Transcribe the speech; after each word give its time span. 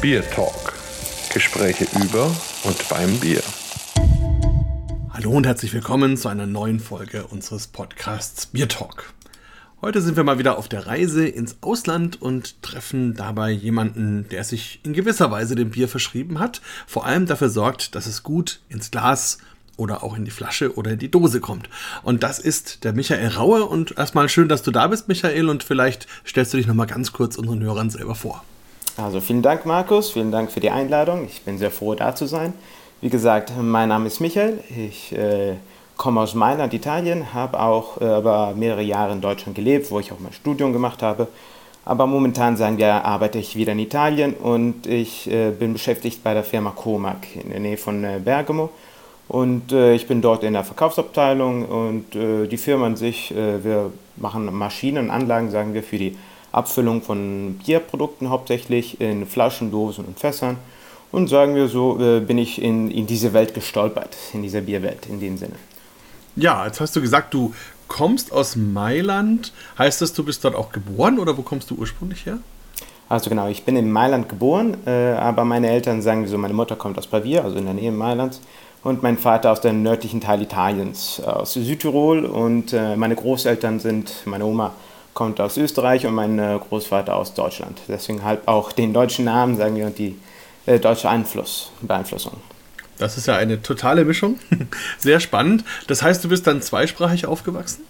Bier 0.00 0.22
Talk. 0.30 0.72
Gespräche 1.30 1.86
über 2.02 2.34
und 2.64 2.88
beim 2.88 3.20
Bier. 3.20 3.42
Hallo 5.10 5.32
und 5.32 5.46
herzlich 5.46 5.74
willkommen 5.74 6.16
zu 6.16 6.28
einer 6.28 6.46
neuen 6.46 6.80
Folge 6.80 7.26
unseres 7.26 7.66
Podcasts 7.66 8.46
Bier 8.46 8.66
Talk. 8.66 9.12
Heute 9.82 10.00
sind 10.00 10.16
wir 10.16 10.24
mal 10.24 10.38
wieder 10.38 10.56
auf 10.56 10.68
der 10.68 10.86
Reise 10.86 11.28
ins 11.28 11.58
Ausland 11.60 12.22
und 12.22 12.62
treffen 12.62 13.12
dabei 13.12 13.50
jemanden, 13.50 14.26
der 14.30 14.44
sich 14.44 14.80
in 14.84 14.94
gewisser 14.94 15.30
Weise 15.30 15.54
dem 15.54 15.68
Bier 15.68 15.86
verschrieben 15.86 16.38
hat, 16.38 16.62
vor 16.86 17.04
allem 17.04 17.26
dafür 17.26 17.50
sorgt, 17.50 17.94
dass 17.94 18.06
es 18.06 18.22
gut 18.22 18.60
ins 18.70 18.90
Glas 18.90 19.36
oder 19.76 20.02
auch 20.02 20.16
in 20.16 20.24
die 20.24 20.30
Flasche 20.30 20.76
oder 20.76 20.92
in 20.92 20.98
die 20.98 21.10
Dose 21.10 21.40
kommt. 21.40 21.68
Und 22.02 22.22
das 22.22 22.38
ist 22.38 22.84
der 22.84 22.94
Michael 22.94 23.28
Raue 23.28 23.66
und 23.66 23.98
erstmal 23.98 24.30
schön, 24.30 24.48
dass 24.48 24.62
du 24.62 24.70
da 24.70 24.86
bist, 24.86 25.08
Michael, 25.08 25.50
und 25.50 25.62
vielleicht 25.62 26.06
stellst 26.26 26.54
du 26.54 26.56
dich 26.56 26.66
nochmal 26.66 26.86
ganz 26.86 27.12
kurz 27.12 27.36
unseren 27.36 27.62
Hörern 27.62 27.90
selber 27.90 28.14
vor. 28.14 28.42
Also 28.96 29.20
vielen 29.20 29.42
Dank, 29.42 29.66
Markus, 29.66 30.10
vielen 30.10 30.30
Dank 30.30 30.50
für 30.50 30.60
die 30.60 30.70
Einladung. 30.70 31.24
Ich 31.24 31.42
bin 31.42 31.58
sehr 31.58 31.70
froh, 31.70 31.94
da 31.94 32.14
zu 32.14 32.26
sein. 32.26 32.52
Wie 33.00 33.08
gesagt, 33.08 33.52
mein 33.60 33.88
Name 33.88 34.08
ist 34.08 34.20
Michael. 34.20 34.58
Ich 34.76 35.12
äh, 35.12 35.54
komme 35.96 36.20
aus 36.20 36.34
Mailand, 36.34 36.74
Italien, 36.74 37.32
habe 37.32 37.60
auch 37.60 38.00
äh, 38.00 38.54
mehrere 38.54 38.82
Jahre 38.82 39.12
in 39.12 39.20
Deutschland 39.20 39.54
gelebt, 39.54 39.90
wo 39.90 40.00
ich 40.00 40.12
auch 40.12 40.18
mein 40.18 40.32
Studium 40.32 40.72
gemacht 40.72 41.02
habe. 41.02 41.28
Aber 41.84 42.06
momentan, 42.06 42.56
sagen 42.56 42.78
wir, 42.78 43.04
arbeite 43.04 43.38
ich 43.38 43.56
wieder 43.56 43.72
in 43.72 43.78
Italien 43.78 44.34
und 44.34 44.86
ich 44.86 45.30
äh, 45.30 45.50
bin 45.50 45.72
beschäftigt 45.72 46.22
bei 46.22 46.34
der 46.34 46.44
Firma 46.44 46.70
Comac 46.70 47.26
in 47.42 47.50
der 47.50 47.60
Nähe 47.60 47.76
von 47.76 48.04
äh, 48.04 48.20
Bergamo. 48.22 48.70
Und 49.28 49.72
äh, 49.72 49.94
ich 49.94 50.06
bin 50.06 50.20
dort 50.20 50.42
in 50.42 50.52
der 50.52 50.64
Verkaufsabteilung 50.64 51.64
und 51.64 52.14
äh, 52.16 52.46
die 52.46 52.58
Firma 52.58 52.86
an 52.86 52.96
sich, 52.96 53.32
wir 53.34 53.92
machen 54.16 54.52
Maschinen 54.54 55.04
und 55.04 55.10
Anlagen, 55.10 55.50
sagen 55.50 55.72
wir, 55.72 55.82
für 55.82 55.98
die 55.98 56.16
Abfüllung 56.52 57.02
von 57.02 57.58
Bierprodukten 57.64 58.30
hauptsächlich 58.30 59.00
in 59.00 59.26
Flaschen, 59.26 59.70
Dosen 59.70 60.04
und 60.04 60.18
Fässern. 60.18 60.56
Und 61.12 61.28
sagen 61.28 61.56
wir 61.56 61.66
so, 61.68 61.94
bin 61.94 62.38
ich 62.38 62.62
in, 62.62 62.88
in 62.90 63.06
diese 63.06 63.32
Welt 63.32 63.52
gestolpert, 63.52 64.16
in 64.32 64.42
dieser 64.42 64.60
Bierwelt 64.60 65.06
in 65.06 65.18
dem 65.18 65.36
Sinne. 65.36 65.56
Ja, 66.36 66.64
jetzt 66.66 66.80
hast 66.80 66.94
du 66.94 67.00
gesagt, 67.00 67.34
du 67.34 67.52
kommst 67.88 68.32
aus 68.32 68.54
Mailand. 68.54 69.52
Heißt 69.76 70.00
das, 70.00 70.12
du 70.12 70.24
bist 70.24 70.44
dort 70.44 70.54
auch 70.54 70.70
geboren 70.70 71.18
oder 71.18 71.36
wo 71.36 71.42
kommst 71.42 71.70
du 71.70 71.74
ursprünglich 71.74 72.26
her? 72.26 72.38
Also 73.08 73.28
genau, 73.28 73.48
ich 73.48 73.64
bin 73.64 73.74
in 73.74 73.90
Mailand 73.90 74.28
geboren, 74.28 74.76
äh, 74.86 75.14
aber 75.14 75.44
meine 75.44 75.68
Eltern 75.68 76.00
sagen 76.00 76.28
so, 76.28 76.38
meine 76.38 76.54
Mutter 76.54 76.76
kommt 76.76 76.96
aus 76.96 77.08
Pavia, 77.08 77.42
also 77.42 77.56
in 77.58 77.64
der 77.64 77.74
Nähe 77.74 77.90
Mailands, 77.90 78.40
und 78.84 79.02
mein 79.02 79.18
Vater 79.18 79.50
aus 79.50 79.60
dem 79.60 79.82
nördlichen 79.82 80.20
Teil 80.20 80.40
Italiens, 80.40 81.20
aus 81.20 81.54
Südtirol. 81.54 82.24
Und 82.24 82.72
äh, 82.72 82.94
meine 82.94 83.16
Großeltern 83.16 83.80
sind, 83.80 84.12
meine 84.26 84.44
Oma 84.44 84.74
kommt 85.14 85.40
aus 85.40 85.56
Österreich 85.56 86.06
und 86.06 86.14
mein 86.14 86.38
äh, 86.38 86.58
Großvater 86.68 87.16
aus 87.16 87.34
Deutschland. 87.34 87.80
Deswegen 87.88 88.24
halt 88.24 88.46
auch 88.46 88.72
den 88.72 88.92
deutschen 88.92 89.24
Namen, 89.24 89.56
sagen 89.56 89.76
wir, 89.76 89.86
und 89.86 89.98
die 89.98 90.16
äh, 90.66 90.78
deutsche 90.78 91.08
Einfluss, 91.08 91.72
Beeinflussung. 91.80 92.34
Das 92.98 93.16
ist 93.16 93.26
ja 93.26 93.36
eine 93.36 93.62
totale 93.62 94.04
Mischung. 94.04 94.38
Sehr 94.98 95.20
spannend. 95.20 95.64
Das 95.86 96.02
heißt, 96.02 96.22
du 96.22 96.28
bist 96.28 96.46
dann 96.46 96.60
zweisprachig 96.60 97.26
aufgewachsen? 97.26 97.82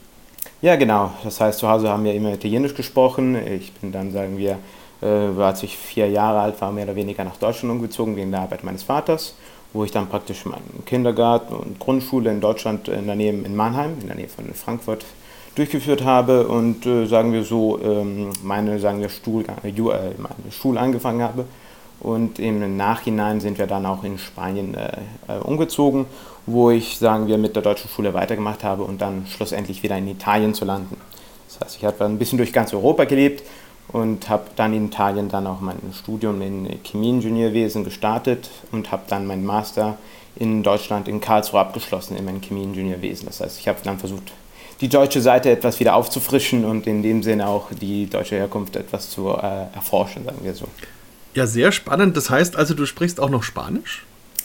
Ja, 0.62 0.77
genau. 0.77 1.12
Das 1.25 1.41
heißt, 1.41 1.59
zu 1.59 1.69
Hause 1.69 1.89
haben 1.89 2.05
wir 2.05 2.15
immer 2.15 2.33
Italienisch 2.33 2.75
gesprochen. 2.75 3.34
Ich 3.47 3.73
bin 3.73 3.93
dann, 3.93 4.12
sagen 4.12 4.39
wir, 4.39 4.59
äh, 5.03 5.07
als 5.07 5.62
ich 5.62 5.77
vier 5.77 6.09
Jahre 6.09 6.41
alt 6.41 6.61
war, 6.61 6.71
mehr 6.71 6.84
oder 6.84 6.95
weniger 6.95 7.25
nach 7.25 7.37
Deutschland 7.37 7.73
umgezogen 7.73 8.17
wegen 8.17 8.31
der 8.31 8.41
Arbeit 8.41 8.62
meines 8.62 8.83
Vaters, 8.83 9.34
wo 9.73 9.84
ich 9.84 9.91
dann 9.91 10.09
praktisch 10.09 10.45
meinen 10.45 10.84
Kindergarten 10.87 11.55
und 11.55 11.79
Grundschule 11.79 12.31
in 12.31 12.41
Deutschland 12.41 12.89
in 12.89 13.07
der 13.07 13.17
Nähe 13.17 13.33
in 13.33 13.57
Mannheim, 13.57 13.97
in 14.01 14.07
der 14.07 14.17
Nähe 14.17 14.29
von 14.29 14.53
Frankfurt, 14.55 15.05
durchgeführt 15.55 16.05
habe 16.05 16.47
und 16.47 16.87
äh, 16.87 17.06
sagen 17.06 17.33
wir 17.33 17.45
so 17.45 17.81
ähm, 17.83 18.31
meine 18.43 18.79
sagen 18.79 19.01
wir 19.01 19.09
Stuhl, 19.09 19.45
äh, 19.45 19.73
meine 19.73 20.53
Schule 20.53 20.81
angefangen 20.81 21.23
habe 21.23 21.45
und 22.01 22.39
im 22.39 22.77
Nachhinein 22.77 23.41
sind 23.41 23.59
wir 23.59 23.67
dann 23.67 23.84
auch 23.84 24.05
in 24.05 24.19
Spanien 24.19 24.75
äh, 24.75 24.91
äh, 25.28 25.39
umgezogen, 25.39 26.06
wo 26.47 26.71
ich, 26.71 26.99
sagen 26.99 27.27
wir, 27.27 27.37
mit 27.37 27.55
der 27.55 27.62
deutschen 27.62 27.91
Schule 27.91 28.15
weitergemacht 28.15 28.65
habe 28.65 28.84
und 28.84 29.03
dann 29.03 29.27
schlussendlich 29.27 29.83
wieder 29.83 29.99
in 29.99 30.09
Italien 30.09 30.55
zu 30.55 30.65
landen. 30.65 30.97
Das 31.49 31.61
heißt, 31.61 31.77
ich 31.77 31.84
habe 31.84 32.05
ein 32.05 32.19
bisschen 32.19 32.38
durch 32.38 32.55
ganz 32.55 32.72
Europa 32.72 33.05
gelebt 33.05 33.43
und 33.88 34.31
habe 34.31 34.44
dann 34.56 34.72
in 34.72 34.87
Italien 34.87 35.28
dann 35.28 35.47
auch 35.47 35.61
mein 35.61 35.78
Studium 35.93 36.41
in 36.41 36.78
Chemieingenieurwesen 36.84 37.84
gestartet 37.84 38.49
und 38.72 38.91
habe 38.93 39.03
dann 39.09 39.27
meinen 39.27 39.44
Master 39.44 39.99
in 40.37 40.62
Deutschland 40.62 41.06
in 41.06 41.21
Karlsruhe 41.21 41.61
abgeschlossen 41.61 42.17
in 42.17 42.25
meinem 42.25 42.41
Chemieingenieurwesen. 42.41 43.27
Das 43.27 43.41
heißt, 43.41 43.59
ich 43.59 43.69
habe 43.69 43.78
dann 43.84 43.99
versucht, 43.99 44.32
die 44.81 44.89
deutsche 44.89 45.21
Seite 45.21 45.51
etwas 45.51 45.79
wieder 45.81 45.95
aufzufrischen 45.95 46.65
und 46.65 46.87
in 46.87 47.03
dem 47.03 47.23
Sinne 47.23 47.47
auch 47.47 47.69
die 47.73 48.07
deutsche 48.07 48.37
Herkunft 48.37 48.77
etwas 48.77 49.11
zu 49.11 49.29
äh, 49.29 49.75
erforschen, 49.75 50.25
sagen 50.25 50.39
wir 50.43 50.55
so. 50.55 50.67
Ja, 51.35 51.47
sehr 51.47 51.71
spannend. 51.71 52.17
Das 52.17 52.31
heißt 52.31 52.57
also, 52.57 52.75
du 52.75 52.87
sprichst 52.87 53.21
auch 53.21 53.31
noch 53.31 53.43
Spanisch? 53.43 54.05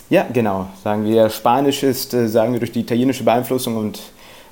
Ja, 0.09 0.28
genau. 0.31 0.69
Sagen 0.84 1.06
wir, 1.06 1.29
Spanisch 1.29 1.84
ist, 1.84 2.13
äh, 2.13 2.28
sagen 2.28 2.53
wir, 2.53 2.59
durch 2.59 2.72
die 2.72 2.81
italienische 2.81 3.23
Beeinflussung 3.23 3.78
und 3.78 4.00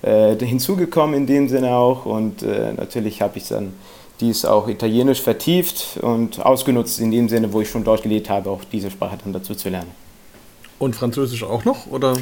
äh, 0.02 0.36
hinzugekommen 0.38 1.16
in 1.16 1.28
dem 1.28 1.50
Sinne 1.50 1.76
auch. 1.76 2.06
Und 2.06 2.42
äh, 2.44 2.74
natürlich 2.74 3.22
habe 3.22 3.38
ich 3.38 3.50
dann 3.50 3.74
dies 4.20 4.46
auch 4.46 4.68
italienisch 4.68 5.22
vertieft 5.22 5.98
und 6.02 6.44
ausgenutzt 6.44 7.00
in 7.00 7.12
dem 7.12 7.30
Sinne, 7.30 7.52
wo 7.52 7.62
ich 7.62 7.70
schon 7.70 7.84
dort 7.84 8.04
gelebt 8.04 8.30
habe, 8.30 8.50
auch 8.50 8.62
diese 8.72 8.90
Sprache 8.90 9.18
dann 9.24 9.34
dazu 9.34 9.54
zu 9.54 9.70
lernen. 9.70 9.92
Und 10.80 10.96
Französisch 10.96 11.44
auch 11.44 11.66
noch, 11.66 11.88
oder? 11.88 12.16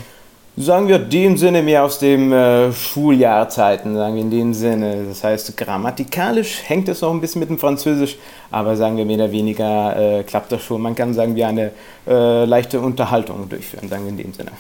Sagen 0.58 0.90
wir 0.90 1.00
dem 1.00 1.38
Sinne 1.38 1.62
mehr 1.62 1.84
aus 1.86 1.98
dem 2.00 2.34
äh, 2.34 2.74
Schuljahrzeiten, 2.74 3.96
sagen 3.96 4.16
wir 4.16 4.22
in 4.22 4.32
dem 4.32 4.54
Sinne. 4.54 5.06
Das 5.08 5.24
heißt, 5.24 5.56
grammatikalisch 5.56 6.60
hängt 6.66 6.90
es 6.90 7.00
noch 7.00 7.14
ein 7.14 7.22
bisschen 7.22 7.40
mit 7.40 7.50
dem 7.50 7.58
Französisch, 7.58 8.18
aber 8.52 8.76
sagen 8.76 8.98
wir 8.98 9.06
mehr 9.06 9.16
oder 9.16 9.32
weniger 9.32 10.20
äh, 10.20 10.24
klappt 10.24 10.52
das 10.52 10.62
schon. 10.62 10.82
Man 10.82 10.94
kann 10.94 11.14
sagen 11.14 11.36
wir 11.36 11.48
eine 11.48 11.72
äh, 12.06 12.44
leichte 12.44 12.82
Unterhaltung 12.82 13.48
durchführen, 13.48 13.88
sagen 13.88 14.04
wir 14.04 14.10
in 14.10 14.18
dem 14.18 14.34
Sinne. 14.34 14.52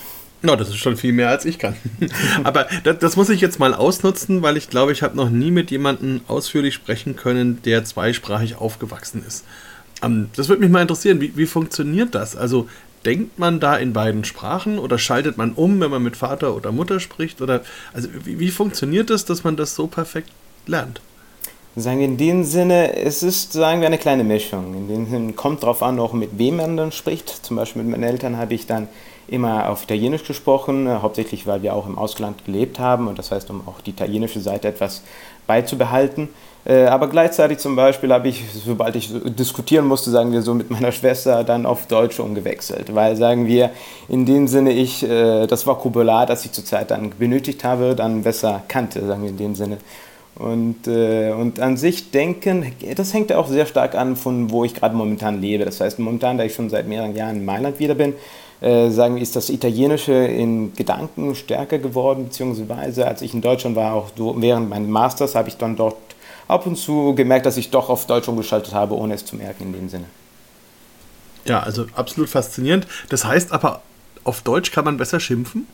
No, 0.41 0.55
das 0.55 0.69
ist 0.69 0.77
schon 0.77 0.95
viel 0.95 1.11
mehr 1.11 1.29
als 1.29 1.43
ich 1.43 1.59
kann. 1.59 1.75
aber 2.45 2.67
das, 2.85 2.97
das, 2.99 3.15
muss 3.17 3.29
ich 3.29 3.41
jetzt 3.41 3.59
mal 3.59 3.73
ausnutzen, 3.73 4.41
weil 4.41 4.55
ich 4.55 4.69
glaube, 4.69 4.93
ich 4.93 5.03
habe 5.03 5.17
noch 5.17 5.29
nie 5.29 5.51
mit 5.51 5.71
jemandem 5.71 6.21
ausführlich 6.27 6.73
sprechen 6.73 7.17
können, 7.17 7.61
der 7.63 7.83
zweisprachig 7.83 8.55
aufgewachsen 8.55 9.23
ist. 9.27 9.43
Ähm, 10.01 10.29
das 10.35 10.47
würde 10.47 10.61
mich 10.61 10.71
mal 10.71 10.81
interessieren, 10.81 11.19
wie, 11.21 11.35
wie 11.35 11.45
funktioniert 11.45 12.15
das? 12.15 12.35
Also 12.35 12.67
denkt 13.05 13.39
man 13.39 13.59
da 13.59 13.75
in 13.77 13.93
beiden 13.93 14.23
Sprachen 14.23 14.79
oder 14.79 14.97
schaltet 14.97 15.37
man 15.37 15.53
um, 15.53 15.79
wenn 15.79 15.91
man 15.91 16.03
mit 16.03 16.15
Vater 16.15 16.55
oder 16.55 16.71
Mutter 16.71 16.99
spricht? 16.99 17.41
Oder 17.41 17.61
also 17.93 18.09
wie, 18.25 18.39
wie 18.39 18.51
funktioniert 18.51 19.09
das, 19.09 19.25
dass 19.25 19.43
man 19.43 19.55
das 19.55 19.75
so 19.75 19.87
perfekt 19.87 20.29
lernt? 20.67 21.01
Sagen 21.75 21.99
wir 21.99 22.05
in 22.05 22.17
dem 22.17 22.43
Sinne, 22.43 22.97
es 22.97 23.23
ist, 23.23 23.53
sagen 23.53 23.79
wir, 23.79 23.87
eine 23.87 23.97
kleine 23.97 24.25
Mischung. 24.25 24.73
In 24.75 24.87
dem 24.89 25.09
Sinne 25.09 25.33
kommt 25.33 25.63
darauf 25.63 25.81
an, 25.81 25.99
auch 25.99 26.11
mit 26.11 26.37
wem 26.37 26.57
man 26.57 26.75
dann 26.75 26.91
spricht. 26.91 27.29
Zum 27.29 27.55
Beispiel 27.55 27.81
mit 27.83 27.91
meinen 27.91 28.03
Eltern 28.03 28.37
habe 28.37 28.53
ich 28.53 28.67
dann 28.67 28.89
immer 29.31 29.69
auf 29.69 29.83
Italienisch 29.83 30.25
gesprochen, 30.25 31.01
hauptsächlich 31.01 31.47
weil 31.47 31.63
wir 31.63 31.73
auch 31.73 31.87
im 31.87 31.97
Ausland 31.97 32.45
gelebt 32.45 32.79
haben 32.79 33.07
und 33.07 33.17
das 33.17 33.31
heißt, 33.31 33.49
um 33.49 33.61
auch 33.65 33.81
die 33.81 33.91
italienische 33.91 34.41
Seite 34.41 34.67
etwas 34.67 35.03
beizubehalten. 35.47 36.29
Äh, 36.63 36.85
aber 36.85 37.07
gleichzeitig 37.07 37.57
zum 37.57 37.75
Beispiel 37.75 38.13
habe 38.13 38.27
ich, 38.27 38.43
sobald 38.53 38.95
ich 38.95 39.09
diskutieren 39.11 39.87
musste, 39.87 40.11
sagen 40.11 40.31
wir 40.31 40.41
so, 40.41 40.53
mit 40.53 40.69
meiner 40.69 40.91
Schwester 40.91 41.43
dann 41.43 41.65
auf 41.65 41.87
Deutsch 41.87 42.19
umgewechselt. 42.19 42.93
Weil, 42.93 43.15
sagen 43.15 43.47
wir, 43.47 43.71
in 44.09 44.25
dem 44.25 44.47
Sinne 44.47 44.71
ich 44.71 45.01
äh, 45.03 45.47
das 45.47 45.65
Vokabular, 45.65 46.25
das 46.25 46.45
ich 46.45 46.51
zurzeit 46.51 46.91
dann 46.91 47.11
benötigt 47.17 47.63
habe, 47.63 47.95
dann 47.95 48.23
besser 48.23 48.61
kannte, 48.67 49.05
sagen 49.05 49.23
wir 49.23 49.29
in 49.29 49.37
dem 49.37 49.55
Sinne. 49.55 49.77
Und, 50.35 50.87
äh, 50.87 51.31
und 51.31 51.59
an 51.59 51.77
sich 51.77 52.11
denken, 52.11 52.71
das 52.95 53.13
hängt 53.13 53.29
ja 53.29 53.37
auch 53.37 53.47
sehr 53.47 53.65
stark 53.65 53.95
an, 53.95 54.15
von 54.15 54.49
wo 54.49 54.63
ich 54.63 54.73
gerade 54.73 54.95
momentan 54.95 55.41
lebe. 55.41 55.65
Das 55.65 55.81
heißt, 55.81 55.99
momentan, 55.99 56.37
da 56.37 56.43
ich 56.43 56.53
schon 56.53 56.69
seit 56.69 56.87
mehreren 56.87 57.15
Jahren 57.15 57.37
in 57.37 57.45
Mailand 57.45 57.79
wieder 57.79 57.95
bin, 57.95 58.13
äh, 58.61 58.89
sagen 58.89 59.15
wir, 59.15 59.21
ist 59.21 59.35
das 59.35 59.49
Italienische 59.49 60.13
in 60.13 60.73
Gedanken 60.75 61.35
stärker 61.35 61.79
geworden, 61.79 62.25
beziehungsweise 62.25 63.07
als 63.07 63.21
ich 63.21 63.33
in 63.33 63.41
Deutschland 63.41 63.75
war, 63.75 63.93
auch 63.93 64.11
während 64.15 64.69
meines 64.69 64.87
Masters, 64.87 65.35
habe 65.35 65.49
ich 65.49 65.57
dann 65.57 65.75
dort 65.75 65.97
ab 66.47 66.67
und 66.67 66.75
zu 66.77 67.15
gemerkt, 67.15 67.45
dass 67.45 67.57
ich 67.57 67.71
doch 67.71 67.89
auf 67.89 68.05
Deutsch 68.05 68.27
umgeschaltet 68.27 68.73
habe, 68.73 68.95
ohne 68.95 69.15
es 69.15 69.25
zu 69.25 69.35
merken 69.35 69.63
in 69.63 69.73
dem 69.73 69.89
Sinne. 69.89 70.05
Ja, 71.45 71.61
also 71.61 71.85
absolut 71.95 72.29
faszinierend. 72.29 72.85
Das 73.09 73.25
heißt 73.25 73.51
aber, 73.51 73.81
auf 74.23 74.41
Deutsch 74.41 74.71
kann 74.71 74.85
man 74.85 74.97
besser 74.97 75.19
schimpfen? 75.19 75.67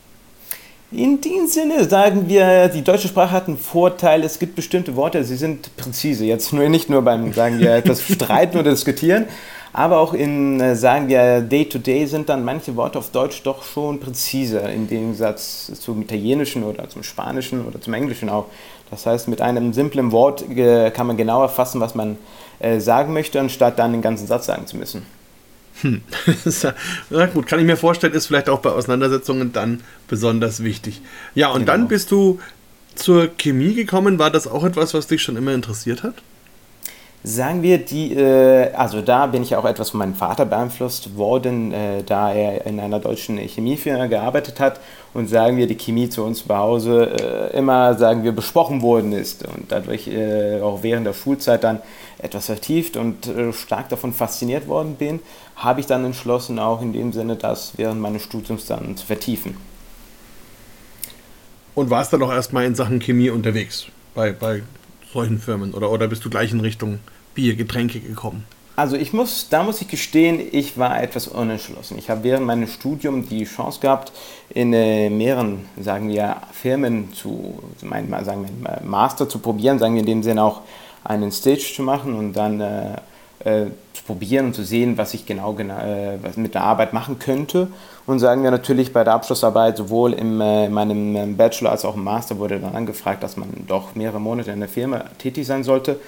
In 0.90 1.20
dem 1.20 1.48
Sinne 1.48 1.84
sagen 1.90 2.30
wir, 2.30 2.70
die 2.70 2.82
deutsche 2.82 3.10
Sprache 3.10 3.32
hat 3.32 3.50
einen 3.50 3.58
Vorteil, 3.58 4.24
es 4.24 4.40
gibt 4.40 4.56
bestimmte 4.56 4.96
Worte, 4.96 5.22
sie 5.26 5.36
sind 5.36 5.76
präzise. 5.76 6.24
Jetzt 6.24 6.54
nur, 6.54 6.70
nicht 6.70 6.90
nur 6.90 7.02
beim, 7.02 7.34
sagen 7.34 7.60
wir, 7.60 7.76
etwas 7.76 8.02
streiten 8.10 8.58
oder 8.58 8.72
diskutieren, 8.72 9.26
aber 9.78 10.00
auch 10.00 10.16
in, 10.16 10.60
äh, 10.60 10.76
sagen 10.76 11.08
wir, 11.08 11.40
Day-to-Day 11.40 12.04
-Day 12.04 12.08
sind 12.08 12.30
dann 12.30 12.44
manche 12.44 12.76
Worte 12.76 12.98
auf 12.98 13.12
Deutsch 13.12 13.44
doch 13.44 13.64
schon 13.64 14.00
präziser, 14.00 14.74
im 14.74 14.90
Gegensatz 14.90 15.72
zum 15.80 16.02
Italienischen 16.02 16.64
oder 16.64 16.90
zum 16.90 17.04
Spanischen 17.04 17.64
oder 17.64 17.80
zum 17.80 17.94
Englischen 17.94 18.28
auch. 18.28 18.48
Das 18.90 19.06
heißt, 19.06 19.28
mit 19.28 19.40
einem 19.40 19.74
simplen 19.74 20.12
Wort 20.12 20.44
äh, 20.50 20.90
kann 20.90 21.06
man 21.06 21.16
genau 21.16 21.44
erfassen, 21.44 21.80
was 21.80 21.94
man 21.94 22.18
äh, 22.58 22.80
sagen 22.80 23.14
möchte, 23.14 23.40
anstatt 23.40 23.78
dann 23.78 23.92
den 23.92 24.02
ganzen 24.02 24.26
Satz 24.26 24.48
sagen 24.48 24.66
zu 24.66 24.78
müssen. 24.78 25.06
Hm. 25.82 26.02
ja, 27.12 27.26
gut, 27.28 27.46
kann 27.46 27.60
ich 27.60 27.66
mir 27.68 27.78
vorstellen, 27.78 28.14
ist 28.14 28.26
vielleicht 28.26 28.50
auch 28.50 28.62
bei 28.62 28.72
Auseinandersetzungen 28.72 29.54
dann 29.54 29.82
besonders 30.08 30.64
wichtig. 30.64 31.02
Ja, 31.36 31.50
und 31.50 31.60
genau. 31.60 31.74
dann 31.74 31.88
bist 31.88 32.10
du 32.10 32.40
zur 32.96 33.28
Chemie 33.38 33.76
gekommen. 33.76 34.18
War 34.18 34.32
das 34.32 34.48
auch 34.48 34.64
etwas, 34.64 34.96
was 34.96 35.06
dich 35.06 35.22
schon 35.22 35.38
immer 35.38 35.54
interessiert 35.54 36.02
hat? 36.02 36.16
Sagen 37.24 37.62
wir, 37.64 37.80
die, 37.80 38.14
äh, 38.14 38.72
also 38.74 39.02
da 39.02 39.26
bin 39.26 39.42
ich 39.44 39.56
auch 39.56 39.66
etwas 39.66 39.90
von 39.90 40.00
meinem 40.00 40.16
Vater 40.16 40.46
beeinflusst 40.46 41.18
worden, 41.18 41.74
äh, 41.74 42.04
da 42.04 42.32
er 42.32 42.66
in 42.66 42.80
einer 42.80 43.00
deutschen 43.00 43.38
Chemiefirma 43.38 44.06
gearbeitet 44.06 44.60
hat 44.60 44.80
und 45.14 45.28
sagen 45.28 45.58
wir, 45.58 45.68
die 45.68 45.76
Chemie 45.76 46.10
zu 46.10 46.24
uns 46.24 46.46
zu 46.46 46.56
Hause 46.56 47.50
äh, 47.52 47.58
immer, 47.58 47.96
sagen 47.96 48.24
wir, 48.24 48.32
besprochen 48.32 48.82
worden 48.82 49.14
ist 49.14 49.44
und 49.46 49.72
dadurch 49.72 50.08
äh, 50.08 50.62
auch 50.62 50.84
während 50.84 51.08
der 51.08 51.14
Schulzeit 51.14 51.64
dann 51.64 51.82
etwas 52.20 52.46
vertieft 52.46 52.96
und 52.98 53.28
äh, 53.28 53.52
stark 53.52 53.90
davon 53.90 54.14
fasziniert 54.14 54.68
worden 54.68 54.96
bin, 54.96 55.20
habe 55.56 55.80
ich 55.80 55.88
dann 55.88 56.06
entschlossen, 56.06 56.60
auch 56.60 56.82
in 56.82 56.94
dem 56.94 57.12
Sinne, 57.14 57.36
das 57.36 57.74
während 57.78 58.00
meines 58.00 58.22
Studiums 58.22 58.68
dann 58.68 58.96
zu 58.96 59.06
vertiefen. 59.06 59.58
Und 61.74 61.90
warst 61.90 62.14
dann 62.14 62.24
auch 62.24 62.32
erstmal 62.32 62.66
in 62.66 62.76
Sachen 62.76 63.00
Chemie 63.00 63.32
unterwegs 63.32 63.88
bei, 64.14 64.32
bei 64.32 64.62
solchen 65.18 65.74
oder, 65.74 65.92
oder 65.92 66.08
bist 66.08 66.24
du 66.26 66.30
gleich 66.30 66.52
in 66.52 66.60
Richtung 66.60 67.00
Bier, 67.34 67.56
Getränke 67.56 68.00
gekommen? 68.00 68.46
Also 68.76 68.96
ich 68.96 69.12
muss, 69.12 69.50
da 69.50 69.64
muss 69.64 69.82
ich 69.82 69.88
gestehen, 69.88 70.40
ich 70.52 70.78
war 70.78 71.02
etwas 71.02 71.28
unentschlossen. 71.28 71.98
Ich 71.98 72.12
habe 72.12 72.24
während 72.24 72.46
meines 72.46 72.76
Studiums 72.76 73.28
die 73.28 73.44
Chance 73.46 73.80
gehabt, 73.80 74.12
in 74.50 74.72
äh, 74.72 75.10
mehreren, 75.10 75.66
sagen 75.82 76.10
wir, 76.10 76.38
Firmen 76.52 77.12
zu, 77.12 77.58
mein, 77.82 78.08
sagen 78.24 78.46
wir, 78.46 78.82
Master 78.86 79.28
zu 79.28 79.40
probieren, 79.40 79.80
sagen 79.80 79.96
wir 79.96 80.02
in 80.02 80.06
dem 80.06 80.22
Sinne 80.22 80.44
auch 80.44 80.62
einen 81.04 81.32
Stage 81.32 81.74
zu 81.76 81.82
machen 81.82 82.14
und 82.14 82.34
dann 82.34 82.62
äh, 82.62 82.98
äh, 83.48 83.66
zu 83.94 84.04
probieren 84.04 84.48
und 84.48 84.54
zu 84.54 84.64
sehen, 84.64 84.98
was 84.98 85.14
ich 85.14 85.26
genau, 85.26 85.54
genau 85.54 85.78
äh, 85.78 86.18
was 86.22 86.38
mit 86.38 86.54
der 86.54 86.64
Arbeit 86.64 86.94
machen 86.94 87.20
könnte. 87.20 87.68
Und 88.06 88.20
sagen 88.20 88.44
wir 88.44 88.52
natürlich 88.52 88.94
bei 88.94 89.04
der 89.04 89.14
Abschlussarbeit, 89.14 89.78
sowohl 89.78 90.14
äh, 90.14 90.18
in 90.18 90.74
meinem 90.74 91.38
Bachelor 91.38 91.72
als 91.72 91.86
auch 91.86 91.96
im 91.96 92.04
Master 92.04 92.38
wurde 92.38 92.60
dann 92.60 92.76
angefragt, 92.76 93.24
dass 93.24 93.38
man 93.38 93.50
doch 93.68 93.96
mehrere 93.96 94.20
Monate 94.20 94.52
in 94.52 94.60
der 94.60 94.70
Firma 94.70 95.06
tätig 95.18 95.46
sein 95.48 95.64
sollte. 95.64 96.00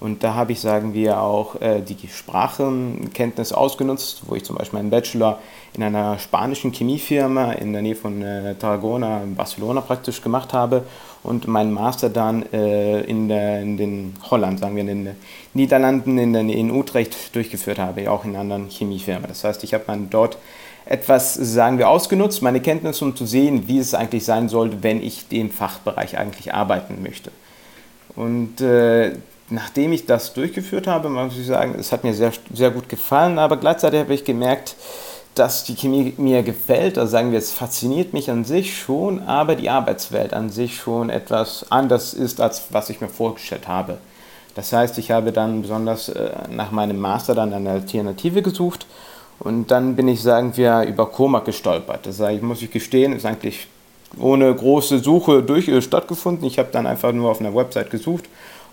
Und 0.00 0.22
da 0.22 0.34
habe 0.34 0.52
ich, 0.52 0.60
sagen 0.60 0.94
wir, 0.94 1.20
auch 1.20 1.60
äh, 1.60 1.80
die 1.80 1.96
Sprachenkenntnis 2.06 3.52
ausgenutzt, 3.52 4.22
wo 4.26 4.36
ich 4.36 4.44
zum 4.44 4.56
Beispiel 4.56 4.78
meinen 4.78 4.90
Bachelor 4.90 5.40
in 5.74 5.82
einer 5.82 6.18
spanischen 6.18 6.72
Chemiefirma 6.72 7.52
in 7.52 7.72
der 7.72 7.82
Nähe 7.82 7.96
von 7.96 8.22
äh, 8.22 8.54
Tarragona, 8.54 9.22
Barcelona 9.36 9.80
praktisch 9.80 10.22
gemacht 10.22 10.52
habe 10.52 10.84
und 11.22 11.46
meinen 11.46 11.72
Master 11.72 12.08
dann 12.08 12.44
äh, 12.52 13.00
in, 13.02 13.28
der, 13.28 13.60
in 13.60 13.76
den 13.76 14.14
Holland, 14.30 14.60
sagen 14.60 14.76
wir, 14.76 14.82
in 14.82 15.04
den 15.04 15.16
Niederlanden, 15.54 16.18
in, 16.18 16.32
der, 16.32 16.42
in 16.42 16.70
Utrecht 16.70 17.34
durchgeführt 17.34 17.78
habe, 17.78 18.10
auch 18.10 18.24
in 18.24 18.36
anderen 18.36 18.68
Chemiefirmen. 18.68 19.28
Das 19.28 19.44
heißt, 19.44 19.64
ich 19.64 19.74
habe 19.74 19.84
dann 19.86 20.10
dort 20.10 20.38
etwas, 20.86 21.34
sagen 21.34 21.78
wir, 21.78 21.88
ausgenutzt, 21.88 22.40
meine 22.40 22.60
Kenntnisse, 22.60 23.04
um 23.04 23.14
zu 23.14 23.26
sehen, 23.26 23.68
wie 23.68 23.78
es 23.78 23.94
eigentlich 23.94 24.24
sein 24.24 24.48
sollte, 24.48 24.82
wenn 24.82 25.02
ich 25.02 25.28
dem 25.28 25.50
Fachbereich 25.50 26.16
eigentlich 26.16 26.54
arbeiten 26.54 27.02
möchte. 27.02 27.30
Und 28.16 28.60
äh, 28.60 29.12
nachdem 29.50 29.92
ich 29.92 30.06
das 30.06 30.32
durchgeführt 30.32 30.86
habe, 30.86 31.10
muss 31.10 31.36
ich 31.36 31.46
sagen, 31.46 31.74
es 31.78 31.92
hat 31.92 32.04
mir 32.04 32.14
sehr, 32.14 32.32
sehr 32.52 32.70
gut 32.70 32.88
gefallen, 32.88 33.38
aber 33.38 33.58
gleichzeitig 33.58 34.00
habe 34.00 34.14
ich 34.14 34.24
gemerkt, 34.24 34.76
dass 35.38 35.64
die 35.64 35.74
Chemie 35.74 36.14
mir 36.16 36.42
gefällt, 36.42 36.98
also 36.98 37.10
sagen 37.10 37.30
wir, 37.30 37.38
es 37.38 37.52
fasziniert 37.52 38.12
mich 38.12 38.30
an 38.30 38.44
sich 38.44 38.76
schon, 38.76 39.22
aber 39.22 39.54
die 39.54 39.70
Arbeitswelt 39.70 40.34
an 40.34 40.50
sich 40.50 40.76
schon 40.76 41.10
etwas 41.10 41.66
anders 41.70 42.14
ist, 42.14 42.40
als 42.40 42.64
was 42.70 42.90
ich 42.90 43.00
mir 43.00 43.08
vorgestellt 43.08 43.68
habe. 43.68 43.98
Das 44.54 44.72
heißt, 44.72 44.98
ich 44.98 45.10
habe 45.10 45.30
dann 45.30 45.62
besonders 45.62 46.08
äh, 46.08 46.30
nach 46.50 46.72
meinem 46.72 46.98
Master 46.98 47.34
dann 47.34 47.52
eine 47.52 47.70
Alternative 47.70 48.42
gesucht 48.42 48.86
und 49.38 49.70
dann 49.70 49.94
bin 49.94 50.08
ich, 50.08 50.22
sagen 50.22 50.56
wir, 50.56 50.82
über 50.82 51.06
Koma 51.06 51.40
gestolpert. 51.40 52.06
Das 52.06 52.18
heißt, 52.18 52.42
muss 52.42 52.62
ich 52.62 52.70
gestehen, 52.70 53.12
ist 53.12 53.24
eigentlich 53.24 53.68
ohne 54.18 54.52
große 54.52 54.98
Suche 54.98 55.42
durch 55.42 55.70
stattgefunden. 55.84 56.46
Ich 56.46 56.58
habe 56.58 56.70
dann 56.72 56.86
einfach 56.86 57.12
nur 57.12 57.30
auf 57.30 57.40
einer 57.40 57.54
Website 57.54 57.90
gesucht 57.90 58.24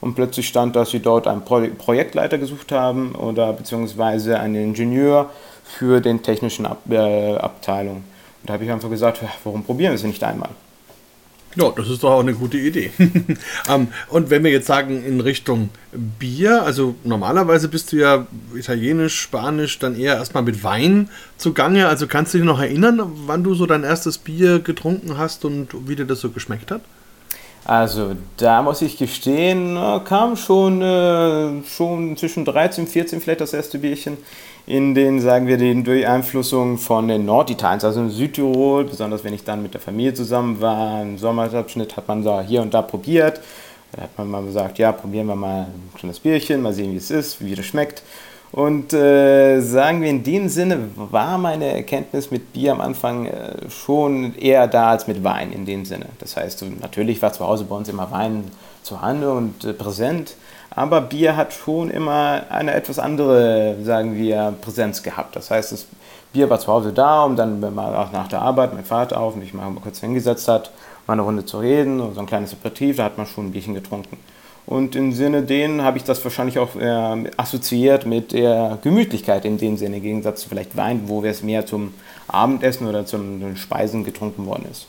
und 0.02 0.16
plötzlich 0.16 0.48
stand, 0.48 0.76
dass 0.76 0.92
sie 0.92 1.00
dort 1.00 1.28
einen 1.28 1.42
Pro 1.42 1.62
Projektleiter 1.78 2.38
gesucht 2.38 2.72
haben 2.72 3.14
oder 3.16 3.54
beziehungsweise 3.54 4.40
einen 4.40 4.56
Ingenieur 4.56 5.30
für 5.78 6.02
den 6.02 6.24
technischen 6.24 6.66
Ab 6.66 6.82
äh, 6.90 7.36
Abteilung. 7.36 7.98
Und 7.98 8.50
da 8.50 8.54
habe 8.54 8.64
ich 8.64 8.72
einfach 8.72 8.90
gesagt, 8.90 9.22
warum 9.44 9.64
probieren 9.64 9.92
wir 9.92 9.96
es 9.96 10.04
nicht 10.04 10.24
einmal? 10.24 10.50
Ja, 11.56 11.72
das 11.76 11.90
ist 11.90 12.04
doch 12.04 12.12
auch 12.12 12.20
eine 12.20 12.34
gute 12.34 12.58
Idee. 12.58 12.92
ähm, 13.70 13.88
und 14.10 14.30
wenn 14.30 14.44
wir 14.44 14.52
jetzt 14.52 14.68
sagen 14.68 15.06
in 15.06 15.22
Richtung 15.22 15.70
Bier, 15.94 16.64
also 16.64 16.96
normalerweise 17.06 17.70
bist 17.70 17.94
du 17.94 17.98
ja 17.98 18.28
italienisch, 18.54 19.18
spanisch, 19.18 19.80
dann 19.80 19.98
eher 19.98 20.16
erstmal 20.16 20.44
mit 20.44 20.66
Wein 20.66 21.10
zugange. 21.38 21.88
Also 21.88 22.08
kannst 22.08 22.34
du 22.34 22.40
dich 22.40 22.46
noch 22.46 22.60
erinnern, 22.60 23.00
wann 23.26 23.44
du 23.44 23.56
so 23.56 23.66
dein 23.66 23.86
erstes 23.86 24.18
Bier 24.18 24.60
getrunken 24.60 25.18
hast 25.18 25.46
und 25.46 25.70
wie 25.88 25.96
dir 25.96 26.06
das 26.06 26.20
so 26.20 26.30
geschmeckt 26.30 26.72
hat? 26.72 26.82
Also 27.66 28.16
da 28.38 28.62
muss 28.62 28.84
ich 28.84 28.96
gestehen, 28.96 29.76
kam 30.06 30.38
schon, 30.38 30.84
äh, 30.84 31.64
schon 31.64 32.16
zwischen 32.16 32.46
13 32.46 32.84
und 32.84 32.90
14 32.90 33.22
vielleicht 33.22 33.42
das 33.42 33.54
erste 33.54 33.80
Bierchen 33.80 34.18
in 34.68 34.94
den, 34.94 35.20
sagen 35.20 35.48
wir, 35.48 35.58
den 35.58 35.84
Durcheinflussungen 35.84 36.78
von 36.78 37.08
den 37.08 37.26
Norditaliens, 37.26 37.84
also 37.84 38.02
in 38.02 38.12
Südtirol, 38.12 38.86
besonders 38.86 39.24
wenn 39.24 39.34
ich 39.34 39.44
dann 39.44 39.64
mit 39.64 39.74
der 39.74 39.82
Familie 39.82 40.14
zusammen 40.14 40.62
war, 40.62 41.02
im 41.02 41.18
Sommerabschnitt 41.18 41.98
hat 41.98 42.08
man 42.08 42.24
so 42.24 42.40
hier 42.42 42.62
und 42.62 42.72
da 42.74 42.84
probiert. 42.84 43.42
Da 43.94 44.04
hat 44.04 44.18
man 44.18 44.30
mal 44.30 44.44
gesagt, 44.44 44.78
ja, 44.78 44.92
probieren 44.92 45.28
wir 45.28 45.36
mal 45.36 45.62
ein 45.62 45.92
kleines 45.98 46.20
Bierchen, 46.20 46.62
mal 46.62 46.74
sehen, 46.74 46.94
wie 46.94 46.98
es 46.98 47.10
ist, 47.10 47.44
wie 47.44 47.56
das 47.56 47.66
schmeckt. 47.66 48.04
Und 48.52 48.94
äh, 48.94 49.60
sagen 49.60 50.02
wir, 50.02 50.10
in 50.10 50.24
dem 50.24 50.48
Sinne 50.48 50.90
war 50.96 51.38
meine 51.38 51.66
Erkenntnis 51.74 52.32
mit 52.32 52.54
Bier 52.54 52.72
am 52.72 52.80
Anfang 52.80 53.26
äh, 53.26 53.70
schon 53.70 54.34
eher 54.36 54.68
da 54.68 54.92
als 54.92 55.08
mit 55.08 55.24
Wein 55.24 55.52
in 55.52 55.66
dem 55.66 55.84
Sinne. 55.84 56.06
Das 56.20 56.38
heißt, 56.38 56.64
natürlich 56.80 57.22
war 57.22 57.34
zu 57.34 57.46
Hause 57.46 57.66
bei 57.66 57.76
uns 57.76 57.90
immer 57.90 58.12
Wein 58.12 58.46
zu 58.82 59.02
Hause 59.02 59.34
und 59.34 59.66
äh, 59.66 59.74
präsent, 59.74 60.36
aber 60.70 61.02
Bier 61.02 61.36
hat 61.36 61.54
schon 61.54 61.90
immer 61.90 62.44
eine 62.50 62.74
etwas 62.74 63.00
andere, 63.00 63.78
sagen 63.84 64.16
wir, 64.16 64.54
Präsenz 64.62 65.04
gehabt. 65.04 65.36
Das 65.36 65.50
heißt, 65.50 65.72
das 65.72 65.88
Bier 66.34 66.50
war 66.50 66.60
zu 66.60 66.68
Hause 66.68 66.92
da, 66.94 67.24
um 67.24 67.36
dann, 67.36 67.62
wenn 67.62 67.74
man 67.74 67.96
auch 67.96 68.12
nach 68.12 68.28
der 68.28 68.42
Arbeit 68.42 68.74
mein 68.74 68.84
Vater 68.84 69.20
auf 69.20 69.36
mich 69.36 69.54
mal 69.54 69.72
kurz 69.82 70.00
hingesetzt 70.00 70.48
hat, 70.48 70.72
mal 71.08 71.14
eine 71.14 71.22
Runde 71.22 71.46
zu 71.46 71.60
reden, 71.60 72.14
so 72.14 72.20
ein 72.20 72.26
kleines 72.26 72.54
Aperitif, 72.54 72.98
da 72.98 73.06
hat 73.06 73.18
man 73.18 73.26
schon 73.26 73.48
ein 73.48 73.52
Bierchen 73.52 73.74
getrunken. 73.74 74.18
Und 74.68 74.96
im 74.96 75.14
Sinne 75.14 75.44
denen 75.44 75.84
habe 75.84 75.98
ich 75.98 76.04
das 76.04 76.24
wahrscheinlich 76.24 76.58
auch 76.58 76.76
äh, 76.76 77.30
assoziiert 77.38 78.06
mit 78.06 78.32
der 78.32 78.80
Gemütlichkeit 78.82 79.46
in 79.46 79.58
dem 79.58 79.78
Sinne, 79.78 79.98
im 79.98 80.04
Gegensatz 80.04 80.42
zu 80.42 80.50
vielleicht 80.50 80.76
Wein, 80.76 81.04
wo 81.06 81.24
es 81.24 81.44
mehr 81.44 81.66
zum 81.66 81.94
Abendessen 82.28 82.88
oder 82.88 83.06
zum 83.06 83.56
Speisen 83.56 84.04
getrunken 84.04 84.46
worden 84.48 84.66
ist. 84.72 84.88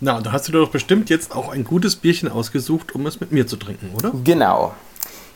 Na, 0.00 0.20
da 0.20 0.32
hast 0.32 0.48
du 0.48 0.52
doch 0.52 0.70
bestimmt 0.70 1.10
jetzt 1.10 1.36
auch 1.36 1.50
ein 1.50 1.64
gutes 1.64 1.96
Bierchen 1.96 2.28
ausgesucht, 2.30 2.94
um 2.94 3.06
es 3.06 3.20
mit 3.20 3.32
mir 3.32 3.46
zu 3.46 3.56
trinken, 3.56 3.90
oder? 3.96 4.12
Genau. 4.24 4.72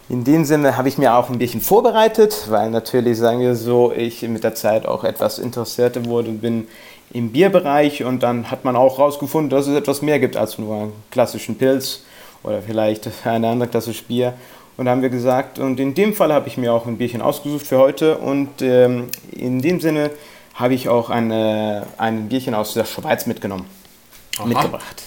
In 0.09 0.25
dem 0.25 0.47
Sinne 0.47 0.79
habe 0.79 0.89
ich 0.89 0.97
mir 0.97 1.15
auch 1.15 1.29
ein 1.29 1.39
Bierchen 1.39 1.61
vorbereitet, 1.61 2.47
weil 2.49 2.71
natürlich, 2.71 3.19
sagen 3.19 3.41
wir 3.41 3.55
so, 3.55 3.93
ich 3.93 4.23
mit 4.23 4.43
der 4.43 4.55
Zeit 4.55 4.87
auch 4.87 5.05
etwas 5.05 5.39
interessierter 5.39 6.07
wurde 6.07 6.31
und 6.31 6.41
bin 6.41 6.67
im 7.13 7.31
Bierbereich 7.31 8.05
und 8.05 8.23
dann 8.23 8.51
hat 8.51 8.65
man 8.65 8.75
auch 8.75 8.97
herausgefunden, 8.99 9.51
dass 9.51 9.67
es 9.67 9.77
etwas 9.77 10.01
mehr 10.01 10.19
gibt 10.19 10.37
als 10.37 10.59
nur 10.59 10.77
einen 10.77 10.93
klassischen 11.11 11.57
Pilz 11.57 12.03
oder 12.43 12.63
vielleicht 12.63 13.09
eine 13.25 13.49
andere 13.49 13.69
Klasse 13.69 13.93
Bier. 14.07 14.35
Und 14.77 14.85
da 14.85 14.93
haben 14.93 15.03
wir 15.03 15.09
gesagt, 15.09 15.59
und 15.59 15.81
in 15.81 15.95
dem 15.95 16.15
Fall 16.15 16.33
habe 16.33 16.47
ich 16.47 16.57
mir 16.57 16.73
auch 16.73 16.87
ein 16.87 16.99
Bierchen 16.99 17.21
ausgesucht 17.21 17.67
für 17.67 17.79
heute. 17.79 18.19
Und 18.19 18.63
ähm, 18.63 19.09
in 19.33 19.61
dem 19.61 19.81
Sinne 19.81 20.11
habe 20.55 20.75
ich 20.75 20.89
auch 20.89 21.11
eine, 21.11 21.85
ein 21.99 22.29
Bierchen 22.29 22.55
aus 22.55 22.75
der 22.75 22.85
Schweiz 22.85 23.27
mitgenommen, 23.27 23.67
Aha. 24.39 24.47
mitgebracht. 24.47 25.03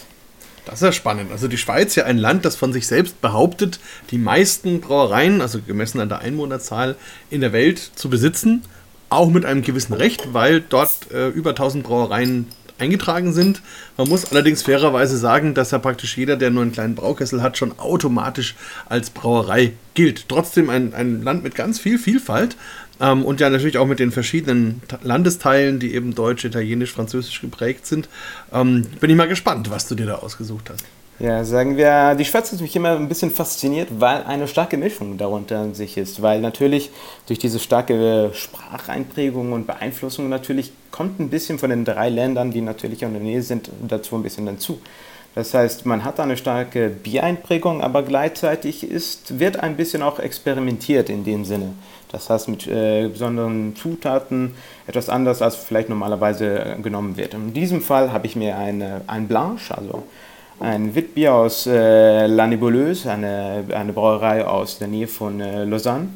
Das 0.66 0.76
ist 0.76 0.82
ja 0.82 0.92
spannend. 0.92 1.32
Also 1.32 1.48
die 1.48 1.58
Schweiz 1.58 1.96
ja 1.96 2.06
ein 2.06 2.18
Land, 2.18 2.46
das 2.46 2.56
von 2.56 2.72
sich 2.72 2.86
selbst 2.86 3.20
behauptet, 3.22 3.80
die 4.12 4.18
meisten 4.18 4.82
Brauereien, 4.82 5.42
also 5.42 5.60
gemessen 5.62 6.00
an 6.00 6.10
der 6.10 6.20
Einwohnerzahl 6.20 6.96
in 7.30 7.42
der 7.42 7.52
Welt 7.52 7.80
zu 7.96 8.10
besitzen. 8.10 8.64
Auch 9.10 9.30
mit 9.30 9.46
einem 9.46 9.62
gewissen 9.62 9.94
Recht, 9.94 10.34
weil 10.34 10.62
dort 10.62 11.12
äh, 11.12 11.28
über 11.30 11.50
1000 11.52 11.84
Brauereien 11.84 12.48
eingetragen 12.82 13.32
sind. 13.32 13.62
Man 13.96 14.10
muss 14.10 14.32
allerdings 14.32 14.64
fairerweise 14.64 15.18
sagen, 15.18 15.54
dass 15.54 15.72
ja 15.72 15.80
praktisch 15.80 16.18
jeder, 16.18 16.36
der 16.36 16.50
nur 16.50 16.64
einen 16.64 16.72
kleinen 16.72 16.96
Braukessel 16.96 17.42
hat, 17.42 17.58
schon 17.58 17.80
automatisch 17.80 18.56
als 18.90 19.12
Brauerei 19.12 19.74
gilt. 19.94 20.28
Trotzdem 20.28 20.70
ein, 20.70 20.94
ein 20.94 21.24
Land 21.24 21.44
mit 21.44 21.56
ganz 21.56 21.80
viel 21.80 22.00
Vielfalt 22.00 22.58
ähm, 23.00 23.24
und 23.24 23.40
ja 23.40 23.50
natürlich 23.50 23.78
auch 23.78 23.88
mit 23.88 24.00
den 24.00 24.12
verschiedenen 24.12 24.82
Landesteilen, 25.04 25.80
die 25.80 25.94
eben 25.94 26.16
deutsch, 26.16 26.44
italienisch, 26.44 26.92
französisch 26.92 27.40
geprägt 27.40 27.86
sind. 27.86 28.10
Ähm, 28.52 28.88
bin 29.00 29.10
ich 29.10 29.16
mal 29.16 29.28
gespannt, 29.28 29.70
was 29.70 29.88
du 29.88 29.96
dir 29.96 30.08
da 30.08 30.16
ausgesucht 30.16 30.70
hast. 30.72 30.86
Ja, 31.20 31.44
sagen 31.44 31.78
wir, 31.78 32.16
die 32.16 32.26
Schweiz 32.26 32.52
hat 32.52 32.62
mich 32.62 32.76
immer 32.76 32.96
ein 32.96 33.08
bisschen 33.08 33.30
fasziniert, 33.30 33.90
weil 34.00 34.24
eine 34.24 34.48
starke 34.48 34.76
Mischung 34.76 35.20
darunter 35.20 35.60
an 35.60 35.76
sich 35.76 35.96
ist. 35.98 36.24
Weil 36.24 36.42
natürlich 36.42 36.90
durch 37.28 37.38
diese 37.38 37.60
starke 37.60 38.32
Spracheinprägung 38.34 39.52
und 39.52 39.68
Beeinflussung 39.68 40.30
natürlich 40.30 40.72
kommt 40.92 41.20
ein 41.20 41.30
bisschen 41.30 41.58
von 41.58 41.70
den 41.70 41.86
drei 41.86 42.10
Ländern, 42.10 42.52
die 42.52 42.62
natürlich 42.62 43.02
in 43.02 43.14
der 43.14 43.22
Nähe 43.22 43.42
sind, 43.42 43.70
dazu 43.88 44.16
ein 44.16 44.24
bisschen 44.24 44.46
dazu. 44.46 44.80
Das 45.34 45.54
heißt, 45.54 45.86
man 45.86 46.04
hat 46.04 46.20
eine 46.20 46.36
starke 46.36 46.90
Biereinprägung, 46.90 47.82
aber 47.82 48.04
gleichzeitig 48.04 48.84
ist, 48.84 49.40
wird 49.40 49.58
ein 49.58 49.78
bisschen 49.78 50.02
auch 50.02 50.20
experimentiert 50.20 51.10
in 51.10 51.24
dem 51.24 51.46
Sinne. 51.46 51.74
Das 52.12 52.30
heißt, 52.30 52.50
mit 52.50 52.68
äh, 52.68 53.08
besonderen 53.08 53.74
Zutaten 53.78 54.56
etwas 54.88 55.08
anders, 55.08 55.42
als 55.42 55.56
vielleicht 55.56 55.88
normalerweise 55.88 56.76
genommen 56.84 57.16
wird. 57.16 57.34
In 57.34 57.54
diesem 57.54 57.82
Fall 57.82 58.12
habe 58.12 58.28
ich 58.28 58.36
mir 58.36 58.58
eine, 58.58 59.02
ein 59.08 59.30
Blanche, 59.30 59.78
also 59.78 60.04
ein 60.60 60.94
Witbier 60.94 61.34
aus 61.34 61.66
äh, 61.66 62.28
La 62.28 62.46
Nebuleuse, 62.46 63.10
eine, 63.10 63.64
eine 63.74 63.94
Brauerei 63.94 64.46
aus 64.46 64.80
der 64.80 64.90
Nähe 64.90 65.08
von 65.08 65.40
äh, 65.40 65.64
Lausanne. 65.64 66.10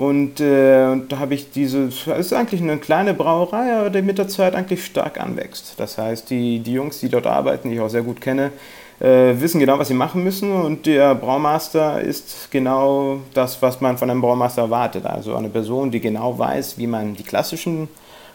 Und, 0.00 0.40
äh, 0.40 0.86
und 0.86 1.12
da 1.12 1.18
habe 1.18 1.34
ich 1.34 1.50
diese, 1.50 1.88
es 1.88 2.06
ist 2.06 2.32
eigentlich 2.32 2.62
eine 2.62 2.78
kleine 2.78 3.12
Brauerei, 3.12 3.76
aber 3.76 3.90
die 3.90 4.00
mit 4.00 4.16
der 4.16 4.28
Zeit 4.28 4.54
eigentlich 4.54 4.82
stark 4.82 5.20
anwächst. 5.20 5.74
Das 5.76 5.98
heißt, 5.98 6.30
die, 6.30 6.60
die 6.60 6.72
Jungs, 6.72 7.00
die 7.00 7.10
dort 7.10 7.26
arbeiten, 7.26 7.68
die 7.68 7.74
ich 7.74 7.82
auch 7.82 7.90
sehr 7.90 8.00
gut 8.00 8.18
kenne, 8.18 8.50
äh, 8.98 9.38
wissen 9.38 9.60
genau, 9.60 9.78
was 9.78 9.88
sie 9.88 9.94
machen 9.94 10.24
müssen 10.24 10.52
und 10.52 10.86
der 10.86 11.14
Braumeister 11.14 12.00
ist 12.00 12.50
genau 12.50 13.20
das, 13.34 13.60
was 13.60 13.82
man 13.82 13.98
von 13.98 14.08
einem 14.08 14.22
Braumeister 14.22 14.62
erwartet. 14.62 15.04
Also 15.04 15.36
eine 15.36 15.50
Person, 15.50 15.90
die 15.90 16.00
genau 16.00 16.38
weiß, 16.38 16.78
wie 16.78 16.86
man 16.86 17.14
die 17.14 17.22
klassischen 17.22 17.88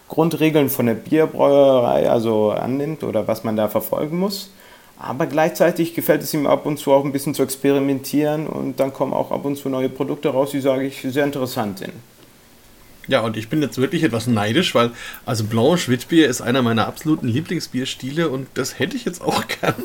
Grundregeln 0.08 0.70
von 0.70 0.86
der 0.86 0.94
Bierbrauerei 0.94 2.08
also 2.08 2.52
annimmt 2.52 3.04
oder 3.04 3.28
was 3.28 3.44
man 3.44 3.56
da 3.56 3.70
verfolgen 3.70 4.20
muss. 4.20 4.52
Aber 4.98 5.26
gleichzeitig 5.26 5.94
gefällt 5.94 6.24
es 6.24 6.34
ihm 6.34 6.48
ab 6.48 6.66
und 6.66 6.78
zu 6.78 6.92
auch 6.94 7.04
ein 7.04 7.12
bisschen 7.12 7.34
zu 7.34 7.44
experimentieren 7.44 8.48
und 8.48 8.80
dann 8.80 8.94
kommen 8.94 9.14
auch 9.14 9.32
ab 9.32 9.44
und 9.44 9.58
zu 9.58 9.70
neue 9.70 9.90
Produkte 9.90 10.30
raus, 10.30 10.52
die, 10.52 10.62
sage 10.62 10.86
ich, 10.86 11.02
sehr 11.02 11.26
interessant 11.26 11.80
sind. 11.80 11.94
Ja, 13.08 13.22
und 13.22 13.38
ich 13.38 13.50
bin 13.50 13.62
jetzt 13.62 13.78
wirklich 13.78 14.04
etwas 14.04 14.28
neidisch, 14.28 14.74
weil 14.74 14.92
also 15.26 15.44
Blanche 15.44 15.92
Witbier 15.92 16.28
ist 16.28 16.42
einer 16.42 16.62
meiner 16.62 16.88
absoluten 16.88 17.28
Lieblingsbierstile 17.28 18.30
und 18.30 18.48
das 18.56 18.80
hätte 18.80 18.96
ich 18.96 19.06
jetzt 19.06 19.22
auch 19.22 19.44
gern. 19.62 19.76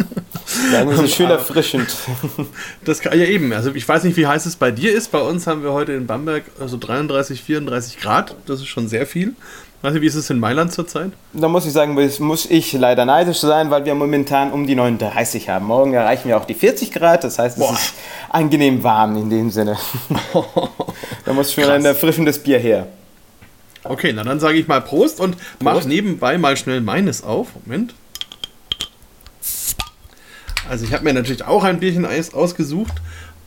Ja, 0.73 0.85
das 0.85 1.03
ist 1.03 1.15
schön 1.15 1.31
erfrischend. 1.31 1.95
Das 2.85 3.01
kann 3.01 3.19
ja 3.19 3.27
eben. 3.27 3.53
Also 3.53 3.75
ich 3.75 3.87
weiß 3.87 4.05
nicht, 4.05 4.17
wie 4.17 4.27
heiß 4.27 4.47
es 4.47 4.57
bei 4.57 4.71
dir 4.71 4.93
ist. 4.93 5.13
Bei 5.13 5.21
uns 5.21 5.47
haben 5.47 5.63
wir 5.63 5.73
heute 5.73 5.93
in 5.93 6.07
Bamberg 6.07 6.45
also 6.59 6.77
33, 6.77 7.43
34 7.43 7.99
Grad. 7.99 8.37
Das 8.47 8.61
ist 8.61 8.69
schon 8.69 8.89
sehr 8.89 9.07
viel. 9.07 9.35
Weißt 9.83 9.97
du, 9.97 10.01
wie 10.03 10.07
ist 10.07 10.15
es 10.15 10.29
in 10.29 10.39
Mailand 10.39 10.73
zurzeit? 10.73 11.13
Da 11.33 11.49
muss 11.49 11.65
ich 11.65 11.73
sagen, 11.73 11.95
muss 11.95 12.47
ich 12.47 12.73
leider 12.75 13.07
neidisch 13.07 13.39
sein, 13.39 13.71
weil 13.71 13.87
wir 13.87 13.95
momentan 13.95 14.53
um 14.53 14.67
die 14.67 14.75
39 14.75 15.49
haben. 15.49 15.67
Morgen 15.67 15.95
erreichen 15.95 16.29
wir 16.29 16.37
auch 16.37 16.45
die 16.45 16.55
40 16.55 16.93
Grad, 16.93 17.25
das 17.25 17.39
heißt, 17.39 17.57
es 17.57 17.65
Boah. 17.65 17.73
ist 17.73 17.95
angenehm 18.29 18.83
warm 18.83 19.17
in 19.17 19.31
dem 19.31 19.51
Sinne. 19.51 19.79
da 21.25 21.33
muss 21.33 21.55
schon 21.55 21.65
Krass. 21.65 21.75
ein 21.75 21.85
erfrischendes 21.87 22.43
Bier 22.43 22.59
her. 22.59 22.89
Okay, 23.83 24.13
na 24.15 24.23
dann 24.23 24.39
sage 24.39 24.59
ich 24.59 24.69
mal 24.69 24.83
Prost 24.83 25.19
und 25.19 25.39
mach 25.61 25.83
nebenbei 25.85 26.37
mal 26.37 26.59
schnell 26.59 26.83
meines 26.83 27.25
auf. 27.25 27.49
Moment. 27.65 27.95
Also 30.69 30.85
ich 30.85 30.93
habe 30.93 31.05
mir 31.05 31.15
natürlich 31.15 31.45
auch 31.47 31.65
ein 31.65 31.81
Bierchen 31.81 32.05
Eis 32.05 32.35
ausgesucht 32.35 32.93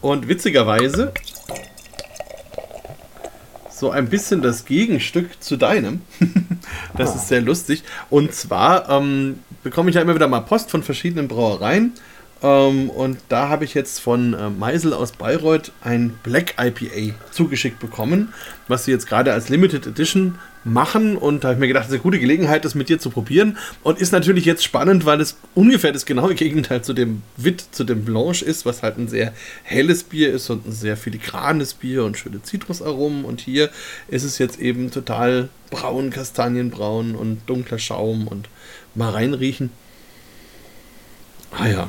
und 0.02 0.28
witzigerweise 0.28 1.14
so 3.74 3.90
ein 3.92 4.08
bisschen 4.08 4.42
das 4.42 4.66
Gegenstück 4.66 5.42
zu 5.42 5.58
deinem. 5.58 6.02
das 6.98 7.16
ist 7.16 7.28
sehr 7.28 7.42
lustig. 7.42 7.84
Und 8.10 8.34
zwar 8.34 8.90
ähm, 8.90 9.40
bekomme 9.64 9.90
ich 9.90 9.96
ja 9.96 10.02
immer 10.02 10.16
wieder 10.16 10.28
mal 10.28 10.42
Post 10.42 10.72
von 10.72 10.84
verschiedenen 10.84 11.28
Brauereien. 11.28 11.94
Ähm, 12.44 12.90
und 12.90 13.18
da 13.30 13.50
habe 13.50 13.66
ich 13.66 13.74
jetzt 13.74 14.00
von 14.00 14.34
äh, 14.34 14.50
Meisel 14.50 14.94
aus 14.94 15.14
Bayreuth 15.14 15.72
ein 15.82 16.20
Black 16.24 16.56
IPA 16.60 17.16
zugeschickt 17.32 17.80
bekommen, 17.80 18.34
was 18.68 18.86
sie 18.86 18.92
jetzt 18.92 19.08
gerade 19.08 19.34
als 19.34 19.50
Limited 19.50 19.88
Edition 19.88 20.36
machen 20.64 21.18
und 21.18 21.44
da 21.44 21.50
habe 21.50 21.56
ich 21.56 21.60
mir 21.60 21.68
gedacht, 21.68 21.86
das 21.86 21.90
ist 21.90 21.96
eine 21.96 22.04
gute 22.04 22.20
Gelegenheit, 22.20 22.66
das 22.66 22.76
mit 22.76 22.90
dir 22.90 23.00
zu 23.00 23.10
probieren 23.10 23.58
und 23.84 24.00
ist 24.00 24.12
natürlich 24.12 24.46
jetzt 24.46 24.64
spannend, 24.64 25.06
weil 25.06 25.20
es 25.20 25.38
ungefähr 25.56 25.92
das 25.92 26.06
genaue 26.06 26.36
Gegenteil 26.44 26.84
zu 26.84 26.94
dem 26.94 27.22
Wit, 27.38 27.64
zu 27.72 27.84
dem 27.84 28.06
Blanche 28.06 28.46
ist, 28.46 28.66
was 28.66 28.84
halt 28.84 28.98
ein 28.98 29.08
sehr 29.08 29.34
helles 29.64 30.04
Bier 30.04 30.32
ist 30.32 30.50
und 30.50 30.68
ein 30.68 30.72
sehr 30.72 30.98
filigranes 30.98 31.74
Bier 31.74 32.04
und 32.04 32.18
schöne 32.18 32.42
Zitrusaromen 32.42 33.26
und 33.26 33.42
hier 33.42 33.70
ist 34.08 34.24
es 34.24 34.38
jetzt 34.38 34.60
eben 34.60 34.92
total 34.92 35.50
braun, 35.70 36.10
kastanienbraun 36.10 37.16
und 37.16 37.42
dunkler 37.48 37.80
Schaum 37.80 38.28
und 38.28 38.50
mal 38.96 39.10
reinriechen. 39.10 39.72
Ah 41.52 41.68
ja, 41.68 41.88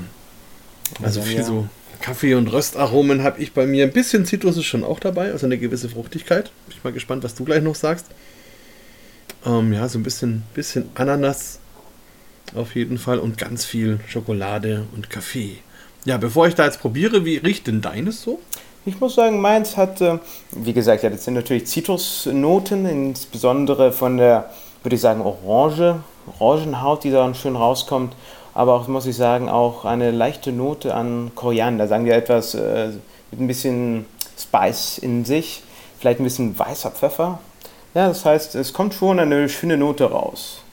also 1.02 1.23
viel 1.23 1.43
so 1.43 1.69
Kaffee- 2.00 2.35
und 2.35 2.49
Röstaromen 2.49 3.23
habe 3.23 3.40
ich 3.40 3.52
bei 3.52 3.66
mir. 3.66 3.85
Ein 3.85 3.93
bisschen 3.93 4.26
Zitrus 4.26 4.59
ist 4.59 4.66
schon 4.66 4.85
auch 4.85 5.00
dabei, 5.00 5.33
also 5.33 5.47
eine 5.47 5.57
gewisse 5.57 5.88
Fruchtigkeit. 5.88 6.52
Bin 6.66 6.76
ich 6.76 6.85
mal 6.85 6.93
gespannt, 6.93 7.25
was 7.25 7.35
du 7.35 7.45
gleich 7.45 7.62
noch 7.62 7.75
sagst. 7.75 8.07
Ähm, 9.47 9.73
ja, 9.73 9.89
so 9.89 9.99
ein 9.99 10.03
bisschen, 10.03 10.43
bisschen 10.55 10.91
Ananas 10.95 11.59
auf 12.55 12.75
jeden 12.75 12.99
Fall 12.99 13.19
und 13.19 13.39
ganz 13.39 13.65
viel 13.65 14.01
Schokolade 14.07 14.87
und 14.95 15.11
Kaffee. 15.11 15.59
Ja, 16.05 16.17
bevor 16.19 16.47
ich 16.47 16.55
da 16.55 16.65
jetzt 16.65 16.81
probiere, 16.81 17.25
wie 17.25 17.39
riecht 17.39 17.67
denn 17.67 17.81
deines 17.81 18.23
so? 18.23 18.41
Ich 18.87 19.01
muss 19.01 19.15
sagen, 19.15 19.41
meins 19.41 19.77
hat, 19.77 20.01
äh, 20.03 20.19
wie 20.53 20.75
gesagt, 20.75 21.03
ja, 21.03 21.11
das 21.11 21.25
sind 21.25 21.35
natürlich 21.35 21.67
Zitrusnoten, 21.67 22.85
insbesondere 22.85 23.93
von 23.93 24.19
der, 24.19 24.51
würde 24.83 24.97
ich 24.97 25.01
sagen, 25.01 25.23
Orange, 25.23 26.01
Orangenhaut, 26.39 27.05
die 27.05 27.11
da 27.11 27.33
schön 27.35 27.57
rauskommt. 27.57 28.15
Aber 28.53 28.75
auch, 28.75 28.87
muss 28.87 29.07
ich 29.07 29.17
sagen, 29.17 29.49
auch 29.49 29.85
eine 29.85 30.11
leichte 30.11 30.53
Note 30.53 30.95
an 30.95 31.33
Koriander. 31.35 31.89
Sagen 31.89 32.05
wir 32.05 32.15
etwas 32.15 32.55
äh, 32.55 32.91
mit 33.31 33.41
ein 33.41 33.47
bisschen 33.47 34.07
Spice 34.39 34.99
in 34.99 35.25
sich. 35.25 35.63
Vielleicht 35.99 36.21
ein 36.21 36.25
bisschen 36.25 36.59
weißer 36.59 36.91
Pfeffer, 36.91 37.39
ja, 37.95 38.09
das 38.09 38.25
heißt, 38.25 38.55
es 38.57 38.73
kommt 38.73 38.95
schon 38.95 39.19
eine 39.19 39.49
schöne 39.49 39.77
Note 39.77 40.05
raus. 40.05 40.65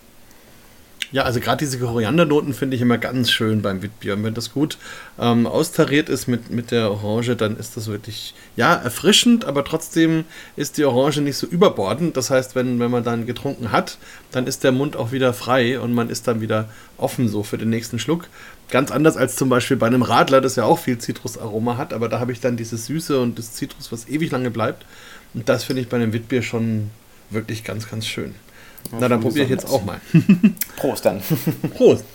Ja, 1.12 1.24
also 1.24 1.42
gerade 1.42 1.58
diese 1.58 1.78
Koriandernoten 1.78 2.54
finde 2.54 2.78
ich 2.78 2.82
immer 2.82 2.98
ganz 2.98 3.32
schön 3.32 3.62
beim 3.62 3.82
Witbier. 3.82 4.13
Und 4.13 4.24
wenn 4.24 4.34
das 4.34 4.54
gut 4.54 4.78
ähm, 5.20 5.46
austariert 5.46 6.08
ist 6.08 6.28
mit, 6.28 6.51
mit 6.51 6.72
der 6.72 6.90
Orange, 6.90 7.36
dann 7.36 7.58
ist 7.58 7.75
das 7.75 7.88
wirklich, 7.88 8.34
ja, 8.56 8.74
erfrischend, 8.75 9.44
aber 9.44 9.66
trotzdem 9.66 10.24
ist 10.56 10.78
die 10.78 10.86
Orange 10.86 11.20
nicht 11.20 11.36
so 11.36 11.48
überbordend. 11.48 12.16
Das 12.16 12.30
heißt, 12.30 12.56
wenn, 12.56 12.80
wenn 12.80 12.92
man 12.92 13.04
dann 13.04 13.25
getrunken 13.25 13.74
hat, 13.74 13.98
dann 14.32 14.48
ist 14.48 14.63
der 14.63 14.72
Mund 14.72 14.96
auch 14.96 15.12
wieder 15.12 15.34
frei 15.34 15.82
und 15.82 15.94
man 15.94 16.10
ist 16.10 16.30
dann 16.30 16.40
wieder 16.40 16.70
offen 16.98 17.28
so 17.28 17.44
für 17.44 17.58
den 17.58 17.70
nächsten 17.70 18.00
Schluck. 18.00 18.30
Ganz 18.70 18.90
anders 18.90 19.18
als 19.18 19.36
zum 19.36 19.50
Beispiel 19.50 19.75
bei 19.75 19.88
einem 19.88 20.04
Radler, 20.04 20.40
das 20.40 20.56
ja 20.56 20.63
auch 20.63 20.80
viel 20.80 20.98
Zitrusaroma 20.98 21.75
hat, 21.75 21.92
aber 21.92 22.08
da 22.08 22.22
habe 22.22 22.32
ich 22.32 22.40
dann 22.40 22.56
dieses 22.56 22.86
Süße 22.86 23.20
und 23.20 23.38
das 23.38 23.51
Zitrus, 23.51 23.92
was 23.92 24.08
ewig 24.08 24.32
lange 24.32 24.50
bleibt. 24.50 24.86
Und 25.34 25.50
das 25.50 25.66
finde 25.66 25.82
ich 25.82 25.90
bei 25.90 25.98
einem 25.98 26.13
Witbier 26.13 26.42
schon 26.42 26.90
wirklich 27.31 27.63
ganz, 27.63 27.89
ganz 27.89 28.05
schön. 28.05 28.35
Ja, 28.91 28.97
Na, 29.01 29.07
dann 29.07 29.21
probiere 29.21 29.45
ich 29.45 29.51
jetzt 29.51 29.69
auch 29.69 29.83
mal. 29.83 30.01
Prost 30.75 31.05
dann. 31.05 31.21
Prost. 31.75 32.05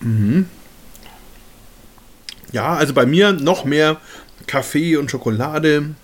Mhm. 0.00 0.46
Ja, 2.52 2.74
also 2.74 2.92
bei 2.92 3.06
mir 3.06 3.32
noch 3.32 3.64
mehr 3.64 3.98
Kaffee 4.46 4.96
und 4.96 5.10
Schokolade. 5.10 5.94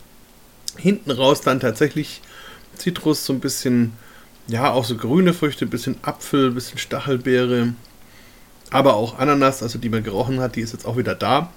Hinten 0.76 1.11
raus 1.11 1.40
dann 1.40 1.61
tatsächlich 1.61 2.23
Zitrus, 2.76 3.26
so 3.26 3.32
ein 3.32 3.40
bisschen, 3.40 3.92
ja, 4.47 4.70
auch 4.70 4.85
so 4.85 4.97
grüne 4.97 5.35
Früchte, 5.35 5.66
ein 5.66 5.70
bisschen 5.70 5.97
Apfel, 6.02 6.49
ein 6.50 6.54
bisschen 6.54 6.78
Stachelbeere. 6.78 7.75
Aber 8.70 8.94
auch 8.94 9.18
Ananas, 9.18 9.62
also 9.62 9.78
die 9.78 9.88
man 9.88 10.04
gerochen 10.04 10.40
hat, 10.40 10.56
die 10.56 10.61
ist 10.61 10.73
jetzt 10.73 10.87
auch 10.87 10.97
wieder 10.97 11.14
da. 11.14 11.52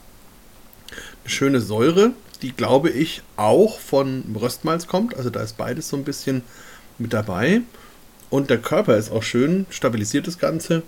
Eine 1.23 1.29
schöne 1.29 1.61
Säure, 1.61 2.11
die 2.41 2.51
glaube 2.51 2.89
ich 2.89 3.21
auch 3.37 3.79
von 3.79 4.23
Röstmalz 4.39 4.87
kommt. 4.87 5.15
Also 5.15 5.29
da 5.29 5.41
ist 5.41 5.57
beides 5.57 5.89
so 5.89 5.97
ein 5.97 6.03
bisschen 6.03 6.43
mit 6.97 7.13
dabei. 7.13 7.61
Und 8.29 8.49
der 8.49 8.57
Körper 8.59 8.97
ist 8.97 9.11
auch 9.11 9.23
schön, 9.23 9.65
stabilisiert 9.69 10.25
das 10.27 10.39
Ganze. 10.39 10.83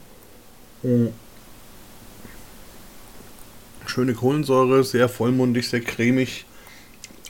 Schöne 3.85 4.13
Kohlensäure, 4.13 4.83
sehr 4.83 5.09
vollmundig, 5.09 5.67
sehr 5.67 5.81
cremig. 5.81 6.45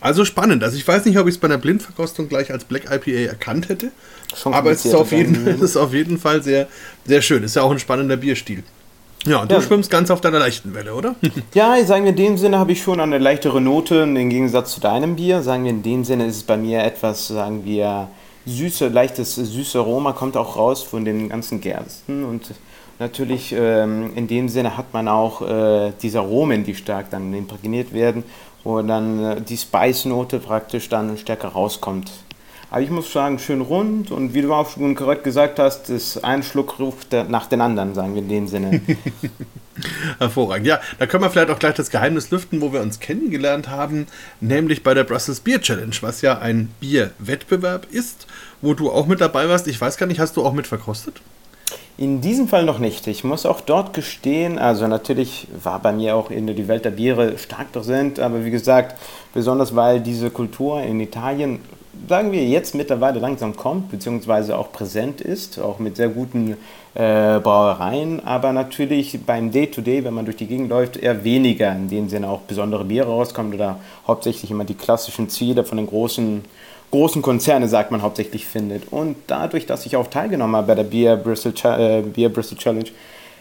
Also 0.01 0.25
spannend. 0.25 0.63
Also 0.63 0.77
ich 0.77 0.87
weiß 0.87 1.05
nicht, 1.05 1.17
ob 1.17 1.27
ich 1.27 1.35
es 1.35 1.39
bei 1.39 1.47
einer 1.47 1.57
Blindverkostung 1.57 2.29
gleich 2.29 2.51
als 2.51 2.65
Black 2.65 2.91
IPA 2.91 3.31
erkannt 3.31 3.69
hätte. 3.69 3.91
aber 4.45 4.71
es 4.71 4.85
ist, 4.85 4.93
auf 4.93 5.11
jeden, 5.11 5.47
es 5.47 5.61
ist 5.61 5.77
auf 5.77 5.93
jeden 5.93 6.19
Fall 6.19 6.43
sehr, 6.43 6.67
sehr 7.05 7.21
schön. 7.21 7.43
Ist 7.43 7.55
ja 7.55 7.63
auch 7.63 7.71
ein 7.71 7.79
spannender 7.79 8.17
Bierstil. 8.17 8.63
Ja, 9.25 9.41
und 9.41 9.51
du 9.51 9.55
ja. 9.55 9.61
schwimmst 9.61 9.89
ganz 9.89 10.11
auf 10.11 10.21
deiner 10.21 10.39
leichten 10.39 10.73
Welle, 10.73 10.93
oder? 10.93 11.15
Ja, 11.53 11.83
sagen 11.85 12.03
wir, 12.03 12.11
in 12.11 12.17
dem 12.17 12.37
Sinne 12.37 12.59
habe 12.59 12.73
ich 12.73 12.81
schon 12.81 12.99
eine 12.99 13.17
leichtere 13.17 13.61
Note 13.61 13.95
im 13.95 14.29
Gegensatz 14.29 14.73
zu 14.73 14.81
deinem 14.81 15.15
Bier. 15.15 15.41
Sagen 15.41 15.63
wir, 15.63 15.71
in 15.71 15.83
dem 15.83 16.03
Sinne 16.03 16.25
ist 16.25 16.37
es 16.37 16.43
bei 16.43 16.57
mir 16.57 16.83
etwas, 16.83 17.27
sagen 17.27 17.63
wir, 17.63 18.09
süße, 18.45 18.87
leichtes 18.89 19.35
süße 19.35 19.79
Aroma 19.79 20.13
kommt 20.13 20.35
auch 20.35 20.57
raus 20.57 20.83
von 20.83 21.05
den 21.05 21.29
ganzen 21.29 21.61
Gersten 21.61 22.25
und 22.25 22.51
natürlich 22.99 23.53
ähm, 23.57 24.11
in 24.15 24.27
dem 24.27 24.49
Sinne 24.49 24.77
hat 24.77 24.93
man 24.93 25.07
auch 25.07 25.41
äh, 25.41 25.93
diese 26.01 26.19
Aromen, 26.19 26.63
die 26.63 26.75
stark 26.75 27.09
dann 27.09 27.33
imprägniert 27.33 27.93
werden, 27.93 28.23
wo 28.63 28.81
dann 28.81 29.23
äh, 29.23 29.41
die 29.41 29.57
Spice-Note 29.57 30.39
praktisch 30.39 30.89
dann 30.89 31.17
stärker 31.17 31.49
rauskommt. 31.49 32.11
Aber 32.73 32.81
ich 32.81 32.89
muss 32.89 33.13
sagen, 33.13 33.37
schön 33.37 33.61
rund 33.61 34.09
und 34.09 34.33
wie 34.33 34.41
du 34.41 34.51
auch 34.51 34.67
schon 34.67 34.95
korrekt 34.95 35.23
gesagt 35.23 35.59
hast, 35.59 35.91
ist 35.91 36.23
ein 36.23 36.41
Schluck 36.41 36.79
ruft 36.79 37.13
nach 37.29 37.45
den 37.45 37.61
anderen, 37.61 37.93
sagen 37.93 38.15
wir 38.15 38.23
in 38.23 38.29
dem 38.29 38.47
Sinne. 38.47 38.81
Hervorragend. 40.17 40.65
Ja, 40.65 40.79
da 40.97 41.05
können 41.05 41.23
wir 41.23 41.29
vielleicht 41.29 41.51
auch 41.51 41.59
gleich 41.59 41.75
das 41.75 41.91
Geheimnis 41.91 42.31
lüften, 42.31 42.61
wo 42.61 42.73
wir 42.73 42.81
uns 42.81 42.99
kennengelernt 42.99 43.69
haben, 43.69 44.07
nämlich 44.41 44.81
bei 44.81 44.95
der 44.95 45.03
Brussels 45.03 45.41
Beer 45.41 45.61
Challenge, 45.61 45.95
was 46.01 46.23
ja 46.23 46.39
ein 46.39 46.71
Bierwettbewerb 46.79 47.85
ist, 47.91 48.25
wo 48.63 48.73
du 48.73 48.89
auch 48.89 49.05
mit 49.05 49.21
dabei 49.21 49.47
warst. 49.47 49.67
Ich 49.67 49.79
weiß 49.79 49.97
gar 49.97 50.07
nicht, 50.07 50.19
hast 50.19 50.35
du 50.35 50.43
auch 50.43 50.53
mit 50.53 50.65
verkostet? 50.65 51.21
In 51.95 52.21
diesem 52.21 52.47
Fall 52.47 52.65
noch 52.65 52.79
nicht. 52.79 53.05
Ich 53.05 53.23
muss 53.23 53.45
auch 53.45 53.61
dort 53.61 53.93
gestehen, 53.93 54.57
also 54.57 54.87
natürlich 54.87 55.47
war 55.63 55.77
bei 55.77 55.91
mir 55.91 56.15
auch 56.15 56.31
in 56.31 56.47
die 56.47 56.67
Welt 56.67 56.85
der 56.85 56.89
Biere 56.89 57.37
stark 57.37 57.71
präsent, 57.71 58.19
aber 58.19 58.43
wie 58.43 58.49
gesagt, 58.49 58.99
besonders 59.31 59.75
weil 59.75 60.01
diese 60.01 60.31
Kultur 60.31 60.81
in 60.81 60.99
Italien 60.99 61.59
sagen 62.07 62.31
wir, 62.31 62.45
jetzt 62.45 62.75
mittlerweile 62.75 63.19
langsam 63.19 63.55
kommt, 63.55 63.91
beziehungsweise 63.91 64.57
auch 64.57 64.71
präsent 64.71 65.21
ist, 65.21 65.59
auch 65.59 65.79
mit 65.79 65.95
sehr 65.95 66.09
guten 66.09 66.57
äh, 66.95 67.39
Brauereien, 67.39 68.23
aber 68.25 68.51
natürlich 68.53 69.19
beim 69.25 69.51
Day-to-Day, 69.51 69.99
-Day, 69.99 70.03
wenn 70.03 70.13
man 70.13 70.25
durch 70.25 70.37
die 70.37 70.47
Gegend 70.47 70.69
läuft, 70.69 70.97
eher 70.97 71.23
weniger, 71.23 71.71
in 71.71 71.89
dem 71.89 72.09
Sinne 72.09 72.29
auch 72.29 72.41
besondere 72.41 72.85
Biere 72.85 73.07
rauskommen 73.07 73.53
oder 73.53 73.79
hauptsächlich 74.07 74.51
immer 74.51 74.65
die 74.65 74.75
klassischen 74.75 75.29
Ziele 75.29 75.63
von 75.63 75.77
den 75.77 75.87
großen, 75.87 76.43
großen 76.91 77.21
Konzernen, 77.21 77.69
sagt 77.69 77.91
man, 77.91 78.01
hauptsächlich 78.01 78.45
findet. 78.45 78.91
Und 78.91 79.15
dadurch, 79.27 79.65
dass 79.65 79.85
ich 79.85 79.95
auch 79.95 80.07
teilgenommen 80.07 80.55
habe 80.55 80.67
bei 80.67 80.75
der 80.75 80.83
Beer 80.83 81.15
Bristol, 81.15 81.53
äh, 81.65 82.01
Beer 82.01 82.29
Bristol 82.29 82.57
Challenge, 82.57 82.89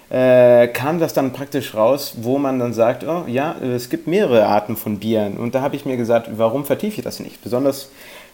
äh, 0.08 0.68
kam 0.68 1.00
das 1.00 1.14
dann 1.14 1.32
praktisch 1.32 1.74
raus, 1.74 2.14
wo 2.18 2.38
man 2.38 2.58
dann 2.58 2.74
sagt, 2.74 3.04
oh 3.04 3.24
ja, 3.26 3.56
es 3.62 3.88
gibt 3.88 4.06
mehrere 4.06 4.46
Arten 4.46 4.76
von 4.76 4.98
Bieren. 4.98 5.38
Und 5.38 5.54
da 5.54 5.62
habe 5.62 5.74
ich 5.74 5.86
mir 5.86 5.96
gesagt, 5.96 6.28
warum 6.36 6.64
vertiefe 6.66 6.98
ich 6.98 7.04
das 7.04 7.18
nicht? 7.18 7.42
Besonders 7.42 7.88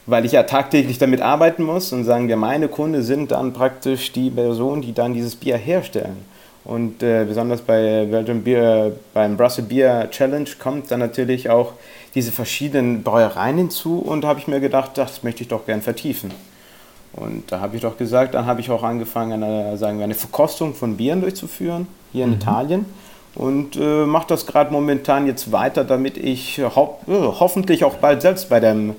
weil 0.09 0.25
ich 0.25 0.33
ja 0.33 0.43
tagtäglich 0.43 0.97
damit 0.97 1.21
arbeiten 1.21 1.63
muss 1.63 1.93
und 1.93 2.05
sagen 2.05 2.29
wir, 2.29 2.37
meine 2.37 2.69
Kunden 2.69 3.03
sind 3.03 3.31
dann 3.31 3.53
praktisch 3.53 4.11
die 4.11 4.31
Personen, 4.31 4.81
die 4.81 4.95
dann 4.95 5.13
dieses 5.13 5.37
Bier 5.37 5.59
herstellen. 5.59 6.17
Und 6.65 7.03
äh, 7.03 7.25
besonders 7.27 7.61
bei 7.61 8.07
Belgian 8.11 8.43
Beer, 8.43 8.93
beim 9.13 9.37
Brussels 9.37 9.69
Beer 9.69 10.11
Challenge 10.11 10.49
kommt 10.59 10.91
dann 10.91 11.01
natürlich 11.01 11.51
auch 11.51 11.75
diese 12.15 12.33
verschiedenen 12.33 13.03
Brauereien 13.03 13.59
hinzu 13.59 13.99
und 13.99 14.25
habe 14.25 14.41
ich 14.41 14.49
mir 14.49 14.61
gedacht, 14.61 14.93
das 14.95 15.23
möchte 15.23 15.43
ich 15.43 15.49
doch 15.49 15.67
gern 15.67 15.83
vertiefen. 15.83 16.31
Und 17.13 17.53
da 17.53 17.61
habe 17.61 17.77
ich 17.77 17.83
doch 17.83 17.99
gesagt, 17.99 18.35
dann 18.35 18.47
habe 18.47 18.63
ich 18.63 18.71
auch 18.71 18.83
angefangen, 18.83 19.43
eine, 19.43 19.77
sagen 19.77 19.99
wir, 19.99 20.05
eine 20.05 20.15
Verkostung 20.15 20.75
von 20.75 20.97
Bieren 20.97 21.21
durchzuführen, 21.21 21.87
hier 22.13 22.25
in 22.25 22.31
mhm. 22.31 22.37
Italien. 22.37 22.87
Und 23.35 23.77
äh, 23.77 24.07
mache 24.07 24.27
das 24.29 24.47
gerade 24.47 24.73
momentan 24.73 25.27
jetzt 25.27 25.53
weiter, 25.53 25.85
damit 25.85 26.17
ich 26.17 26.61
ho 26.61 26.99
äh, 27.07 27.13
hoffentlich 27.13 27.85
auch 27.85 27.95
bald 27.97 28.23
selbst 28.23 28.49
bei 28.49 28.59
dem, 28.59 28.95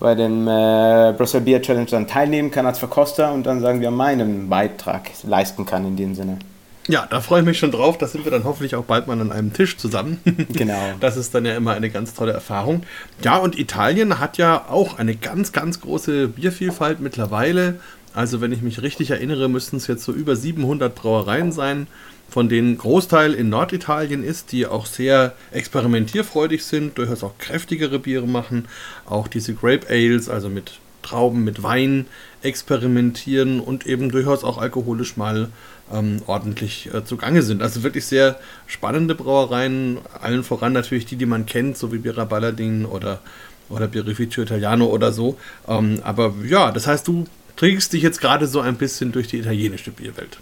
bei 0.00 0.14
dem 0.14 0.46
äh, 0.48 1.14
Brussels 1.16 1.44
Beer 1.44 1.62
Challenge 1.62 1.86
dann 1.90 2.06
teilnehmen 2.06 2.50
kann 2.50 2.66
als 2.66 2.78
Verkoster 2.78 3.32
und 3.32 3.44
dann 3.44 3.60
sagen 3.60 3.80
wir 3.80 3.90
meinen 3.90 4.48
Beitrag 4.48 5.10
leisten 5.22 5.64
kann 5.64 5.86
in 5.86 5.96
dem 5.96 6.14
Sinne. 6.14 6.38
Ja, 6.86 7.06
da 7.08 7.20
freue 7.20 7.40
ich 7.40 7.46
mich 7.46 7.58
schon 7.58 7.70
drauf. 7.70 7.96
Da 7.96 8.06
sind 8.06 8.24
wir 8.24 8.30
dann 8.30 8.44
hoffentlich 8.44 8.76
auch 8.76 8.84
bald 8.84 9.06
mal 9.06 9.18
an 9.18 9.32
einem 9.32 9.52
Tisch 9.52 9.76
zusammen. 9.76 10.20
Genau. 10.52 10.92
Das 11.00 11.16
ist 11.16 11.34
dann 11.34 11.46
ja 11.46 11.56
immer 11.56 11.72
eine 11.72 11.90
ganz 11.90 12.14
tolle 12.14 12.32
Erfahrung. 12.32 12.82
Ja, 13.22 13.38
und 13.38 13.58
Italien 13.58 14.20
hat 14.20 14.36
ja 14.36 14.66
auch 14.68 14.98
eine 14.98 15.16
ganz, 15.16 15.52
ganz 15.52 15.80
große 15.80 16.28
Biervielfalt 16.28 17.00
mittlerweile. 17.00 17.80
Also, 18.14 18.40
wenn 18.40 18.52
ich 18.52 18.62
mich 18.62 18.82
richtig 18.82 19.10
erinnere, 19.10 19.48
müssten 19.48 19.76
es 19.76 19.86
jetzt 19.86 20.04
so 20.04 20.12
über 20.12 20.36
700 20.36 20.94
Brauereien 20.94 21.50
sein, 21.50 21.88
von 22.28 22.48
denen 22.48 22.76
Großteil 22.78 23.32
in 23.32 23.48
Norditalien 23.48 24.24
ist, 24.24 24.52
die 24.52 24.66
auch 24.66 24.86
sehr 24.86 25.34
experimentierfreudig 25.52 26.64
sind, 26.64 26.98
durchaus 26.98 27.22
auch 27.22 27.38
kräftigere 27.38 27.98
Biere 27.98 28.26
machen. 28.26 28.66
Auch 29.06 29.28
diese 29.28 29.54
Grape 29.54 29.86
Ales, 29.88 30.28
also 30.28 30.48
mit 30.48 30.80
Trauben, 31.02 31.44
mit 31.44 31.62
Wein 31.62 32.06
experimentieren 32.42 33.60
und 33.60 33.86
eben 33.86 34.10
durchaus 34.10 34.42
auch 34.42 34.58
alkoholisch 34.58 35.16
mal 35.16 35.48
ähm, 35.92 36.22
ordentlich 36.26 36.92
äh, 36.92 37.04
zugange 37.04 37.42
sind. 37.42 37.62
Also 37.62 37.82
wirklich 37.82 38.06
sehr 38.06 38.38
spannende 38.66 39.14
Brauereien, 39.14 39.98
allen 40.20 40.42
voran 40.42 40.72
natürlich 40.72 41.06
die, 41.06 41.16
die 41.16 41.26
man 41.26 41.46
kennt, 41.46 41.76
so 41.76 41.92
wie 41.92 41.98
Birra 41.98 42.24
Balladin 42.24 42.84
oder, 42.84 43.20
oder 43.68 43.86
Birrificio 43.86 44.42
Italiano 44.42 44.86
oder 44.86 45.12
so. 45.12 45.38
Ähm, 45.68 46.00
aber 46.02 46.34
ja, 46.44 46.72
das 46.72 46.86
heißt, 46.86 47.06
du 47.06 47.26
trägst 47.56 47.92
dich 47.92 48.02
jetzt 48.02 48.20
gerade 48.20 48.46
so 48.46 48.60
ein 48.60 48.76
bisschen 48.76 49.12
durch 49.12 49.28
die 49.28 49.38
italienische 49.38 49.90
Bierwelt. 49.90 50.38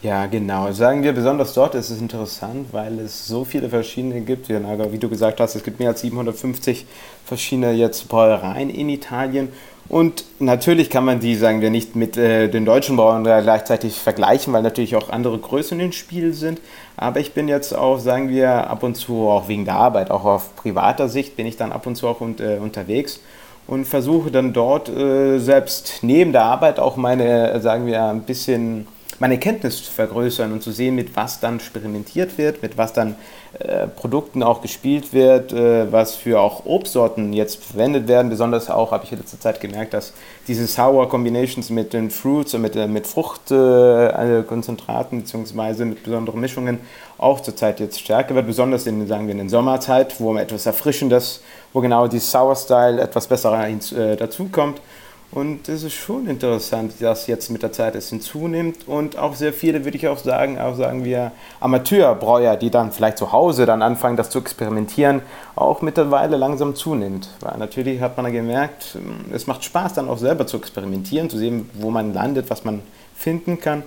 Ja, 0.00 0.26
genau. 0.26 0.70
Sagen 0.70 1.02
wir, 1.02 1.12
besonders 1.12 1.54
dort 1.54 1.74
ist 1.74 1.90
es 1.90 2.00
interessant, 2.00 2.68
weil 2.70 3.00
es 3.00 3.26
so 3.26 3.44
viele 3.44 3.68
verschiedene 3.68 4.20
gibt. 4.20 4.48
Wie 4.48 4.98
du 4.98 5.08
gesagt 5.08 5.40
hast, 5.40 5.56
es 5.56 5.64
gibt 5.64 5.80
mehr 5.80 5.88
als 5.88 6.02
750 6.02 6.86
verschiedene 7.24 7.72
jetzt 7.72 8.08
Brauereien 8.08 8.70
in 8.70 8.90
Italien. 8.90 9.48
Und 9.88 10.24
natürlich 10.38 10.88
kann 10.90 11.04
man 11.04 11.18
die, 11.18 11.34
sagen 11.34 11.62
wir, 11.62 11.70
nicht 11.70 11.96
mit 11.96 12.16
äh, 12.16 12.48
den 12.48 12.64
deutschen 12.64 12.96
Bauern 12.96 13.24
gleichzeitig 13.24 13.94
vergleichen, 13.94 14.52
weil 14.52 14.62
natürlich 14.62 14.94
auch 14.94 15.10
andere 15.10 15.38
Größen 15.38 15.80
im 15.80 15.90
Spiel 15.90 16.32
sind. 16.32 16.60
Aber 16.96 17.18
ich 17.18 17.32
bin 17.32 17.48
jetzt 17.48 17.74
auch, 17.74 17.98
sagen 17.98 18.28
wir, 18.28 18.70
ab 18.70 18.84
und 18.84 18.94
zu, 18.96 19.28
auch 19.28 19.48
wegen 19.48 19.64
der 19.64 19.74
Arbeit, 19.74 20.12
auch 20.12 20.24
auf 20.24 20.54
privater 20.54 21.08
Sicht, 21.08 21.36
bin 21.36 21.46
ich 21.46 21.56
dann 21.56 21.72
ab 21.72 21.86
und 21.86 21.96
zu 21.96 22.06
auch 22.06 22.20
und, 22.20 22.40
äh, 22.40 22.58
unterwegs 22.60 23.20
und 23.66 23.84
versuche 23.84 24.30
dann 24.30 24.52
dort 24.52 24.88
äh, 24.90 25.38
selbst 25.38 26.00
neben 26.02 26.32
der 26.32 26.44
Arbeit 26.44 26.78
auch 26.78 26.96
meine, 26.96 27.60
sagen 27.60 27.86
wir, 27.86 28.04
ein 28.04 28.22
bisschen 28.22 28.86
meine 29.20 29.38
Kenntnis 29.38 29.84
zu 29.84 29.90
vergrößern 29.90 30.52
und 30.52 30.62
zu 30.62 30.70
sehen, 30.70 30.94
mit 30.94 31.16
was 31.16 31.40
dann 31.40 31.56
experimentiert 31.56 32.38
wird, 32.38 32.62
mit 32.62 32.78
was 32.78 32.92
dann 32.92 33.16
äh, 33.58 33.88
Produkten 33.88 34.42
auch 34.42 34.60
gespielt 34.60 35.12
wird, 35.12 35.52
äh, 35.52 35.90
was 35.90 36.14
für 36.14 36.40
auch 36.40 36.66
Obstsorten 36.66 37.32
jetzt 37.32 37.64
verwendet 37.64 38.06
werden. 38.06 38.28
Besonders 38.28 38.70
auch 38.70 38.92
habe 38.92 39.04
ich 39.04 39.12
in 39.12 39.18
letzter 39.18 39.40
Zeit 39.40 39.60
gemerkt, 39.60 39.94
dass 39.94 40.12
diese 40.46 40.66
Sour 40.66 41.08
Combinations 41.08 41.70
mit 41.70 41.92
den 41.92 42.10
Fruits 42.10 42.54
und 42.54 42.62
mit, 42.62 42.76
äh, 42.76 42.86
mit 42.86 43.06
Fruchtkonzentraten 43.06 45.18
äh, 45.18 45.22
bzw. 45.22 45.86
mit 45.86 46.02
besonderen 46.02 46.40
Mischungen 46.40 46.80
auch 47.16 47.40
zurzeit 47.40 47.80
jetzt 47.80 48.00
stärker 48.00 48.34
wird, 48.34 48.46
besonders 48.46 48.86
in, 48.86 49.06
sagen 49.06 49.26
wir, 49.26 49.32
in 49.32 49.38
der 49.38 49.48
Sommerzeit, 49.48 50.20
wo 50.20 50.32
man 50.32 50.42
etwas 50.42 50.66
Erfrischendes, 50.66 51.42
wo 51.72 51.80
genau 51.80 52.06
die 52.06 52.20
Sour 52.20 52.54
Style 52.54 53.00
etwas 53.00 53.26
besser 53.26 53.66
äh, 53.66 54.16
dazukommt. 54.16 54.80
Und 55.30 55.68
es 55.68 55.82
ist 55.82 55.92
schon 55.92 56.26
interessant, 56.26 56.94
dass 57.00 57.26
jetzt 57.26 57.50
mit 57.50 57.62
der 57.62 57.70
Zeit 57.70 57.94
es 57.94 58.08
hinzunimmt 58.08 58.88
und 58.88 59.18
auch 59.18 59.34
sehr 59.34 59.52
viele, 59.52 59.84
würde 59.84 59.98
ich 59.98 60.08
auch 60.08 60.16
sagen, 60.16 60.58
auch 60.58 60.74
sagen 60.74 61.04
wir 61.04 61.32
Amateurbräuer, 61.60 62.56
die 62.56 62.70
dann 62.70 62.92
vielleicht 62.92 63.18
zu 63.18 63.30
Hause 63.30 63.66
dann 63.66 63.82
anfangen, 63.82 64.16
das 64.16 64.30
zu 64.30 64.38
experimentieren, 64.38 65.20
auch 65.54 65.82
mittlerweile 65.82 66.38
langsam 66.38 66.74
zunimmt. 66.74 67.28
Weil 67.40 67.58
natürlich 67.58 68.00
hat 68.00 68.16
man 68.16 68.32
gemerkt, 68.32 68.96
es 69.30 69.46
macht 69.46 69.64
Spaß 69.64 69.92
dann 69.92 70.08
auch 70.08 70.16
selber 70.16 70.46
zu 70.46 70.56
experimentieren, 70.56 71.28
zu 71.28 71.36
sehen, 71.36 71.68
wo 71.74 71.90
man 71.90 72.14
landet, 72.14 72.48
was 72.48 72.64
man 72.64 72.80
finden 73.14 73.60
kann. 73.60 73.82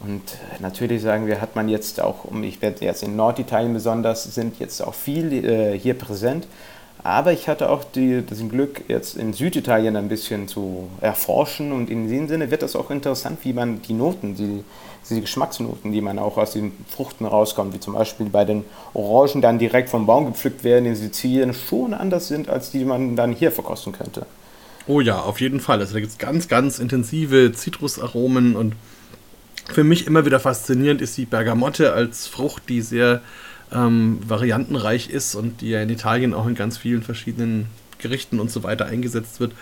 Und 0.00 0.22
natürlich 0.60 1.02
sagen 1.02 1.26
wir, 1.26 1.40
hat 1.40 1.56
man 1.56 1.68
jetzt 1.68 2.00
auch, 2.00 2.26
ich 2.42 2.62
werde 2.62 2.84
jetzt 2.84 3.02
in 3.02 3.16
Norditalien 3.16 3.74
besonders, 3.74 4.22
sind 4.32 4.60
jetzt 4.60 4.80
auch 4.80 4.94
viel 4.94 5.32
äh, 5.44 5.76
hier 5.76 5.94
präsent. 5.94 6.46
Aber 7.04 7.32
ich 7.32 7.48
hatte 7.48 7.70
auch 7.70 7.84
die, 7.84 8.24
das 8.26 8.38
Glück, 8.48 8.82
jetzt 8.88 9.16
in 9.16 9.32
Süditalien 9.32 9.96
ein 9.96 10.08
bisschen 10.08 10.48
zu 10.48 10.88
erforschen 11.00 11.72
und 11.72 11.90
in 11.90 12.08
dem 12.08 12.28
Sinne 12.28 12.50
wird 12.50 12.62
das 12.62 12.74
auch 12.74 12.90
interessant, 12.90 13.38
wie 13.44 13.52
man 13.52 13.80
die 13.82 13.92
Noten, 13.92 14.34
die, 14.34 14.64
die 15.08 15.20
Geschmacksnoten, 15.20 15.92
die 15.92 16.00
man 16.00 16.18
auch 16.18 16.36
aus 16.36 16.52
den 16.52 16.72
Fruchten 16.88 17.24
rauskommt, 17.24 17.72
wie 17.74 17.80
zum 17.80 17.94
Beispiel 17.94 18.26
bei 18.26 18.44
den 18.44 18.64
Orangen 18.94 19.40
dann 19.40 19.58
direkt 19.58 19.90
vom 19.90 20.06
Baum 20.06 20.26
gepflückt 20.26 20.64
werden 20.64 20.86
in 20.86 20.96
Sizilien, 20.96 21.54
schon 21.54 21.94
anders 21.94 22.28
sind, 22.28 22.48
als 22.48 22.70
die 22.72 22.84
man 22.84 23.14
dann 23.14 23.32
hier 23.32 23.52
verkosten 23.52 23.92
könnte. 23.92 24.26
Oh 24.88 25.00
ja, 25.00 25.20
auf 25.20 25.40
jeden 25.40 25.60
Fall. 25.60 25.80
Also 25.80 25.94
da 25.94 26.00
gibt 26.00 26.12
es 26.12 26.18
ganz, 26.18 26.48
ganz 26.48 26.78
intensive 26.78 27.52
Zitrusaromen 27.52 28.56
und 28.56 28.74
für 29.70 29.84
mich 29.84 30.06
immer 30.06 30.24
wieder 30.24 30.40
faszinierend 30.40 31.02
ist 31.02 31.16
die 31.18 31.26
Bergamotte 31.26 31.92
als 31.92 32.26
Frucht, 32.26 32.64
die 32.68 32.80
sehr 32.80 33.20
ähm, 33.72 34.18
variantenreich 34.26 35.10
ist 35.10 35.34
und 35.34 35.60
die 35.60 35.70
ja 35.70 35.82
in 35.82 35.90
Italien 35.90 36.34
auch 36.34 36.46
in 36.46 36.54
ganz 36.54 36.78
vielen 36.78 37.02
verschiedenen 37.02 37.66
Gerichten 37.98 38.40
und 38.40 38.50
so 38.50 38.62
weiter 38.62 38.86
eingesetzt 38.86 39.40
wird. 39.40 39.52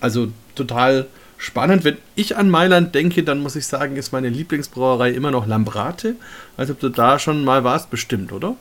Also 0.00 0.28
total 0.54 1.06
spannend. 1.38 1.84
Wenn 1.84 1.98
ich 2.14 2.36
an 2.36 2.50
Mailand 2.50 2.94
denke, 2.94 3.22
dann 3.22 3.40
muss 3.40 3.56
ich 3.56 3.66
sagen, 3.66 3.96
ist 3.96 4.12
meine 4.12 4.28
Lieblingsbrauerei 4.28 5.10
immer 5.10 5.30
noch 5.30 5.46
Lambrate. 5.46 6.16
Also 6.56 6.72
ob 6.72 6.80
du 6.80 6.88
da 6.88 7.18
schon 7.18 7.44
mal 7.44 7.64
warst, 7.64 7.90
bestimmt, 7.90 8.32
oder? 8.32 8.56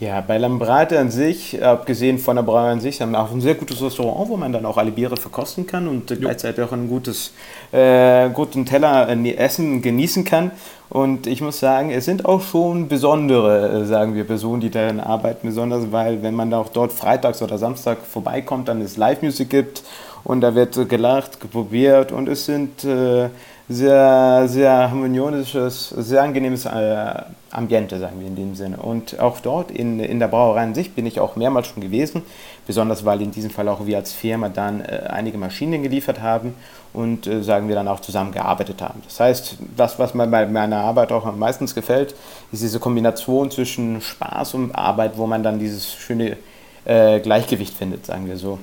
Ja, 0.00 0.22
bei 0.22 0.38
Lambrate 0.38 0.98
an 0.98 1.10
sich, 1.10 1.62
abgesehen 1.62 2.18
von 2.18 2.34
der 2.36 2.42
Brauerei 2.42 2.70
an 2.70 2.80
sich, 2.80 3.02
haben 3.02 3.10
wir 3.10 3.20
auch 3.20 3.32
ein 3.32 3.42
sehr 3.42 3.54
gutes 3.54 3.82
Restaurant, 3.82 4.30
wo 4.30 4.36
man 4.38 4.50
dann 4.50 4.64
auch 4.64 4.78
alle 4.78 4.92
Biere 4.92 5.18
verkosten 5.18 5.66
kann 5.66 5.86
und 5.86 6.08
jo. 6.08 6.16
gleichzeitig 6.16 6.64
auch 6.64 6.72
einen 6.72 6.88
gutes, 6.88 7.34
äh, 7.70 8.30
guten 8.30 8.64
Teller 8.64 9.10
äh, 9.10 9.34
Essen 9.34 9.82
genießen 9.82 10.24
kann. 10.24 10.52
Und 10.88 11.26
ich 11.26 11.42
muss 11.42 11.60
sagen, 11.60 11.90
es 11.90 12.06
sind 12.06 12.24
auch 12.24 12.40
schon 12.40 12.88
besondere, 12.88 13.82
äh, 13.82 13.84
sagen 13.84 14.14
wir, 14.14 14.24
Personen, 14.24 14.62
die 14.62 14.70
darin 14.70 15.00
arbeiten, 15.00 15.48
besonders 15.48 15.92
weil, 15.92 16.22
wenn 16.22 16.34
man 16.34 16.54
auch 16.54 16.70
dort 16.70 16.92
freitags 16.92 17.42
oder 17.42 17.58
Samstag 17.58 17.98
vorbeikommt, 17.98 18.68
dann 18.68 18.80
es 18.80 18.96
Live-Music 18.96 19.50
gibt 19.50 19.82
und 20.24 20.40
da 20.40 20.54
wird 20.54 20.88
gelacht, 20.88 21.40
geprobiert 21.40 22.10
und 22.10 22.26
es 22.26 22.46
sind 22.46 22.84
äh, 22.84 23.28
sehr, 23.70 24.48
sehr 24.48 24.90
harmonisches, 24.90 25.90
sehr 25.90 26.22
angenehmes 26.22 26.66
äh, 26.66 27.14
Ambiente, 27.52 28.00
sagen 28.00 28.18
wir 28.18 28.26
in 28.26 28.34
dem 28.34 28.56
Sinne. 28.56 28.78
Und 28.78 29.20
auch 29.20 29.38
dort 29.38 29.70
in, 29.70 30.00
in 30.00 30.18
der 30.18 30.26
Brauerei 30.26 30.62
an 30.62 30.74
sich 30.74 30.92
bin 30.92 31.06
ich 31.06 31.20
auch 31.20 31.36
mehrmals 31.36 31.68
schon 31.68 31.80
gewesen, 31.80 32.22
besonders 32.66 33.04
weil 33.04 33.22
in 33.22 33.30
diesem 33.30 33.50
Fall 33.50 33.68
auch 33.68 33.86
wir 33.86 33.96
als 33.96 34.12
Firma 34.12 34.48
dann 34.48 34.80
äh, 34.80 35.04
einige 35.08 35.38
Maschinen 35.38 35.84
geliefert 35.84 36.20
haben 36.20 36.54
und 36.92 37.28
äh, 37.28 37.44
sagen 37.44 37.68
wir 37.68 37.76
dann 37.76 37.86
auch 37.86 38.00
zusammengearbeitet 38.00 38.82
haben. 38.82 39.02
Das 39.04 39.20
heißt, 39.20 39.58
das, 39.76 40.00
was 40.00 40.14
mir 40.14 40.26
bei 40.26 40.46
meiner 40.46 40.78
Arbeit 40.78 41.12
auch 41.12 41.24
am 41.24 41.38
meisten 41.38 41.66
gefällt, 41.66 42.16
ist 42.50 42.64
diese 42.64 42.80
Kombination 42.80 43.52
zwischen 43.52 44.00
Spaß 44.00 44.54
und 44.54 44.74
Arbeit, 44.74 45.12
wo 45.16 45.28
man 45.28 45.44
dann 45.44 45.60
dieses 45.60 45.92
schöne 45.92 46.38
äh, 46.84 47.20
Gleichgewicht 47.20 47.76
findet, 47.78 48.04
sagen 48.04 48.26
wir 48.26 48.36
so. 48.36 48.58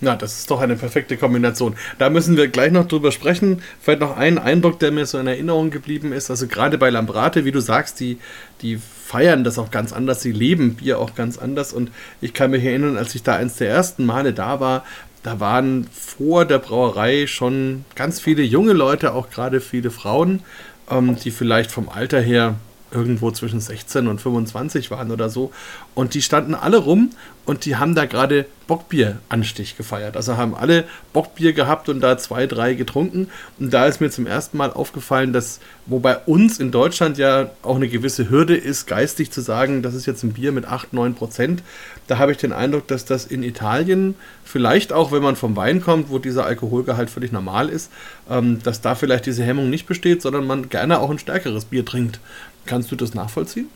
Na, 0.00 0.14
das 0.14 0.38
ist 0.38 0.50
doch 0.50 0.60
eine 0.60 0.76
perfekte 0.76 1.16
Kombination. 1.16 1.74
Da 1.98 2.08
müssen 2.08 2.36
wir 2.36 2.48
gleich 2.48 2.70
noch 2.70 2.86
drüber 2.86 3.10
sprechen. 3.10 3.62
Vielleicht 3.80 4.00
noch 4.00 4.16
ein 4.16 4.38
Eindruck, 4.38 4.78
der 4.78 4.92
mir 4.92 5.06
so 5.06 5.18
in 5.18 5.26
Erinnerung 5.26 5.70
geblieben 5.70 6.12
ist. 6.12 6.30
Also 6.30 6.46
gerade 6.46 6.78
bei 6.78 6.88
Lambrate, 6.88 7.44
wie 7.44 7.50
du 7.50 7.60
sagst, 7.60 7.98
die, 7.98 8.18
die 8.62 8.76
feiern 8.76 9.42
das 9.42 9.58
auch 9.58 9.72
ganz 9.72 9.92
anders, 9.92 10.22
sie 10.22 10.32
leben 10.32 10.74
Bier 10.74 11.00
auch 11.00 11.14
ganz 11.16 11.36
anders. 11.36 11.72
Und 11.72 11.90
ich 12.20 12.32
kann 12.32 12.52
mich 12.52 12.64
erinnern, 12.64 12.96
als 12.96 13.14
ich 13.14 13.24
da 13.24 13.36
eins 13.36 13.56
der 13.56 13.70
ersten 13.70 14.06
Male 14.06 14.32
da 14.32 14.60
war, 14.60 14.84
da 15.24 15.40
waren 15.40 15.88
vor 15.92 16.44
der 16.44 16.58
Brauerei 16.58 17.26
schon 17.26 17.84
ganz 17.96 18.20
viele 18.20 18.42
junge 18.42 18.74
Leute, 18.74 19.14
auch 19.14 19.30
gerade 19.30 19.60
viele 19.60 19.90
Frauen, 19.90 20.40
ähm, 20.88 21.16
die 21.16 21.32
vielleicht 21.32 21.72
vom 21.72 21.88
Alter 21.88 22.20
her 22.20 22.54
irgendwo 22.90 23.30
zwischen 23.30 23.60
16 23.60 24.06
und 24.06 24.20
25 24.20 24.90
waren 24.90 25.10
oder 25.10 25.28
so. 25.28 25.52
Und 25.94 26.14
die 26.14 26.22
standen 26.22 26.54
alle 26.54 26.78
rum 26.78 27.10
und 27.44 27.64
die 27.64 27.76
haben 27.76 27.94
da 27.94 28.04
gerade 28.04 28.46
Bockbier-Anstich 28.66 29.76
gefeiert. 29.76 30.16
Also 30.16 30.36
haben 30.36 30.54
alle 30.54 30.84
Bockbier 31.14 31.54
gehabt 31.54 31.88
und 31.88 32.00
da 32.00 32.18
zwei, 32.18 32.46
drei 32.46 32.74
getrunken. 32.74 33.28
Und 33.58 33.72
da 33.72 33.86
ist 33.86 34.00
mir 34.00 34.10
zum 34.10 34.26
ersten 34.26 34.58
Mal 34.58 34.70
aufgefallen, 34.70 35.32
dass, 35.32 35.58
wo 35.86 35.98
bei 35.98 36.18
uns 36.18 36.60
in 36.60 36.70
Deutschland 36.70 37.16
ja 37.16 37.50
auch 37.62 37.76
eine 37.76 37.88
gewisse 37.88 38.28
Hürde 38.28 38.54
ist, 38.54 38.86
geistig 38.86 39.30
zu 39.30 39.40
sagen, 39.40 39.82
das 39.82 39.94
ist 39.94 40.04
jetzt 40.04 40.22
ein 40.22 40.34
Bier 40.34 40.52
mit 40.52 40.66
8, 40.66 40.92
9 40.92 41.14
Prozent, 41.14 41.62
da 42.06 42.18
habe 42.18 42.32
ich 42.32 42.38
den 42.38 42.52
Eindruck, 42.52 42.86
dass 42.86 43.06
das 43.06 43.24
in 43.24 43.42
Italien, 43.42 44.14
vielleicht 44.44 44.92
auch 44.92 45.12
wenn 45.12 45.22
man 45.22 45.36
vom 45.36 45.56
Wein 45.56 45.80
kommt, 45.80 46.10
wo 46.10 46.18
dieser 46.18 46.44
Alkoholgehalt 46.44 47.08
völlig 47.08 47.32
normal 47.32 47.70
ist, 47.70 47.90
ähm, 48.28 48.62
dass 48.62 48.82
da 48.82 48.94
vielleicht 48.94 49.26
diese 49.26 49.44
Hemmung 49.44 49.70
nicht 49.70 49.86
besteht, 49.86 50.20
sondern 50.20 50.46
man 50.46 50.68
gerne 50.68 51.00
auch 51.00 51.10
ein 51.10 51.18
stärkeres 51.18 51.66
Bier 51.66 51.84
trinkt. 51.84 52.20
Kannst 52.68 52.92
du 52.92 52.96
das 52.96 53.14
nachvollziehen? 53.14 53.68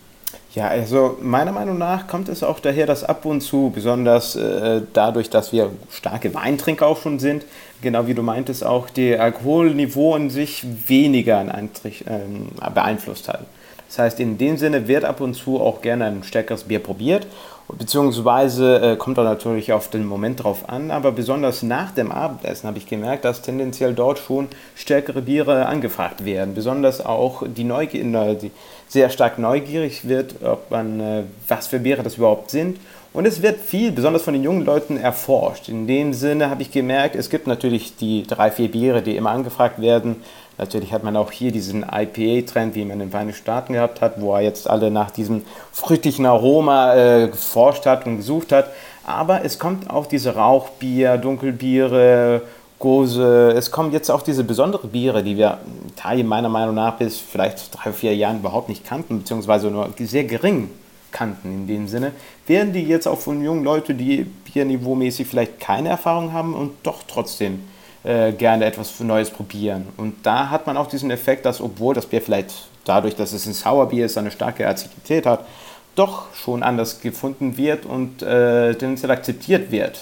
Ja, 0.54 0.68
also 0.68 1.16
meiner 1.22 1.50
Meinung 1.52 1.78
nach 1.78 2.06
kommt 2.06 2.28
es 2.28 2.42
auch 2.42 2.60
daher, 2.60 2.86
dass 2.86 3.04
ab 3.04 3.24
und 3.24 3.40
zu, 3.40 3.72
besonders 3.74 4.36
äh, 4.36 4.82
dadurch, 4.92 5.30
dass 5.30 5.50
wir 5.50 5.70
starke 5.90 6.34
Weintrinker 6.34 6.86
auch 6.86 7.00
schon 7.00 7.18
sind, 7.18 7.46
genau 7.80 8.06
wie 8.06 8.12
du 8.12 8.22
meintest, 8.22 8.64
auch 8.64 8.90
die 8.90 9.16
Alkoholniveau 9.16 10.14
in 10.16 10.28
sich 10.28 10.66
weniger 10.86 11.42
äh, 11.42 12.70
beeinflusst 12.70 13.28
hat. 13.28 13.46
Das 13.92 13.98
heißt, 13.98 14.20
in 14.20 14.38
dem 14.38 14.56
Sinne 14.56 14.88
wird 14.88 15.04
ab 15.04 15.20
und 15.20 15.34
zu 15.34 15.60
auch 15.60 15.82
gerne 15.82 16.06
ein 16.06 16.22
stärkeres 16.22 16.64
Bier 16.64 16.78
probiert 16.78 17.26
Beziehungsweise 17.68 18.80
äh, 18.80 18.96
kommt 18.96 19.18
auch 19.18 19.24
natürlich 19.24 19.72
auf 19.72 19.88
den 19.88 20.04
Moment 20.04 20.42
drauf 20.42 20.68
an, 20.68 20.90
aber 20.90 21.12
besonders 21.12 21.62
nach 21.62 21.92
dem 21.92 22.12
Abendessen 22.12 22.66
habe 22.66 22.78
ich 22.78 22.86
gemerkt, 22.86 23.24
dass 23.24 23.40
tendenziell 23.40 23.94
dort 23.94 24.18
schon 24.18 24.48
stärkere 24.74 25.22
Biere 25.22 25.66
angefragt 25.66 26.24
werden. 26.24 26.54
Besonders 26.54 27.04
auch 27.04 27.44
die 27.46 27.64
Neugier, 27.64 28.02
die 28.34 28.50
sehr 28.88 29.10
stark 29.10 29.38
neugierig 29.38 30.06
wird, 30.06 30.42
ob 30.42 30.70
man, 30.70 31.00
äh, 31.00 31.22
was 31.48 31.68
für 31.68 31.78
Biere 31.78 32.02
das 32.02 32.16
überhaupt 32.16 32.50
sind. 32.50 32.78
Und 33.14 33.26
es 33.26 33.42
wird 33.42 33.60
viel, 33.60 33.92
besonders 33.92 34.22
von 34.22 34.32
den 34.32 34.42
jungen 34.42 34.64
Leuten, 34.64 34.96
erforscht. 34.96 35.68
In 35.68 35.86
dem 35.86 36.14
Sinne 36.14 36.48
habe 36.48 36.62
ich 36.62 36.70
gemerkt, 36.70 37.14
es 37.14 37.28
gibt 37.28 37.46
natürlich 37.46 37.96
die 37.96 38.26
drei, 38.26 38.50
vier 38.50 38.70
Biere, 38.70 39.02
die 39.02 39.16
immer 39.16 39.30
angefragt 39.30 39.80
werden 39.80 40.22
Natürlich 40.58 40.92
hat 40.92 41.02
man 41.02 41.16
auch 41.16 41.32
hier 41.32 41.50
diesen 41.50 41.82
IPA-Trend, 41.82 42.74
wie 42.74 42.84
man 42.84 42.94
in 42.94 42.98
den 43.00 43.10
Vereinigten 43.10 43.40
Staaten 43.40 43.72
gehabt 43.72 44.00
hat, 44.00 44.20
wo 44.20 44.34
er 44.34 44.42
jetzt 44.42 44.68
alle 44.68 44.90
nach 44.90 45.10
diesem 45.10 45.42
früchtigen 45.72 46.26
Aroma 46.26 46.94
äh, 46.94 47.28
geforscht 47.28 47.86
hat 47.86 48.06
und 48.06 48.18
gesucht 48.18 48.52
hat. 48.52 48.66
Aber 49.04 49.44
es 49.44 49.58
kommt 49.58 49.90
auch 49.90 50.06
diese 50.06 50.36
Rauchbier, 50.36 51.16
Dunkelbiere, 51.16 52.42
Gose. 52.78 53.54
Es 53.56 53.70
kommen 53.70 53.92
jetzt 53.92 54.10
auch 54.10 54.22
diese 54.22 54.44
besonderen 54.44 54.90
Biere, 54.90 55.22
die 55.22 55.36
wir 55.36 55.58
in 55.64 55.88
Italien 55.88 56.26
meiner 56.26 56.48
Meinung 56.48 56.74
nach 56.74 56.96
bis 56.96 57.18
vielleicht 57.18 57.70
drei, 57.72 57.92
vier 57.92 58.14
Jahren 58.14 58.40
überhaupt 58.40 58.68
nicht 58.68 58.84
kannten, 58.84 59.20
beziehungsweise 59.20 59.70
nur 59.70 59.90
sehr 59.98 60.24
gering 60.24 60.70
kannten 61.12 61.52
in 61.52 61.66
dem 61.66 61.88
Sinne, 61.88 62.12
werden 62.46 62.72
die 62.72 62.82
jetzt 62.82 63.06
auch 63.06 63.18
von 63.18 63.42
jungen 63.42 63.64
Leuten, 63.64 63.98
die 63.98 64.24
bierniveaumäßig 64.52 65.26
vielleicht 65.26 65.60
keine 65.60 65.90
Erfahrung 65.90 66.32
haben 66.32 66.54
und 66.54 66.72
doch 66.82 67.02
trotzdem 67.06 67.60
äh, 68.04 68.32
gerne 68.32 68.64
etwas 68.64 68.98
Neues 69.00 69.30
probieren. 69.30 69.88
Und 69.96 70.14
da 70.24 70.50
hat 70.50 70.66
man 70.66 70.76
auch 70.76 70.88
diesen 70.88 71.10
Effekt, 71.10 71.46
dass 71.46 71.60
obwohl 71.60 71.94
das 71.94 72.06
Bier 72.06 72.20
vielleicht 72.20 72.52
dadurch, 72.84 73.14
dass 73.14 73.32
es 73.32 73.46
ein 73.46 73.52
Sauerbier 73.52 74.06
ist, 74.06 74.18
eine 74.18 74.30
starke 74.30 74.66
Azidität 74.66 75.26
hat, 75.26 75.46
doch 75.94 76.34
schon 76.34 76.62
anders 76.62 77.00
gefunden 77.00 77.56
wird 77.56 77.86
und 77.86 78.22
äh, 78.22 78.74
tendenziell 78.74 79.10
akzeptiert 79.10 79.70
wird. 79.70 80.00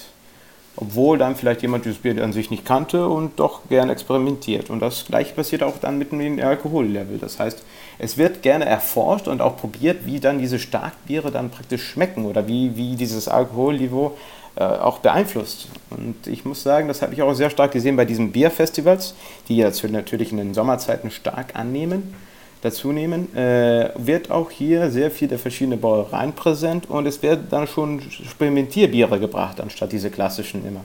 Obwohl 0.76 1.18
dann 1.18 1.36
vielleicht 1.36 1.62
jemand 1.62 1.84
dieses 1.84 1.98
Bier 1.98 2.22
an 2.22 2.32
sich 2.32 2.50
nicht 2.50 2.64
kannte 2.64 3.06
und 3.06 3.38
doch 3.38 3.68
gerne 3.68 3.92
experimentiert. 3.92 4.70
Und 4.70 4.80
das 4.80 5.04
gleiche 5.04 5.34
passiert 5.34 5.62
auch 5.62 5.78
dann 5.78 5.98
mit 5.98 6.12
dem 6.12 6.38
Alkohollevel. 6.38 7.18
Das 7.18 7.38
heißt, 7.38 7.62
es 7.98 8.16
wird 8.16 8.40
gerne 8.40 8.64
erforscht 8.64 9.28
und 9.28 9.42
auch 9.42 9.58
probiert, 9.58 10.06
wie 10.06 10.20
dann 10.20 10.38
diese 10.38 10.58
Starkbiere 10.58 11.30
dann 11.30 11.50
praktisch 11.50 11.84
schmecken 11.86 12.24
oder 12.24 12.46
wie, 12.48 12.76
wie 12.76 12.94
dieses 12.94 13.28
Alkoholniveau 13.28 14.16
auch 14.64 14.98
beeinflusst. 14.98 15.68
Und 15.90 16.26
ich 16.26 16.44
muss 16.44 16.62
sagen, 16.62 16.88
das 16.88 17.02
habe 17.02 17.14
ich 17.14 17.22
auch 17.22 17.32
sehr 17.34 17.50
stark 17.50 17.72
gesehen 17.72 17.96
bei 17.96 18.04
diesen 18.04 18.32
Bierfestivals, 18.32 19.14
die 19.48 19.56
jetzt 19.56 19.82
natürlich 19.84 20.32
in 20.32 20.38
den 20.38 20.54
Sommerzeiten 20.54 21.10
stark 21.10 21.56
annehmen, 21.56 22.14
dazu 22.62 22.92
nehmen, 22.92 23.34
äh, 23.34 23.90
wird 23.96 24.30
auch 24.30 24.50
hier 24.50 24.90
sehr 24.90 25.10
viele 25.10 25.38
verschiedene 25.38 25.76
Brauereien 25.76 26.34
präsent 26.34 26.90
und 26.90 27.06
es 27.06 27.22
werden 27.22 27.46
dann 27.50 27.66
schon 27.66 28.00
Experimentierbiere 28.22 29.18
gebracht, 29.18 29.60
anstatt 29.60 29.92
diese 29.92 30.10
klassischen 30.10 30.66
immer. 30.66 30.84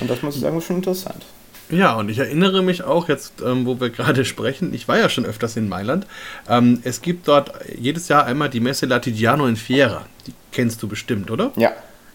Und 0.00 0.10
das 0.10 0.22
muss 0.22 0.36
ich 0.36 0.40
sagen, 0.40 0.58
ist 0.58 0.64
schon 0.64 0.76
interessant. 0.76 1.24
Ja, 1.70 1.94
und 1.94 2.08
ich 2.08 2.18
erinnere 2.18 2.62
mich 2.62 2.82
auch 2.82 3.08
jetzt, 3.08 3.34
ähm, 3.46 3.64
wo 3.64 3.80
wir 3.80 3.90
gerade 3.90 4.24
sprechen, 4.24 4.74
ich 4.74 4.88
war 4.88 4.98
ja 4.98 5.08
schon 5.08 5.24
öfters 5.24 5.56
in 5.56 5.68
Mailand. 5.68 6.06
Ähm, 6.48 6.80
es 6.82 7.00
gibt 7.00 7.28
dort 7.28 7.52
jedes 7.78 8.08
Jahr 8.08 8.26
einmal 8.26 8.50
die 8.50 8.60
Messe 8.60 8.86
Latigiano 8.86 9.46
in 9.46 9.56
Fiera. 9.56 10.06
Die 10.26 10.32
kennst 10.50 10.82
du 10.82 10.88
bestimmt, 10.88 11.30
oder? 11.30 11.52
Ja. 11.56 11.72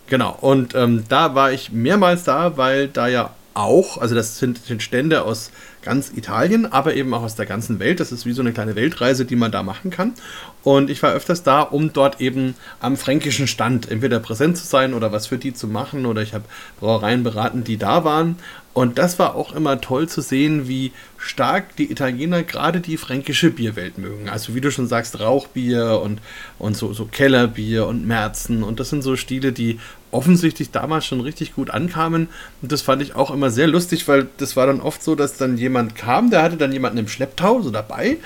Genau, 0.07 0.37
und 0.39 0.75
ähm, 0.75 1.03
da 1.09 1.33
war 1.33 1.51
ich 1.51 1.71
mehrmals 1.71 2.23
da, 2.23 2.57
weil 2.57 2.87
da 2.87 3.07
ja 3.07 3.31
auch, 3.55 3.97
also 3.97 4.13
das 4.13 4.37
sind, 4.37 4.63
sind 4.65 4.83
Stände 4.83 5.23
aus 5.23 5.49
ganz 5.81 6.11
Italien, 6.15 6.65
aber 6.65 6.95
eben 6.95 7.13
auch 7.13 7.23
aus 7.23 7.35
der 7.35 7.45
ganzen 7.45 7.79
Welt. 7.79 7.99
Das 7.99 8.11
ist 8.11 8.25
wie 8.25 8.33
so 8.33 8.41
eine 8.41 8.51
kleine 8.51 8.75
Weltreise, 8.75 9.23
die 9.23 9.35
man 9.35 9.51
da 9.51 9.63
machen 9.63 9.91
kann. 9.91 10.13
Und 10.63 10.89
ich 10.89 11.01
war 11.01 11.13
öfters 11.13 11.43
da, 11.43 11.61
um 11.61 11.93
dort 11.93 12.19
eben 12.19 12.55
am 12.79 12.97
fränkischen 12.97 13.47
Stand 13.47 13.89
entweder 13.89 14.19
präsent 14.19 14.57
zu 14.57 14.65
sein 14.65 14.93
oder 14.93 15.11
was 15.11 15.27
für 15.27 15.37
die 15.37 15.53
zu 15.53 15.67
machen. 15.67 16.05
Oder 16.05 16.21
ich 16.21 16.33
habe 16.33 16.45
Brauereien 16.79 17.23
beraten, 17.23 17.63
die 17.63 17.77
da 17.77 18.03
waren. 18.03 18.37
Und 18.75 18.97
das 18.97 19.19
war 19.19 19.35
auch 19.35 19.55
immer 19.55 19.79
toll 19.79 20.09
zu 20.09 20.19
sehen, 20.19 20.67
wie 20.67 20.91
stark 21.17 21.77
die 21.77 21.89
Italiener 21.89 22.43
gerade 22.43 22.81
die 22.81 22.97
fränkische 22.97 23.49
Bierwelt 23.49 23.97
mögen. 23.97 24.27
Also 24.27 24.53
wie 24.53 24.59
du 24.59 24.69
schon 24.69 24.89
sagst, 24.89 25.17
Rauchbier 25.21 26.01
und, 26.03 26.19
und 26.59 26.75
so, 26.75 26.91
so 26.91 27.05
Kellerbier 27.05 27.87
und 27.87 28.05
Märzen. 28.05 28.63
Und 28.63 28.81
das 28.81 28.89
sind 28.89 29.01
so 29.01 29.15
Stile, 29.15 29.53
die 29.53 29.79
offensichtlich 30.11 30.71
damals 30.71 31.05
schon 31.05 31.21
richtig 31.21 31.55
gut 31.55 31.69
ankamen. 31.69 32.27
Und 32.61 32.73
das 32.73 32.81
fand 32.81 33.01
ich 33.01 33.15
auch 33.15 33.31
immer 33.31 33.49
sehr 33.49 33.67
lustig, 33.67 34.09
weil 34.09 34.27
das 34.39 34.57
war 34.57 34.67
dann 34.67 34.81
oft 34.81 35.01
so, 35.01 35.15
dass 35.15 35.37
dann 35.37 35.57
jemand 35.57 35.95
kam, 35.95 36.29
der 36.29 36.43
hatte 36.43 36.57
dann 36.57 36.73
jemanden 36.73 36.97
im 36.97 37.07
Schlepptau 37.07 37.61
so 37.61 37.71
dabei 37.71 38.17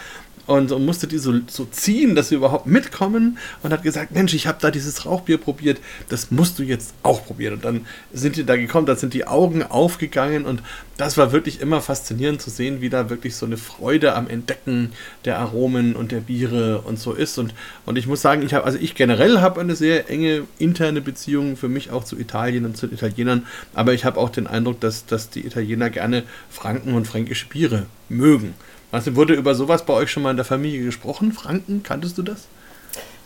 und, 0.50 0.72
und 0.72 0.84
musste 0.84 1.06
die 1.06 1.20
so, 1.20 1.34
so 1.48 1.66
ziehen, 1.66 2.16
dass 2.16 2.30
sie 2.30 2.36
überhaupt 2.36 2.66
mitkommen 2.66 3.38
und 3.62 3.72
hat 3.72 3.84
gesagt, 3.84 4.14
Mensch, 4.14 4.34
ich 4.34 4.48
habe 4.48 4.58
da 4.60 4.72
dieses 4.72 5.06
Rauchbier 5.06 5.38
probiert, 5.38 5.80
das 6.10 6.32
musst 6.32 6.58
du 6.58 6.64
jetzt 6.64 6.96
auch 7.04 7.24
probieren. 7.24 7.54
Und 7.54 7.66
dann 7.66 7.86
sind 8.14 8.36
die 8.36 8.44
da 8.44 8.56
gekommen, 8.56 8.88
da 8.88 8.96
sind 8.96 9.14
die 9.14 9.28
Augen 9.28 9.62
aufgegangen 9.62 10.46
und 10.46 10.64
das 10.98 11.18
war 11.18 11.32
wirklich 11.32 11.62
immer 11.62 11.82
faszinierend 11.82 12.42
zu 12.42 12.50
sehen, 12.50 12.82
wie 12.82 12.90
da 12.90 13.12
wirklich 13.12 13.36
so 13.36 13.46
eine 13.46 13.58
Freude 13.58 14.16
am 14.16 14.28
Entdecken 14.28 14.92
der 15.24 15.38
Aromen 15.38 15.96
und 15.96 16.12
der 16.12 16.22
Biere 16.22 16.82
und 16.82 16.98
so 16.98 17.14
ist. 17.14 17.38
Und, 17.38 17.54
und 17.86 18.00
ich 18.00 18.08
muss 18.08 18.24
sagen, 18.24 18.42
ich 18.42 18.56
habe, 18.56 18.66
also 18.66 18.80
ich 18.82 18.96
generell 18.96 19.42
habe 19.42 19.62
eine 19.62 19.76
sehr 19.76 20.10
enge 20.10 20.48
interne 20.58 21.02
Beziehung 21.02 21.58
für 21.58 21.70
mich 21.70 21.92
auch 21.92 22.06
zu 22.06 22.18
Italien 22.18 22.66
und 22.66 22.76
zu 22.76 22.88
den 22.88 22.96
Italienern, 22.96 23.46
aber 23.76 23.94
ich 23.94 24.04
habe 24.04 24.20
auch 24.20 24.30
den 24.30 24.48
Eindruck, 24.48 24.80
dass, 24.80 25.06
dass 25.06 25.30
die 25.30 25.46
Italiener 25.46 25.92
gerne 25.92 26.24
Franken 26.50 26.96
und 26.96 27.06
fränkische 27.06 27.48
Biere 27.48 27.86
mögen. 28.10 28.56
Also 28.92 29.16
wurde 29.16 29.36
über 29.36 29.54
sowas 29.54 29.84
bei 29.86 29.94
euch 29.94 30.10
schon 30.10 30.24
mal 30.24 30.32
in 30.32 30.38
der 30.38 30.46
Familie 30.46 30.84
gesprochen? 30.84 31.32
Franken, 31.32 31.84
kanntest 31.84 32.18
du 32.18 32.24
das? 32.24 32.48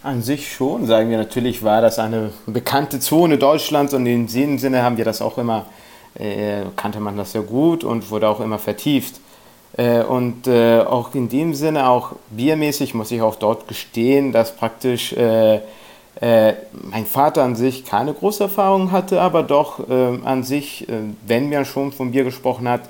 An 0.04 0.22
sich 0.22 0.52
schon, 0.52 0.86
sagen 0.86 1.10
wir. 1.10 1.18
Natürlich 1.18 1.64
war 1.64 1.82
das 1.82 2.00
eine 2.00 2.32
bekannte 2.46 3.00
Zone 3.00 3.38
Deutschlands 3.38 3.94
und 3.94 4.06
in 4.06 4.28
dem 4.28 4.60
Sinne 4.60 4.84
haben 4.84 4.98
wir 4.98 5.06
das 5.06 5.22
auch 5.22 5.38
immer, 5.38 5.66
äh, 6.16 6.64
kannte 6.76 7.00
man 7.00 7.16
das 7.16 7.32
sehr 7.32 7.44
gut 7.44 7.86
und 7.86 8.12
wurde 8.12 8.28
auch 8.28 8.42
immer 8.42 8.60
vertieft. 8.60 9.22
Äh, 9.78 10.04
und 10.04 10.48
äh, 10.48 10.82
auch 10.82 11.16
in 11.16 11.30
dem 11.30 11.54
Sinne, 11.54 11.88
auch 11.88 12.12
biermäßig, 12.30 12.94
muss 12.94 13.12
ich 13.12 13.22
auch 13.22 13.36
dort 13.36 13.70
gestehen, 13.70 14.34
dass 14.34 14.54
praktisch 14.54 15.14
äh, 15.14 15.62
äh, 16.20 16.54
mein 16.74 17.06
Vater 17.06 17.42
an 17.42 17.56
sich 17.56 17.86
keine 17.86 18.14
große 18.14 18.44
Erfahrung 18.44 18.92
hatte, 18.92 19.22
aber 19.22 19.44
doch 19.44 19.90
äh, 19.90 20.20
an 20.26 20.44
sich, 20.44 20.86
wenn 21.26 21.50
man 21.50 21.64
schon 21.64 21.94
vom 21.94 22.12
Bier 22.12 22.26
gesprochen 22.26 22.68
hat, 22.68 22.82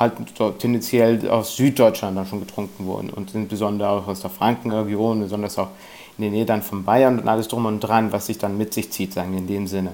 halt 0.00 0.14
tendenziell 0.58 1.28
aus 1.28 1.56
Süddeutschland 1.56 2.16
dann 2.16 2.26
schon 2.26 2.40
getrunken 2.40 2.86
wurden 2.86 3.10
und 3.10 3.34
insbesondere 3.34 3.90
auch 3.90 4.08
aus 4.08 4.20
der 4.20 4.30
Frankenregion, 4.30 5.20
besonders 5.20 5.58
auch 5.58 5.68
in 6.16 6.22
der 6.22 6.30
Nähe 6.30 6.46
dann 6.46 6.62
von 6.62 6.84
Bayern 6.84 7.18
und 7.18 7.28
alles 7.28 7.48
drum 7.48 7.66
und 7.66 7.80
dran, 7.80 8.10
was 8.10 8.26
sich 8.26 8.38
dann 8.38 8.56
mit 8.56 8.72
sich 8.72 8.90
zieht, 8.90 9.12
sagen 9.12 9.32
wir 9.32 9.38
in 9.38 9.46
dem 9.46 9.66
Sinne. 9.66 9.92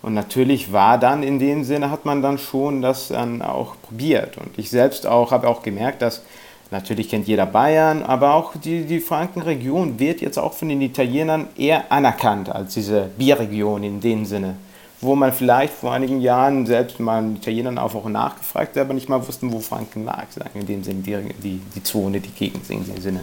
Und 0.00 0.14
natürlich 0.14 0.72
war 0.72 0.96
dann 0.96 1.24
in 1.24 1.40
dem 1.40 1.64
Sinne, 1.64 1.90
hat 1.90 2.04
man 2.04 2.22
dann 2.22 2.38
schon 2.38 2.82
das 2.82 3.08
dann 3.08 3.42
auch 3.42 3.74
probiert. 3.82 4.38
Und 4.38 4.56
ich 4.56 4.70
selbst 4.70 5.08
auch 5.08 5.32
habe 5.32 5.48
auch 5.48 5.62
gemerkt, 5.62 6.02
dass 6.02 6.22
natürlich 6.70 7.08
kennt 7.08 7.26
jeder 7.26 7.46
Bayern, 7.46 8.04
aber 8.04 8.34
auch 8.34 8.54
die, 8.54 8.84
die 8.84 9.00
Frankenregion 9.00 9.98
wird 9.98 10.20
jetzt 10.20 10.38
auch 10.38 10.52
von 10.52 10.68
den 10.68 10.80
Italienern 10.82 11.48
eher 11.56 11.90
anerkannt 11.90 12.48
als 12.48 12.74
diese 12.74 13.10
Bierregion 13.18 13.82
in 13.82 14.00
dem 14.00 14.24
Sinne 14.24 14.54
wo 15.00 15.14
man 15.14 15.32
vielleicht 15.32 15.74
vor 15.74 15.92
einigen 15.92 16.20
Jahren 16.20 16.66
selbst 16.66 16.98
mal 17.00 17.24
Italienern 17.32 17.78
auch, 17.78 17.94
auch 17.94 18.08
nachgefragt 18.08 18.76
hat, 18.76 18.82
aber 18.82 18.94
nicht 18.94 19.08
mal 19.08 19.26
wussten, 19.26 19.52
wo 19.52 19.60
Franken 19.60 20.04
lag, 20.04 20.26
sagen 20.30 20.60
in 20.60 20.66
dem 20.66 20.82
Sinne, 20.84 21.02
die, 21.02 21.16
die, 21.42 21.60
die 21.74 21.82
Zone, 21.82 22.20
die 22.20 22.30
Gegend 22.30 22.68
in 22.68 22.84
dem 22.84 23.00
Sinne. 23.00 23.20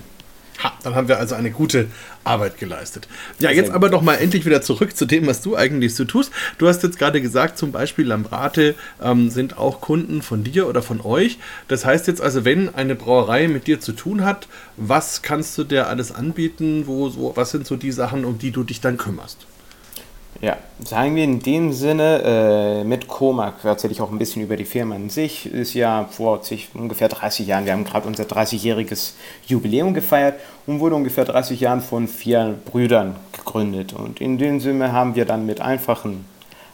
Ha, 0.64 0.72
dann 0.84 0.96
haben 0.96 1.10
wir 1.10 1.20
also 1.20 1.36
eine 1.36 1.52
gute 1.52 1.88
Arbeit 2.24 2.58
geleistet. 2.58 3.10
Ja, 3.40 3.52
jetzt 3.52 3.72
aber 3.72 3.90
doch 3.90 4.02
mal 4.02 4.16
endlich 4.16 4.46
wieder 4.46 4.62
zurück 4.62 4.96
zu 4.96 5.06
dem, 5.06 5.28
was 5.28 5.42
du 5.42 5.58
eigentlich 5.58 5.96
so 5.96 6.06
tust. 6.06 6.32
Du 6.58 6.68
hast 6.68 6.82
jetzt 6.82 6.98
gerade 6.98 7.22
gesagt, 7.22 7.58
zum 7.58 7.74
Beispiel 7.74 8.08
Lambrate 8.08 8.76
ähm, 9.04 9.30
sind 9.30 9.58
auch 9.58 9.82
Kunden 9.82 10.22
von 10.22 10.46
dir 10.46 10.68
oder 10.68 10.82
von 10.82 11.02
euch. 11.02 11.40
Das 11.68 11.84
heißt 11.84 12.08
jetzt 12.08 12.22
also, 12.22 12.46
wenn 12.46 12.74
eine 12.74 12.96
Brauerei 12.96 13.50
mit 13.50 13.68
dir 13.68 13.82
zu 13.82 13.92
tun 13.92 14.24
hat, 14.24 14.48
was 14.78 15.22
kannst 15.22 15.58
du 15.58 15.66
dir 15.66 15.88
alles 15.88 16.14
anbieten? 16.14 16.84
Wo, 16.88 17.10
so, 17.10 17.34
was 17.36 17.52
sind 17.52 17.68
so 17.68 17.76
die 17.76 17.92
Sachen, 17.92 18.24
um 18.24 18.38
die 18.38 18.52
du 18.52 18.64
dich 18.64 18.80
dann 18.80 18.98
kümmerst? 18.98 19.46
Ja, 20.42 20.58
sagen 20.84 21.16
wir 21.16 21.24
in 21.24 21.40
dem 21.40 21.72
Sinne, 21.72 22.22
äh, 22.24 22.84
mit 22.84 23.08
Comac 23.08 23.64
erzähle 23.64 23.94
ich 23.94 24.02
auch 24.02 24.12
ein 24.12 24.18
bisschen 24.18 24.44
über 24.44 24.58
die 24.58 24.66
Firma 24.66 24.96
an 24.96 25.10
sich. 25.10 25.46
Ist 25.46 25.74
ja 25.74 26.10
vor 26.12 26.44
sich, 26.44 26.70
ungefähr 26.74 27.08
30 27.08 27.48
Jahren, 27.48 27.66
wir 27.66 27.72
haben 27.72 27.86
gerade 27.86 28.08
unser 28.08 28.26
30-jähriges 28.26 29.14
Jubiläum 29.48 29.94
gefeiert 29.94 30.40
und 30.68 30.82
wurde 30.82 30.96
ungefähr 30.96 31.24
30 31.24 31.60
Jahren 31.62 31.82
von 31.82 32.08
vier 32.10 32.56
Brüdern 32.66 33.16
gegründet. 33.32 33.94
Und 33.94 34.20
in 34.20 34.38
dem 34.38 34.60
Sinne 34.60 34.92
haben 34.92 35.16
wir 35.16 35.26
dann 35.26 35.46
mit 35.46 35.62
einfachen 35.62 36.26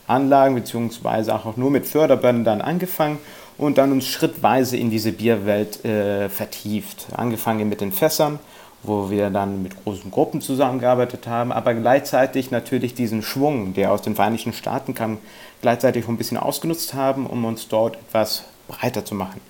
Anlagen 0.07 0.55
beziehungsweise 0.55 1.35
auch 1.35 1.55
nur 1.55 1.69
mit 1.69 1.85
Förderbönden 1.85 2.61
angefangen 2.61 3.19
und 3.59 3.77
dann 3.77 3.91
uns 3.91 4.07
schrittweise 4.07 4.75
in 4.75 4.89
diese 4.89 5.11
Bierwelt 5.11 5.85
äh, 5.85 6.29
vertieft. 6.29 7.07
Angefangen 7.15 7.69
mit 7.69 7.79
den 7.79 7.91
Fässern 7.91 8.39
wo 8.83 9.09
wir 9.09 9.29
dann 9.29 9.61
mit 9.61 9.83
großen 9.83 10.09
Gruppen 10.09 10.41
zusammengearbeitet 10.41 11.27
haben, 11.27 11.51
aber 11.51 11.73
gleichzeitig 11.73 12.51
natürlich 12.51 12.95
diesen 12.95 13.21
Schwung, 13.21 13.73
der 13.73 13.91
aus 13.91 14.01
den 14.01 14.15
Vereinigten 14.15 14.53
Staaten 14.53 14.93
kam, 14.93 15.17
gleichzeitig 15.61 16.07
ein 16.07 16.17
bisschen 16.17 16.37
ausgenutzt 16.37 16.93
haben, 16.93 17.27
um 17.27 17.45
uns 17.45 17.67
dort 17.67 17.95
etwas 17.95 18.45
breiter 18.67 19.05
zu 19.05 19.15
machen. 19.15 19.41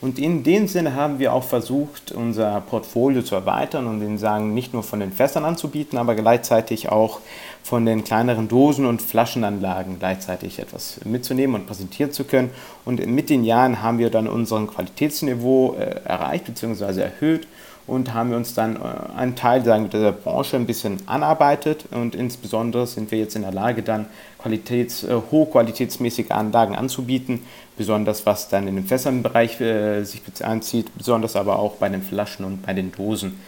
Und 0.00 0.18
in 0.18 0.42
dem 0.42 0.66
Sinne 0.66 0.94
haben 0.94 1.18
wir 1.18 1.34
auch 1.34 1.44
versucht, 1.44 2.10
unser 2.12 2.62
Portfolio 2.62 3.20
zu 3.20 3.34
erweitern 3.34 3.86
und 3.86 4.00
den 4.00 4.16
sagen 4.16 4.54
nicht 4.54 4.72
nur 4.72 4.82
von 4.82 4.98
den 4.98 5.12
Fässern 5.12 5.44
anzubieten, 5.44 5.98
aber 5.98 6.14
gleichzeitig 6.14 6.88
auch 6.88 7.20
von 7.62 7.84
den 7.84 8.02
kleineren 8.02 8.48
Dosen 8.48 8.86
und 8.86 9.02
Flaschenanlagen 9.02 9.98
gleichzeitig 9.98 10.58
etwas 10.58 11.00
mitzunehmen 11.04 11.54
und 11.54 11.66
präsentieren 11.66 12.12
zu 12.12 12.24
können. 12.24 12.50
Und 12.86 13.06
mit 13.06 13.28
den 13.28 13.44
Jahren 13.44 13.82
haben 13.82 13.98
wir 13.98 14.08
dann 14.08 14.26
unseren 14.26 14.68
Qualitätsniveau 14.68 15.74
äh, 15.74 16.00
erreicht 16.06 16.46
bzw. 16.46 17.02
erhöht 17.02 17.46
und 17.86 18.14
haben 18.14 18.30
wir 18.30 18.36
uns 18.36 18.54
dann 18.54 18.76
äh, 18.76 18.78
einen 19.16 19.36
Teil 19.36 19.64
sagen, 19.64 19.90
der 19.90 20.12
Branche 20.12 20.56
ein 20.56 20.66
bisschen 20.66 20.98
anarbeitet. 21.06 21.86
Und 21.90 22.14
insbesondere 22.14 22.86
sind 22.86 23.10
wir 23.10 23.18
jetzt 23.18 23.36
in 23.36 23.42
der 23.42 23.52
Lage, 23.52 23.82
dann 23.82 24.06
Qualitäts, 24.38 25.04
äh, 25.04 25.14
hochqualitätsmäßige 25.30 26.30
Anlagen 26.30 26.76
anzubieten, 26.76 27.42
besonders 27.76 28.26
was 28.26 28.48
dann 28.48 28.68
in 28.68 28.76
den 28.76 28.86
Fässernbereich 28.86 29.60
äh, 29.60 30.04
sich 30.04 30.22
anzieht, 30.42 30.96
besonders 30.96 31.36
aber 31.36 31.58
auch 31.58 31.76
bei 31.76 31.88
den 31.88 32.02
Flaschen 32.02 32.44
und 32.44 32.62
bei 32.62 32.72
den 32.72 32.92
Dosen. 32.92 33.40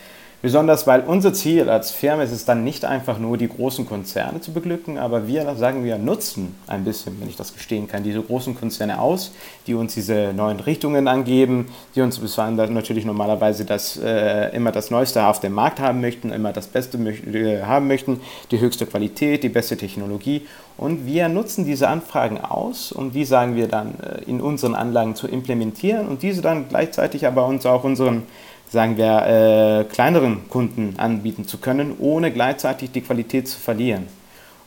Besonders 0.43 0.89
weil 0.89 1.03
unser 1.03 1.33
Ziel 1.33 1.71
als 1.71 1.93
Firma 1.93 2.25
ist 2.25 2.33
es 2.33 2.45
dann 2.45 2.65
nicht 2.65 2.85
einfach 2.85 3.17
nur 3.21 3.39
die 3.39 3.47
großen 3.47 3.87
Konzerne 3.87 4.41
zu 4.41 4.53
beglücken, 4.53 4.99
aber 4.99 5.29
wir 5.29 5.55
sagen 5.55 5.85
wir 5.85 5.99
nutzen 5.99 6.57
ein 6.67 6.83
bisschen, 6.83 7.21
wenn 7.21 7.29
ich 7.29 7.37
das 7.37 7.55
gestehen 7.55 7.87
kann, 7.87 8.03
diese 8.03 8.21
großen 8.21 8.57
Konzerne 8.57 9.01
aus, 9.01 9.31
die 9.69 9.75
uns 9.75 9.95
diese 9.95 10.33
neuen 10.35 10.59
Richtungen 10.59 11.07
angeben, 11.07 11.69
die 11.95 12.01
uns 12.01 12.19
bisweilen 12.19 12.57
natürlich 12.75 13.05
normalerweise 13.05 13.65
das 13.65 13.97
äh, 14.03 14.49
immer 14.49 14.73
das 14.73 14.91
Neueste 14.91 15.25
auf 15.25 15.39
dem 15.39 15.53
Markt 15.53 15.79
haben 15.79 16.01
möchten, 16.01 16.33
immer 16.33 16.53
das 16.53 16.67
Beste 16.67 16.99
möcht 16.99 17.25
äh, 17.25 17.63
haben 17.63 17.87
möchten, 17.87 18.21
die 18.51 18.59
höchste 18.59 18.85
Qualität, 18.87 19.45
die 19.45 19.49
beste 19.49 19.77
Technologie. 19.77 20.45
Und 20.77 21.07
wir 21.07 21.29
nutzen 21.29 21.65
diese 21.65 21.87
Anfragen 21.89 22.41
aus, 22.41 22.91
um 22.91 23.13
die 23.13 23.25
sagen 23.25 23.55
wir 23.55 23.69
dann 23.69 23.95
äh, 24.01 24.29
in 24.29 24.41
unseren 24.41 24.75
Anlagen 24.75 25.15
zu 25.15 25.29
implementieren 25.29 26.09
und 26.09 26.23
diese 26.23 26.43
dann 26.43 26.69
gleichzeitig 26.69 27.29
aber 27.29 27.47
uns 27.47 27.65
auch 27.65 27.85
unseren 27.85 28.25
sagen 28.73 28.97
wir, 28.97 29.27
äh, 29.27 29.85
kleineren 29.85 30.49
Kunden 30.49 30.95
anbieten 30.97 31.47
zu 31.47 31.59
können, 31.59 31.95
ohne 31.99 32.33
gleichzeitig 32.33 32.91
die 32.91 33.03
Qualität 33.03 33.47
zu 33.47 33.61
verlieren. 33.61 34.09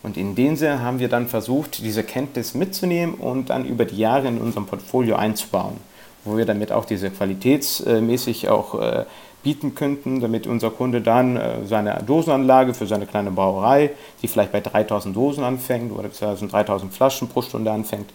Und 0.04 0.16
in 0.16 0.36
dem 0.36 0.56
Sinne 0.56 0.84
haben 0.84 1.00
wir 1.00 1.10
dann 1.10 1.28
versucht, 1.28 1.84
diese 1.84 2.04
Kenntnis 2.04 2.54
mitzunehmen 2.54 3.16
und 3.16 3.50
dann 3.50 3.66
über 3.66 3.86
die 3.86 3.98
Jahre 3.98 4.28
in 4.28 4.38
unserem 4.38 4.68
Portfolio 4.68 5.16
einzubauen, 5.16 5.78
wo 6.24 6.38
wir 6.38 6.46
damit 6.46 6.72
auch 6.72 6.86
diese 6.86 7.10
qualitätsmäßig 7.10 8.48
auch 8.48 8.80
äh, 8.80 9.06
bieten 9.42 9.74
könnten, 9.74 10.20
damit 10.20 10.46
unser 10.46 10.70
Kunde 10.70 11.02
dann 11.02 11.38
äh, 11.38 11.66
seine 11.66 12.04
Dosenanlage 12.06 12.76
für 12.76 12.86
seine 12.86 13.08
kleine 13.08 13.32
Brauerei, 13.32 13.90
die 14.22 14.28
vielleicht 14.28 14.52
bei 14.52 14.62
3000 14.62 15.16
Dosen 15.16 15.44
anfängt 15.44 15.92
oder 15.92 16.10
3000 16.10 16.94
Flaschen 16.94 17.28
pro 17.28 17.42
Stunde 17.42 17.72
anfängt, 17.72 18.12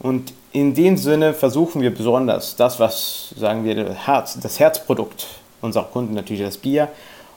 und 0.00 0.32
in 0.52 0.74
dem 0.74 0.96
Sinne 0.96 1.32
versuchen 1.34 1.80
wir 1.80 1.94
besonders 1.94 2.56
das, 2.56 2.80
was, 2.80 3.34
sagen 3.36 3.64
wir, 3.64 3.84
das, 3.84 4.06
Herz, 4.06 4.38
das 4.40 4.58
Herzprodukt 4.58 5.26
unserer 5.60 5.84
Kunden, 5.84 6.14
natürlich 6.14 6.42
das 6.42 6.56
Bier, 6.56 6.88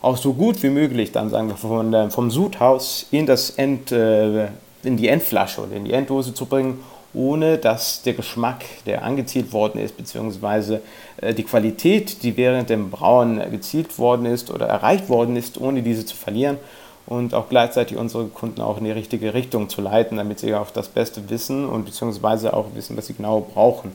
auch 0.01 0.17
so 0.17 0.33
gut 0.33 0.63
wie 0.63 0.69
möglich 0.69 1.11
dann, 1.11 1.29
sagen 1.29 1.49
wir, 1.49 1.57
von, 1.57 2.09
vom 2.09 2.31
Sudhaus 2.31 3.05
in, 3.11 3.25
das 3.25 3.51
End, 3.51 3.91
äh, 3.91 4.47
in 4.83 4.97
die 4.97 5.09
Endflasche 5.09 5.61
oder 5.61 5.75
in 5.75 5.85
die 5.85 5.93
Enddose 5.93 6.33
zu 6.33 6.45
bringen, 6.45 6.79
ohne 7.13 7.57
dass 7.57 8.01
der 8.01 8.13
Geschmack, 8.13 8.63
der 8.85 9.03
angezielt 9.03 9.53
worden 9.53 9.79
ist, 9.79 9.95
beziehungsweise 9.95 10.81
äh, 11.17 11.33
die 11.33 11.43
Qualität, 11.43 12.23
die 12.23 12.35
während 12.37 12.69
dem 12.69 12.89
Brauen 12.89 13.39
gezielt 13.51 13.99
worden 13.99 14.25
ist 14.25 14.49
oder 14.49 14.67
erreicht 14.67 15.09
worden 15.09 15.35
ist, 15.35 15.59
ohne 15.59 15.83
diese 15.83 16.05
zu 16.05 16.15
verlieren 16.15 16.57
und 17.05 17.33
auch 17.33 17.49
gleichzeitig 17.49 17.97
unsere 17.97 18.25
Kunden 18.25 18.61
auch 18.61 18.77
in 18.77 18.85
die 18.85 18.91
richtige 18.91 19.33
Richtung 19.33 19.69
zu 19.69 19.81
leiten, 19.81 20.17
damit 20.17 20.39
sie 20.39 20.55
auch 20.55 20.71
das 20.71 20.87
Beste 20.87 21.29
wissen 21.29 21.67
und 21.67 21.85
beziehungsweise 21.85 22.53
auch 22.53 22.67
wissen, 22.75 22.95
was 22.97 23.07
sie 23.07 23.13
genau 23.13 23.41
brauchen. 23.41 23.91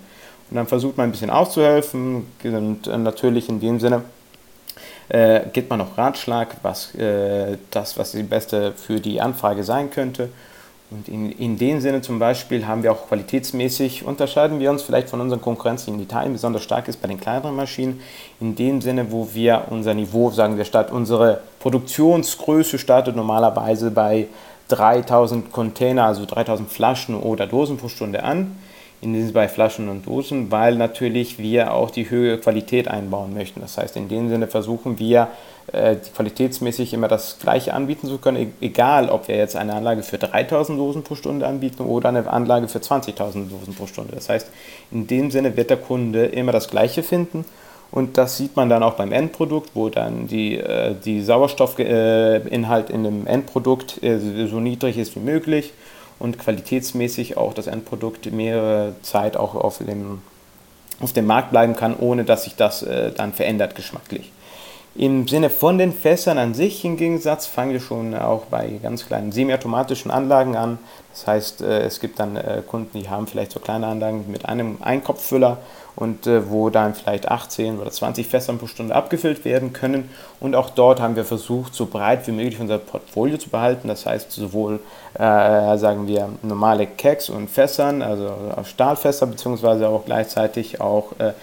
Und 0.51 0.57
dann 0.57 0.67
versucht 0.67 0.97
man 0.97 1.09
ein 1.09 1.13
bisschen 1.13 1.31
auszuhelfen 1.31 2.27
und 2.43 2.87
äh, 2.87 2.99
natürlich 2.99 3.49
in 3.49 3.61
dem 3.61 3.81
Sinne 3.81 4.03
äh, 5.09 5.41
gibt 5.53 5.71
man 5.71 5.81
auch 5.81 5.97
Ratschlag, 5.97 6.57
was 6.63 6.95
äh, 6.95 7.57
das, 7.71 7.99
was 7.99 8.13
die 8.13 8.23
Beste 8.23 8.73
für 8.73 9.01
die 9.01 9.21
Anfrage 9.21 9.65
sein 9.65 9.91
könnte 9.91 10.29
und 10.91 11.07
in, 11.09 11.31
in 11.33 11.59
dem 11.59 11.81
Sinne 11.81 12.01
zum 12.01 12.19
Beispiel 12.19 12.67
haben 12.67 12.83
wir 12.83 12.93
auch 12.93 13.09
qualitätsmäßig, 13.09 14.07
unterscheiden 14.07 14.59
wir 14.59 14.71
uns 14.71 14.83
vielleicht 14.83 15.11
von 15.11 15.21
unseren 15.21 15.43
Konkurrenzen 15.43 15.95
in 15.95 16.01
Italien, 16.01 16.33
besonders 16.33 16.63
stark 16.63 16.89
ist 16.89 17.03
bei 17.03 17.09
den 17.09 17.21
kleineren 17.21 17.55
Maschinen, 17.55 18.01
in 18.41 18.57
dem 18.57 18.81
Sinne, 18.81 19.13
wo 19.13 19.29
wir 19.35 19.67
unser 19.69 19.93
Niveau, 19.93 20.31
sagen 20.31 20.57
wir, 20.57 20.65
statt 20.65 20.91
unsere 20.91 21.41
Produktionsgröße 21.61 22.79
startet 22.79 23.17
normalerweise 23.17 23.91
bei 23.91 24.29
3000 24.69 25.53
Container, 25.53 26.05
also 26.05 26.25
3000 26.25 26.71
Flaschen 26.71 27.17
oder 27.17 27.47
Dosen 27.47 27.77
pro 27.77 27.89
Stunde 27.89 28.23
an, 28.23 28.57
in 29.03 29.13
diesem 29.13 29.35
bei 29.35 29.47
Flaschen 29.47 29.91
und 29.91 30.07
Dosen, 30.07 30.51
weil 30.51 30.77
natürlich 30.77 31.39
wir 31.39 31.75
auch 31.75 31.91
die 31.91 32.09
höhere 32.09 32.39
Qualität 32.39 32.89
einbauen 32.89 33.35
möchten. 33.35 33.61
Das 33.61 33.77
heißt, 33.77 33.97
in 33.97 34.09
dem 34.09 34.29
Sinne 34.31 34.49
versuchen 34.49 34.99
wir 34.99 35.29
äh, 35.73 35.97
qualitätsmäßig 35.97 36.95
immer 36.95 37.09
das 37.09 37.39
gleiche 37.41 37.75
anbieten 37.75 38.07
zu 38.07 38.17
können, 38.19 38.37
e-, 38.39 38.65
egal 38.65 39.11
ob 39.11 39.29
wir 39.29 39.37
jetzt 39.37 39.55
eine 39.55 39.75
Anlage 39.75 40.03
für 40.03 40.17
3000 40.17 40.79
Dosen 40.79 41.03
pro 41.03 41.15
Stunde 41.15 41.47
anbieten 41.47 41.83
oder 41.83 42.09
eine 42.09 42.27
Anlage 42.27 42.69
für 42.69 42.79
20.000 42.79 43.51
Dosen 43.51 43.75
pro 43.77 43.87
Stunde. 43.87 44.15
Das 44.15 44.31
heißt, 44.31 44.49
in 44.91 45.07
dem 45.07 45.31
Sinne 45.31 45.57
wird 45.59 45.69
der 45.69 45.77
Kunde 45.77 46.25
immer 46.25 46.53
das 46.53 46.69
gleiche 46.69 47.03
finden 47.03 47.45
und 47.91 48.17
das 48.17 48.39
sieht 48.39 48.57
man 48.57 48.71
dann 48.71 48.83
auch 48.83 48.95
beim 48.95 49.13
Endprodukt, 49.13 49.71
wo 49.75 49.91
dann 49.91 50.27
die, 50.27 50.57
äh, 50.57 50.95
die 51.05 51.23
Sauerstoffinhalt 51.23 52.89
in 52.89 53.05
dem 53.05 53.27
Endprodukt 53.27 54.03
äh, 54.03 54.19
so 54.47 54.61
niedrig 54.61 54.97
ist 54.97 55.17
wie 55.17 55.21
möglich 55.21 55.75
und 56.19 56.39
qualitätsmäßig 56.39 57.37
auch 57.37 57.53
das 57.53 57.67
Endprodukt 57.67 58.33
mehrere 58.33 58.95
Zeit 59.03 59.37
auch 59.37 59.55
auf 59.55 59.79
dem, 59.79 60.23
auf 61.01 61.13
dem 61.13 61.27
Markt 61.27 61.51
bleiben 61.51 61.77
kann, 61.77 61.95
ohne 61.95 62.25
dass 62.25 62.45
sich 62.45 62.57
das 62.57 62.85
dann 63.17 63.33
verändert 63.33 63.77
geschmacklich. 63.77 64.33
Im 64.99 65.29
Sinne 65.29 65.49
von 65.49 65.79
den 65.79 65.93
Fässern 65.93 66.39
an 66.39 66.55
sich 66.55 66.85
im 66.85 66.97
Gegensatz 66.97 67.47
fangen 67.47 67.71
wir 67.71 67.79
schon 67.79 68.17
auch 68.17 68.47
bei 68.47 68.81
ganz 68.83 69.07
kleinen 69.07 69.31
semiautomatischen 69.31 70.11
Anlagen 70.11 70.57
an. 70.57 70.81
Das 71.13 71.25
heißt, 71.25 71.63
äh, 71.63 71.83
es 71.83 72.01
gibt 72.01 72.19
dann 72.19 72.35
äh, 72.35 72.63
Kunden, 72.67 72.99
die 72.99 73.09
haben 73.09 73.29
vielleicht 73.29 73.53
so 73.53 73.61
kleine 73.61 73.87
Anlagen 73.87 74.25
mit 74.29 74.47
einem 74.47 74.79
Einkopffüller 74.81 75.59
und 75.95 76.27
äh, 76.27 76.51
wo 76.51 76.69
dann 76.69 76.97
vielleicht 76.97 77.29
18 77.29 77.79
oder 77.79 77.93
20 77.93 78.27
Fässer 78.27 78.53
pro 78.55 78.67
Stunde 78.67 78.93
abgefüllt 78.97 79.45
werden 79.45 79.73
können. 79.73 80.11
Und 80.41 80.57
auch 80.57 80.71
dort 80.71 81.01
haben 81.01 81.15
wir 81.15 81.25
versucht, 81.25 81.77
so 81.77 81.87
breit 81.87 82.27
wie 82.27 82.33
möglich 82.33 82.59
unser 82.59 82.79
Portfolio 82.79 83.39
zu 83.39 83.51
behalten. 83.51 83.87
Das 83.87 84.05
heißt, 84.05 84.33
sowohl, 84.33 84.81
äh, 85.15 85.79
sagen 85.79 86.09
wir, 86.09 86.29
normale 86.43 86.89
Keks 86.89 87.31
und 87.31 87.49
Fässern, 87.49 88.03
also 88.03 88.33
Stahlfässer, 88.65 89.27
beziehungsweise 89.27 89.89
auch 89.89 90.05
gleichzeitig 90.07 90.81
auch 90.81 91.13
äh, 91.21 91.35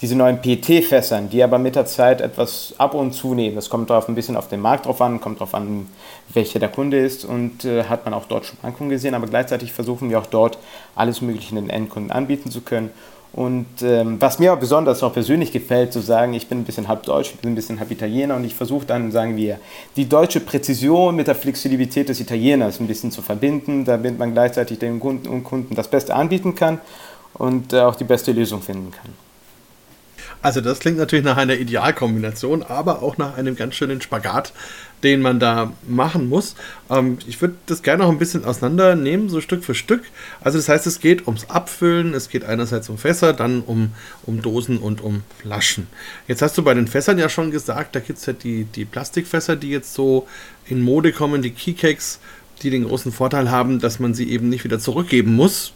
diese 0.00 0.14
neuen 0.14 0.40
PET-Fässern, 0.40 1.28
die 1.28 1.42
aber 1.42 1.58
mit 1.58 1.74
der 1.74 1.86
Zeit 1.86 2.20
etwas 2.20 2.74
ab 2.78 2.94
und 2.94 3.12
zu 3.12 3.34
nehmen. 3.34 3.56
Das 3.56 3.68
kommt 3.68 3.90
darauf 3.90 4.08
ein 4.08 4.14
bisschen 4.14 4.36
auf 4.36 4.48
den 4.48 4.60
Markt 4.60 4.86
drauf 4.86 5.00
an, 5.00 5.20
kommt 5.20 5.40
darauf 5.40 5.54
an, 5.54 5.86
welcher 6.32 6.60
der 6.60 6.68
Kunde 6.68 6.98
ist 6.98 7.24
und 7.24 7.64
äh, 7.64 7.84
hat 7.84 8.04
man 8.04 8.14
auch 8.14 8.26
dort 8.26 8.46
Schwankungen 8.46 8.90
gesehen, 8.90 9.14
aber 9.14 9.26
gleichzeitig 9.26 9.72
versuchen 9.72 10.10
wir 10.10 10.18
auch 10.18 10.26
dort 10.26 10.58
alles 10.94 11.20
Mögliche 11.20 11.54
den 11.54 11.70
Endkunden 11.70 12.12
anbieten 12.12 12.50
zu 12.50 12.60
können. 12.60 12.90
Und 13.32 13.66
ähm, 13.82 14.16
was 14.20 14.38
mir 14.38 14.56
besonders 14.56 15.02
auch 15.02 15.12
persönlich 15.12 15.52
gefällt, 15.52 15.92
zu 15.92 16.00
sagen, 16.00 16.32
ich 16.32 16.48
bin 16.48 16.60
ein 16.60 16.64
bisschen 16.64 16.88
halb 16.88 17.02
deutsch, 17.02 17.32
ich 17.34 17.40
bin 17.40 17.52
ein 17.52 17.54
bisschen 17.54 17.78
halb 17.78 17.90
Italiener 17.90 18.36
und 18.36 18.44
ich 18.44 18.54
versuche 18.54 18.86
dann, 18.86 19.12
sagen 19.12 19.36
wir, 19.36 19.58
die 19.96 20.08
deutsche 20.08 20.40
Präzision 20.40 21.14
mit 21.14 21.26
der 21.26 21.34
Flexibilität 21.34 22.08
des 22.08 22.20
Italieners 22.20 22.80
ein 22.80 22.86
bisschen 22.86 23.10
zu 23.10 23.20
verbinden, 23.20 23.84
damit 23.84 24.18
man 24.18 24.32
gleichzeitig 24.32 24.78
den 24.78 24.98
Kunden 24.98 25.28
und 25.28 25.44
Kunden 25.44 25.74
das 25.74 25.88
Beste 25.88 26.14
anbieten 26.14 26.54
kann 26.54 26.80
und 27.34 27.72
äh, 27.72 27.80
auch 27.80 27.96
die 27.96 28.04
beste 28.04 28.32
Lösung 28.32 28.62
finden 28.62 28.92
kann. 28.92 29.27
Also 30.40 30.60
das 30.60 30.78
klingt 30.78 30.98
natürlich 30.98 31.24
nach 31.24 31.36
einer 31.36 31.56
Idealkombination, 31.56 32.62
aber 32.62 33.02
auch 33.02 33.18
nach 33.18 33.36
einem 33.36 33.56
ganz 33.56 33.74
schönen 33.74 34.00
Spagat, 34.00 34.52
den 35.02 35.20
man 35.20 35.40
da 35.40 35.72
machen 35.86 36.28
muss. 36.28 36.54
Ähm, 36.90 37.18
ich 37.26 37.40
würde 37.40 37.54
das 37.66 37.82
gerne 37.82 38.04
noch 38.04 38.10
ein 38.10 38.18
bisschen 38.18 38.44
auseinandernehmen, 38.44 39.28
so 39.28 39.40
Stück 39.40 39.64
für 39.64 39.74
Stück. 39.74 40.02
Also 40.40 40.58
das 40.58 40.68
heißt, 40.68 40.86
es 40.86 41.00
geht 41.00 41.26
ums 41.26 41.50
Abfüllen, 41.50 42.14
es 42.14 42.28
geht 42.28 42.44
einerseits 42.44 42.88
um 42.88 42.98
Fässer, 42.98 43.32
dann 43.32 43.62
um, 43.62 43.92
um 44.26 44.42
Dosen 44.42 44.78
und 44.78 45.00
um 45.00 45.22
Flaschen. 45.40 45.88
Jetzt 46.26 46.42
hast 46.42 46.56
du 46.56 46.62
bei 46.62 46.74
den 46.74 46.86
Fässern 46.86 47.18
ja 47.18 47.28
schon 47.28 47.50
gesagt, 47.50 47.96
da 47.96 48.00
gibt 48.00 48.18
es 48.18 48.26
ja 48.26 48.32
die, 48.32 48.64
die 48.64 48.84
Plastikfässer, 48.84 49.56
die 49.56 49.70
jetzt 49.70 49.94
so 49.94 50.28
in 50.66 50.82
Mode 50.82 51.12
kommen, 51.12 51.42
die 51.42 51.50
Keycakes, 51.50 52.20
die 52.62 52.70
den 52.70 52.84
großen 52.84 53.12
Vorteil 53.12 53.50
haben, 53.50 53.78
dass 53.80 53.98
man 53.98 54.14
sie 54.14 54.30
eben 54.30 54.48
nicht 54.48 54.64
wieder 54.64 54.78
zurückgeben 54.78 55.34
muss. 55.34 55.72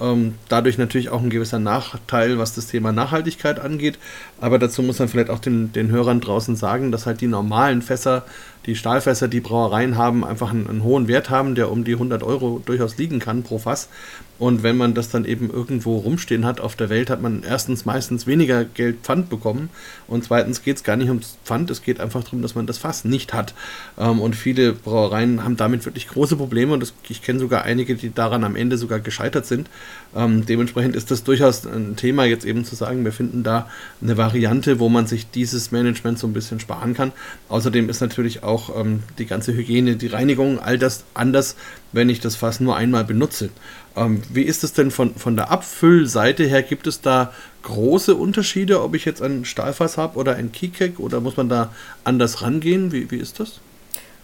Ähm, 0.00 0.34
dadurch 0.48 0.78
natürlich 0.78 1.10
auch 1.10 1.22
ein 1.22 1.30
gewisser 1.30 1.58
Nachteil, 1.58 2.38
was 2.38 2.54
das 2.54 2.66
Thema 2.66 2.92
Nachhaltigkeit 2.92 3.60
angeht. 3.60 3.98
Aber 4.40 4.58
dazu 4.58 4.82
muss 4.82 4.98
man 4.98 5.08
vielleicht 5.08 5.30
auch 5.30 5.38
den, 5.38 5.72
den 5.72 5.90
Hörern 5.90 6.20
draußen 6.20 6.56
sagen, 6.56 6.92
dass 6.92 7.06
halt 7.06 7.20
die 7.20 7.26
normalen 7.26 7.82
Fässer 7.82 8.24
die 8.66 8.74
Stahlfässer, 8.74 9.28
die 9.28 9.40
Brauereien 9.40 9.96
haben, 9.96 10.24
einfach 10.24 10.50
einen, 10.50 10.68
einen, 10.68 10.82
hohen 10.82 11.06
Wert 11.08 11.30
haben, 11.30 11.54
der 11.54 11.70
um 11.70 11.84
die 11.84 11.92
100 11.92 12.22
Euro 12.22 12.60
durchaus 12.64 12.98
liegen 12.98 13.20
kann 13.20 13.44
pro 13.44 13.58
Fass. 13.58 13.88
Und 14.38 14.62
wenn 14.62 14.76
man 14.76 14.94
das 14.94 15.08
dann 15.08 15.24
eben 15.24 15.50
irgendwo 15.50 15.98
rumstehen 15.98 16.44
hat 16.44 16.60
auf 16.60 16.76
der 16.76 16.90
Welt, 16.90 17.08
hat 17.08 17.22
man 17.22 17.42
erstens 17.42 17.84
meistens 17.84 18.26
weniger 18.26 18.64
Geld 18.64 18.98
Pfand 19.02 19.30
bekommen 19.30 19.70
und 20.08 20.24
zweitens 20.24 20.62
geht 20.62 20.76
es 20.76 20.84
gar 20.84 20.96
nicht 20.96 21.08
ums 21.08 21.38
Pfand, 21.44 21.70
es 21.70 21.82
geht 21.82 22.00
einfach 22.00 22.24
darum, 22.24 22.42
dass 22.42 22.54
man 22.54 22.66
das 22.66 22.78
Fass 22.78 23.04
nicht 23.04 23.32
hat. 23.32 23.54
Ähm, 23.98 24.20
und 24.20 24.34
viele 24.34 24.72
Brauereien 24.72 25.44
haben 25.44 25.56
damit 25.56 25.84
wirklich 25.84 26.08
große 26.08 26.36
Probleme 26.36 26.72
und 26.72 26.92
ich 27.08 27.22
kenne 27.22 27.38
sogar 27.38 27.62
einige, 27.62 27.94
die 27.94 28.12
daran 28.12 28.44
am 28.44 28.56
Ende 28.56 28.78
sogar 28.78 29.00
gescheitert 29.00 29.46
sind. 29.46 29.70
Ähm, 30.14 30.44
dementsprechend 30.44 30.96
ist 30.96 31.10
das 31.10 31.24
durchaus 31.24 31.66
ein 31.66 31.96
Thema, 31.96 32.24
jetzt 32.24 32.44
eben 32.44 32.64
zu 32.64 32.74
sagen, 32.74 33.04
wir 33.04 33.12
finden 33.12 33.42
da 33.42 33.70
eine 34.02 34.16
Variante, 34.16 34.80
wo 34.80 34.88
man 34.88 35.06
sich 35.06 35.30
dieses 35.30 35.70
Management 35.70 36.18
so 36.18 36.26
ein 36.26 36.32
bisschen 36.32 36.60
sparen 36.60 36.94
kann. 36.94 37.12
Außerdem 37.48 37.88
ist 37.88 38.00
natürlich 38.00 38.42
auch 38.42 38.56
auch 38.56 38.80
ähm, 38.80 39.02
die 39.18 39.26
ganze 39.26 39.54
Hygiene, 39.54 39.96
die 39.96 40.06
Reinigung, 40.06 40.58
all 40.58 40.78
das 40.78 41.04
anders, 41.14 41.56
wenn 41.92 42.08
ich 42.08 42.20
das 42.20 42.36
Fass 42.36 42.60
nur 42.60 42.76
einmal 42.76 43.04
benutze. 43.04 43.50
Ähm, 43.96 44.22
wie 44.30 44.42
ist 44.42 44.62
es 44.62 44.72
denn 44.72 44.90
von, 44.90 45.14
von 45.14 45.36
der 45.36 45.50
Abfüllseite 45.50 46.44
her? 46.44 46.62
Gibt 46.62 46.86
es 46.86 47.00
da 47.00 47.32
große 47.62 48.14
Unterschiede, 48.14 48.82
ob 48.82 48.94
ich 48.94 49.04
jetzt 49.04 49.22
ein 49.22 49.44
Stahlfass 49.44 49.96
habe 49.96 50.18
oder 50.18 50.36
ein 50.36 50.52
Keycake 50.52 51.00
oder 51.00 51.20
muss 51.20 51.36
man 51.36 51.48
da 51.48 51.72
anders 52.04 52.42
rangehen? 52.42 52.92
Wie, 52.92 53.10
wie 53.10 53.16
ist 53.16 53.40
das? 53.40 53.60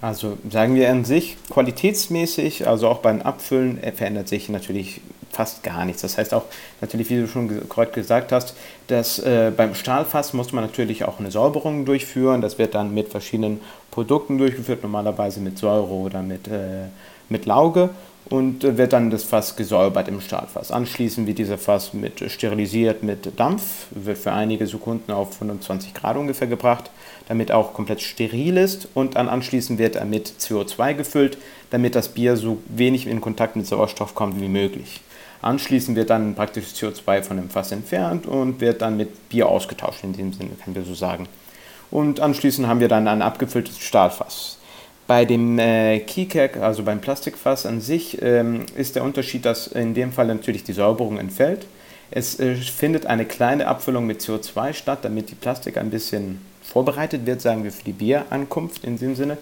Also 0.03 0.37
sagen 0.51 0.75
wir 0.75 0.91
an 0.91 1.05
sich, 1.05 1.37
qualitätsmäßig, 1.49 2.67
also 2.67 2.89
auch 2.89 2.99
beim 2.99 3.23
Abfüllen 3.23 3.83
äh, 3.83 3.93
verändert 3.93 4.29
sich 4.29 4.49
natürlich 4.49 5.01
fast 5.31 5.63
gar 5.63 5.85
nichts. 5.85 6.03
Das 6.03 6.19
heißt 6.19 6.35
auch 6.35 6.45
natürlich, 6.81 7.09
wie 7.09 7.21
du 7.21 7.29
schon 7.29 7.69
korrekt 7.69 7.95
gesagt 7.95 8.33
hast, 8.33 8.55
dass 8.89 9.21
äh, 9.21 9.53
beim 9.57 9.75
Stahlfass 9.75 10.35
muss 10.35 10.53
man 10.53 10.65
natürlich 10.65 11.05
auch 11.05 11.21
eine 11.21 11.31
Säuberung 11.31 11.85
durchführen. 11.85 12.41
Das 12.41 12.59
wird 12.59 12.75
dann 12.75 12.93
mit 12.93 13.09
verschiedenen 13.09 13.61
Produkten 13.93 14.39
durchgeführt, 14.39 14.83
normalerweise 14.83 15.41
mit 15.41 15.57
Säure 15.57 15.93
oder 15.93 16.21
mit, 16.21 16.49
äh, 16.49 16.89
mit 17.29 17.47
Lauge 17.47 17.91
und 18.33 18.65
äh, 18.65 18.77
wird 18.79 18.93
dann 18.93 19.11
das 19.11 19.25
Fass 19.25 19.57
gesäubert 19.57 20.09
im 20.09 20.21
Stahlfass. 20.21 20.71
Anschließend 20.71 21.27
wird 21.27 21.39
dieser 21.39 21.59
Fass 21.59 21.93
mit 21.93 22.31
sterilisiert 22.31 23.03
mit 23.03 23.39
Dampf, 23.39 23.87
wird 23.91 24.19
für 24.19 24.33
einige 24.33 24.67
Sekunden 24.67 25.13
auf 25.13 25.37
25 25.37 25.95
Grad 25.95 26.17
ungefähr 26.17 26.49
gebracht 26.49 26.91
damit 27.29 27.53
auch 27.53 27.73
komplett 27.73 28.03
steril 28.03 28.57
ist 28.57 28.89
und 28.95 29.17
dann 29.17 29.29
anschließend 29.29 29.79
wird 29.79 29.97
er 29.97 30.05
mit 30.05 30.29
CO2 30.39 30.95
gefüllt, 30.95 31.39
damit 31.71 31.95
das 31.95 32.09
Bier 32.09 32.37
so 32.37 32.59
wenig 32.69 33.07
in 33.07 33.21
Kontakt 33.21 33.57
mit 33.57 33.67
Sauerstoff 33.67 34.15
kommt 34.15 34.41
wie 34.41 34.49
möglich. 34.49 35.01
Anschließend 35.41 35.97
wird 35.97 36.11
dann 36.11 36.35
praktisch 36.35 36.67
CO2 36.67 37.23
von 37.23 37.37
dem 37.37 37.51
Fass 37.51 37.73
entfernt 37.73 38.27
und 38.27 38.61
wird 38.61 38.83
dann 38.83 38.97
mit 38.97 39.29
Bier 39.29 39.49
ausgetauscht, 39.49 40.05
in 40.05 40.13
dem 40.13 40.33
Sinne 40.33 40.51
können 40.63 40.77
wir 40.77 40.85
so 40.85 40.95
sagen. 40.95 41.27
Und 41.91 42.21
anschließend 42.21 42.67
haben 42.67 42.81
wir 42.81 42.89
dann 42.89 43.09
ein 43.09 43.23
abgefülltes 43.23 43.79
Stahlfass. 43.79 44.59
Bei 45.07 45.25
dem 45.25 45.59
äh, 45.59 46.01
Keycag, 46.01 46.57
also 46.59 46.85
beim 46.85 47.01
Plastikfass 47.01 47.67
an 47.67 47.81
sich, 47.81 48.23
ähm, 48.23 48.67
ist 48.77 48.97
der 48.97 49.05
Unterschied, 49.05 49.45
dass 49.45 49.67
in 49.67 49.95
dem 49.95 50.13
Fall 50.13 50.27
natürlich 50.27 50.65
die 50.65 50.73
Säuberung 50.73 51.19
entfällt. 51.19 51.67
Es 52.11 52.39
äh, 52.39 52.55
findet 52.55 53.07
eine 53.07 53.25
kleine 53.25 53.67
Abfüllung 53.67 54.07
mit 54.07 54.21
CO2 54.21 54.75
statt, 54.75 55.01
damit 55.03 55.31
die 55.31 55.35
Plastik 55.35 55.77
ein 55.77 55.91
bisschen 55.91 56.41
vorbereitet 56.63 57.27
wird, 57.27 57.41
sagen 57.41 57.65
wir 57.65 57.73
für 57.73 57.85
die 57.85 57.93
Bierankunft 57.93 58.85
in 58.85 58.97
dem 58.97 59.17
Sinne. 59.17 59.39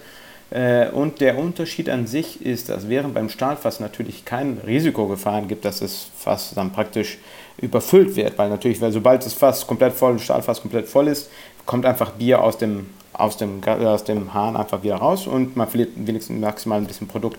Äh, 0.51 0.89
und 0.89 1.21
der 1.21 1.39
Unterschied 1.39 1.89
an 1.89 2.07
sich 2.07 2.45
ist, 2.45 2.69
dass 2.69 2.89
während 2.89 3.15
beim 3.15 3.29
Stahlfass 3.29 3.79
natürlich 3.81 4.25
kein 4.25 4.59
Risikogefahren 4.67 5.47
gibt, 5.47 5.65
dass 5.65 5.79
das 5.81 6.09
Fass 6.17 6.53
dann 6.55 6.73
praktisch 6.73 7.19
überfüllt 7.59 8.17
wird, 8.17 8.37
weil 8.39 8.49
natürlich, 8.49 8.81
weil 8.81 8.93
sobald 8.93 9.25
das 9.25 9.35
Fass 9.35 9.67
komplett 9.67 9.93
voll, 9.93 10.19
Stahlfass 10.19 10.61
komplett 10.61 10.89
voll 10.89 11.09
ist, 11.09 11.31
kommt 11.67 11.87
einfach 11.87 12.13
Bier 12.13 12.43
aus 12.43 12.59
dem, 12.59 12.87
aus 13.21 13.37
dem, 13.37 13.63
aus 13.65 14.05
dem 14.05 14.35
Hahn 14.35 14.57
einfach 14.57 14.83
wieder 14.83 14.97
raus 14.97 15.27
und 15.27 15.57
man 15.57 15.69
verliert 15.69 15.91
wenigstens 15.95 16.41
maximal 16.41 16.79
ein 16.79 16.87
bisschen 16.87 17.09
Produkt. 17.09 17.39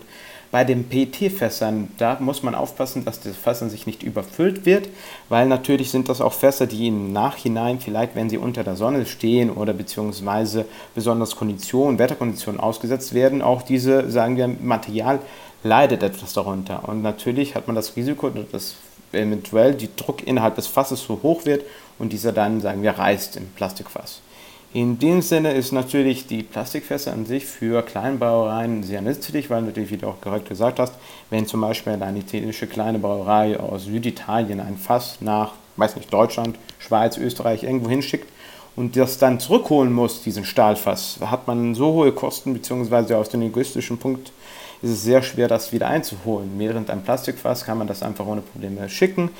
Bei 0.52 0.64
den 0.64 0.86
PET-Fässern, 0.86 1.88
da 1.96 2.18
muss 2.20 2.42
man 2.42 2.54
aufpassen, 2.54 3.06
dass 3.06 3.20
das 3.20 3.34
Fass 3.34 3.60
sich 3.60 3.86
nicht 3.86 4.02
überfüllt 4.02 4.66
wird, 4.66 4.90
weil 5.30 5.46
natürlich 5.48 5.90
sind 5.90 6.10
das 6.10 6.20
auch 6.20 6.34
Fässer, 6.34 6.66
die 6.66 6.88
im 6.88 7.10
Nachhinein, 7.10 7.80
vielleicht 7.80 8.14
wenn 8.14 8.28
sie 8.28 8.36
unter 8.36 8.62
der 8.62 8.76
Sonne 8.76 9.06
stehen 9.06 9.48
oder 9.48 9.72
beziehungsweise 9.72 10.66
besonders 10.94 11.36
Konditionen, 11.36 11.98
Wetterkonditionen 11.98 12.60
ausgesetzt 12.60 13.14
werden, 13.14 13.40
auch 13.40 13.62
diese, 13.62 14.10
sagen 14.10 14.36
wir, 14.36 14.46
Material 14.46 15.20
leidet 15.64 16.02
etwas 16.02 16.34
darunter. 16.34 16.86
Und 16.86 17.00
natürlich 17.00 17.54
hat 17.54 17.66
man 17.66 17.76
das 17.76 17.96
Risiko, 17.96 18.28
dass 18.28 18.74
eventuell 19.12 19.74
die 19.74 19.94
Druck 19.94 20.26
innerhalb 20.26 20.56
des 20.56 20.66
Fasses 20.66 21.02
so 21.02 21.20
hoch 21.22 21.44
wird 21.44 21.64
und 21.98 22.12
dieser 22.12 22.32
dann, 22.32 22.60
sagen 22.60 22.82
wir, 22.82 22.92
reißt 22.92 23.36
im 23.36 23.48
Plastikfass. 23.48 24.21
In 24.74 24.98
dem 24.98 25.20
Sinne 25.20 25.52
ist 25.52 25.72
natürlich 25.72 26.26
die 26.26 26.42
Plastikfässer 26.42 27.12
an 27.12 27.26
sich 27.26 27.44
für 27.44 27.82
Kleinbrauereien 27.82 28.82
sehr 28.82 29.02
nützlich, 29.02 29.50
weil 29.50 29.60
natürlich, 29.60 29.90
wie 29.90 29.98
du 29.98 30.06
auch 30.06 30.18
korrekt 30.22 30.48
gesagt 30.48 30.78
hast, 30.78 30.94
wenn 31.28 31.46
zum 31.46 31.60
Beispiel 31.60 31.92
eine 31.92 32.18
italienische 32.18 32.66
kleine 32.66 32.98
Brauerei 32.98 33.60
aus 33.60 33.84
Süditalien 33.84 34.60
ein 34.60 34.78
Fass 34.78 35.18
nach, 35.20 35.52
weiß 35.76 35.96
nicht, 35.96 36.10
Deutschland, 36.10 36.56
Schweiz, 36.78 37.18
Österreich 37.18 37.64
irgendwo 37.64 37.90
hinschickt 37.90 38.32
und 38.74 38.96
das 38.96 39.18
dann 39.18 39.40
zurückholen 39.40 39.92
muss, 39.92 40.22
diesen 40.22 40.46
Stahlfass, 40.46 41.18
hat 41.20 41.46
man 41.46 41.74
so 41.74 41.92
hohe 41.92 42.12
Kosten, 42.12 42.54
beziehungsweise 42.54 43.18
aus 43.18 43.28
dem 43.28 43.42
egoistischen 43.42 43.98
Punkt 43.98 44.32
ist 44.80 44.90
es 44.90 45.02
sehr 45.02 45.22
schwer, 45.22 45.48
das 45.48 45.72
wieder 45.72 45.86
einzuholen. 45.86 46.50
Während 46.56 46.88
ein 46.88 47.02
Plastikfass 47.02 47.64
kann 47.64 47.78
man 47.78 47.86
das 47.86 48.02
einfach 48.02 48.26
ohne 48.26 48.40
Probleme 48.40 48.88
schicken. 48.88 49.30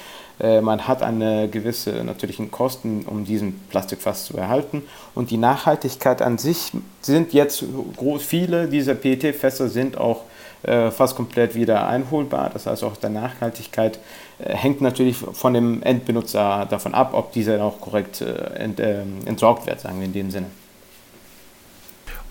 Äh, 0.42 0.61
man 0.61 0.88
hat 0.88 1.02
eine 1.02 1.48
gewisse 1.48 1.92
natürlichen 2.05 2.50
Kosten, 2.50 3.05
um 3.07 3.24
diesen 3.24 3.61
Plastikfass 3.70 4.24
zu 4.24 4.37
erhalten. 4.37 4.83
Und 5.14 5.31
die 5.31 5.37
Nachhaltigkeit 5.37 6.20
an 6.20 6.37
sich 6.37 6.72
sind 7.00 7.33
jetzt 7.33 7.64
groß, 7.96 8.22
viele 8.22 8.66
dieser 8.66 8.94
PET-Fässer 8.94 9.68
sind 9.68 9.96
auch 9.96 10.22
äh, 10.64 10.90
fast 10.90 11.16
komplett 11.16 11.55
wieder 11.55 11.87
einholbar. 11.87 12.50
Das 12.52 12.66
heißt, 12.66 12.83
auch 12.83 12.96
der 12.96 13.11
Nachhaltigkeit 13.11 14.00
äh, 14.38 14.55
hängt 14.55 14.81
natürlich 14.81 15.16
von 15.16 15.55
dem 15.55 15.83
Endbenutzer 15.83 16.66
davon 16.68 16.92
ab, 16.92 17.14
ob 17.14 17.33
dieser 17.33 17.62
auch 17.62 17.81
korrekt 17.81 18.20
ent, 18.20 18.81
entsorgt 18.81 19.66
wird, 19.66 19.81
sagen 19.81 19.98
wir 19.98 20.07
in 20.07 20.12
dem 20.12 20.31
Sinne. 20.31 20.46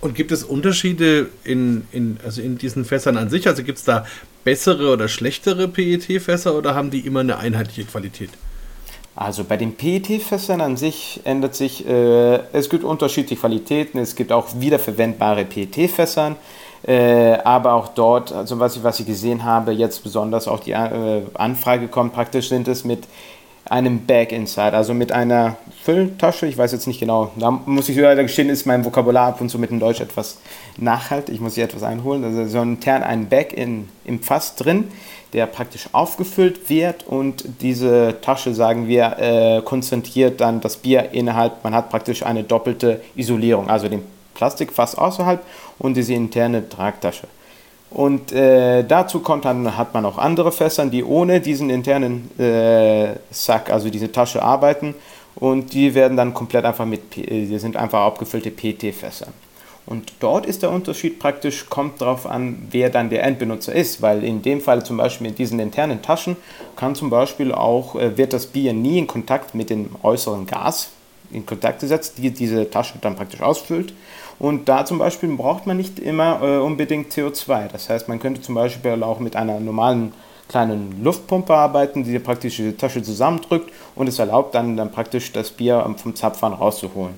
Und 0.02 0.16
gibt 0.16 0.32
es 0.32 0.44
Unterschiede 0.44 1.30
in, 1.44 1.88
in, 1.92 2.18
also 2.26 2.42
in 2.42 2.58
diesen 2.58 2.86
Fässern 2.86 3.18
an 3.18 3.30
sich? 3.30 3.48
Also 3.48 3.64
gibt 3.64 3.78
es 3.78 3.84
da 3.84 4.06
bessere 4.44 4.94
oder 4.94 5.08
schlechtere 5.08 5.68
PET-Fässer 5.68 6.56
oder 6.56 6.76
haben 6.76 6.92
die 6.92 7.02
immer 7.02 7.22
eine 7.22 7.38
einheitliche 7.38 7.86
Qualität? 7.86 8.30
Also 9.16 9.44
bei 9.44 9.58
den 9.58 9.76
PET-Fässern 9.76 10.62
an 10.62 10.78
sich 10.78 11.20
ändert 11.26 11.54
sich, 11.56 11.86
äh, 11.86 12.40
es 12.54 12.70
gibt 12.70 12.84
unterschiedliche 12.84 13.42
Qualitäten, 13.42 14.00
es 14.00 14.16
gibt 14.16 14.32
auch 14.32 14.48
wiederverwendbare 14.56 15.44
PET-Fässern, 15.46 16.38
äh, 16.84 17.34
aber 17.44 17.74
auch 17.74 17.90
dort, 17.90 18.32
also 18.32 18.60
was 18.60 18.78
ich, 18.78 18.84
was 18.84 19.00
ich 19.00 19.06
gesehen 19.06 19.44
habe, 19.44 19.74
jetzt 19.74 20.04
besonders 20.04 20.48
auch 20.48 20.62
die 20.62 20.72
äh, 20.72 21.24
Anfrage 21.34 21.90
kommt, 21.90 22.14
praktisch 22.14 22.50
sind 22.50 22.68
es 22.68 22.86
mit 22.86 23.04
einem 23.70 24.06
Bag 24.06 24.32
Inside, 24.32 24.74
also 24.74 24.94
mit 24.94 25.12
einer 25.12 25.58
Fülltasche. 25.84 26.48
Ich 26.48 26.58
weiß 26.58 26.72
jetzt 26.72 26.88
nicht 26.88 27.00
genau, 27.00 27.32
da 27.38 27.52
muss 27.52 27.90
ich 27.90 27.98
leider 27.98 28.24
gestehen, 28.24 28.50
ist 28.50 28.66
mein 28.66 28.84
Vokabular 28.84 29.30
ab 29.30 29.42
und 29.42 29.50
zu 29.50 29.60
mit 29.60 29.70
dem 29.70 29.80
Deutsch 29.80 30.02
etwas 30.02 30.38
nachhaltig. 30.78 31.36
Ich 31.36 31.42
muss 31.42 31.56
hier 31.56 31.66
etwas 31.66 31.84
einholen. 31.84 32.24
Also 32.24 32.46
so 32.48 32.62
intern 32.62 33.04
ein 33.04 33.30
Bag 33.30 33.54
in, 33.54 33.90
im 34.06 34.22
Fass 34.22 34.56
drin, 34.56 34.90
der 35.34 35.46
praktisch 35.46 35.88
aufgefüllt 35.92 36.70
wird 36.70 37.08
und 37.08 37.46
diese 37.62 38.18
Tasche, 38.22 38.54
sagen 38.54 38.88
wir, 38.88 39.18
äh, 39.20 39.62
konzentriert 39.64 40.42
dann 40.42 40.60
das 40.62 40.78
Bier 40.78 41.10
innerhalb. 41.12 41.64
Man 41.64 41.74
hat 41.74 41.90
praktisch 41.90 42.24
eine 42.24 42.44
doppelte 42.44 43.02
Isolierung, 43.16 43.70
also 43.70 43.88
den 43.88 44.04
Plastikfass 44.34 44.96
außerhalb 44.96 45.44
und 45.80 45.96
diese 45.96 46.14
interne 46.14 46.68
Tragtasche. 46.68 47.28
Und 47.92 48.32
äh, 48.32 48.84
dazu 48.84 49.20
kommt 49.20 49.44
dann, 49.44 49.78
hat 49.78 49.94
man 49.94 50.06
auch 50.06 50.18
andere 50.18 50.52
Fässer, 50.54 50.86
die 50.86 51.04
ohne 51.04 51.42
diesen 51.42 51.70
internen 51.70 52.32
äh, 52.40 53.16
Sack, 53.32 53.70
also 53.70 53.90
diese 53.90 54.12
Tasche 54.12 54.42
arbeiten. 54.42 54.96
Und 55.36 55.74
die 55.74 55.94
werden 55.94 56.18
dann 56.18 56.34
komplett 56.34 56.66
einfach 56.66 56.86
mit, 56.86 57.16
die 57.16 57.58
sind 57.60 57.76
einfach 57.76 58.00
abgefüllte 58.00 58.50
PT-Fässer. 58.50 59.28
Und 59.86 60.14
dort 60.20 60.46
ist 60.46 60.62
der 60.62 60.72
Unterschied 60.72 61.20
praktisch, 61.20 61.68
kommt 61.70 62.02
darauf 62.02 62.26
an, 62.26 62.68
wer 62.72 62.90
dann 62.90 63.10
der 63.10 63.24
Endbenutzer 63.24 63.74
ist, 63.74 64.02
weil 64.02 64.24
in 64.24 64.42
dem 64.42 64.62
Fall 64.62 64.86
zum 64.86 64.98
Beispiel 64.98 65.28
mit 65.28 65.40
diesen 65.40 65.60
internen 65.60 66.02
Taschen 66.02 66.38
kann 66.78 66.96
zum 66.96 67.10
Beispiel 67.10 67.52
auch, 67.52 67.96
äh, 67.96 68.18
wird 68.18 68.32
das 68.32 68.46
Bier 68.46 68.72
nie 68.74 69.00
in 69.00 69.08
Kontakt 69.08 69.54
mit 69.54 69.70
dem 69.70 69.90
äußeren 70.02 70.46
Gas 70.46 70.92
in 71.32 71.46
Kontakt 71.46 71.80
gesetzt, 71.82 72.14
die 72.18 72.32
diese 72.32 72.70
Tasche 72.70 73.00
dann 73.02 73.16
praktisch 73.16 73.42
ausfüllt. 73.42 73.94
Und 74.42 74.70
da 74.70 74.86
zum 74.86 74.98
Beispiel 74.98 75.30
braucht 75.38 75.68
man 75.68 75.78
nicht 75.78 76.00
immer 76.00 76.42
äh, 76.42 76.58
unbedingt 76.58 77.14
CO2. 77.14 77.68
Das 77.72 77.90
heißt, 77.92 78.08
man 78.08 78.20
könnte 78.20 78.42
zum 78.42 78.56
Beispiel 78.56 79.04
auch 79.04 79.20
mit 79.20 79.36
einer 79.36 79.60
normalen 79.60 80.14
kleinen 80.50 81.04
Luftpumpe 81.04 81.54
arbeiten, 81.54 82.04
die 82.04 82.18
praktisch 82.18 82.58
die 82.58 82.72
Tasche 82.72 83.04
zusammendrückt 83.04 83.72
und 83.94 84.08
es 84.08 84.18
erlaubt 84.18 84.56
dann, 84.56 84.78
dann 84.78 84.92
praktisch 84.92 85.32
das 85.32 85.52
Bier 85.52 85.88
vom 85.96 86.16
Zapfhahn 86.16 86.54
rauszuholen. 86.54 87.14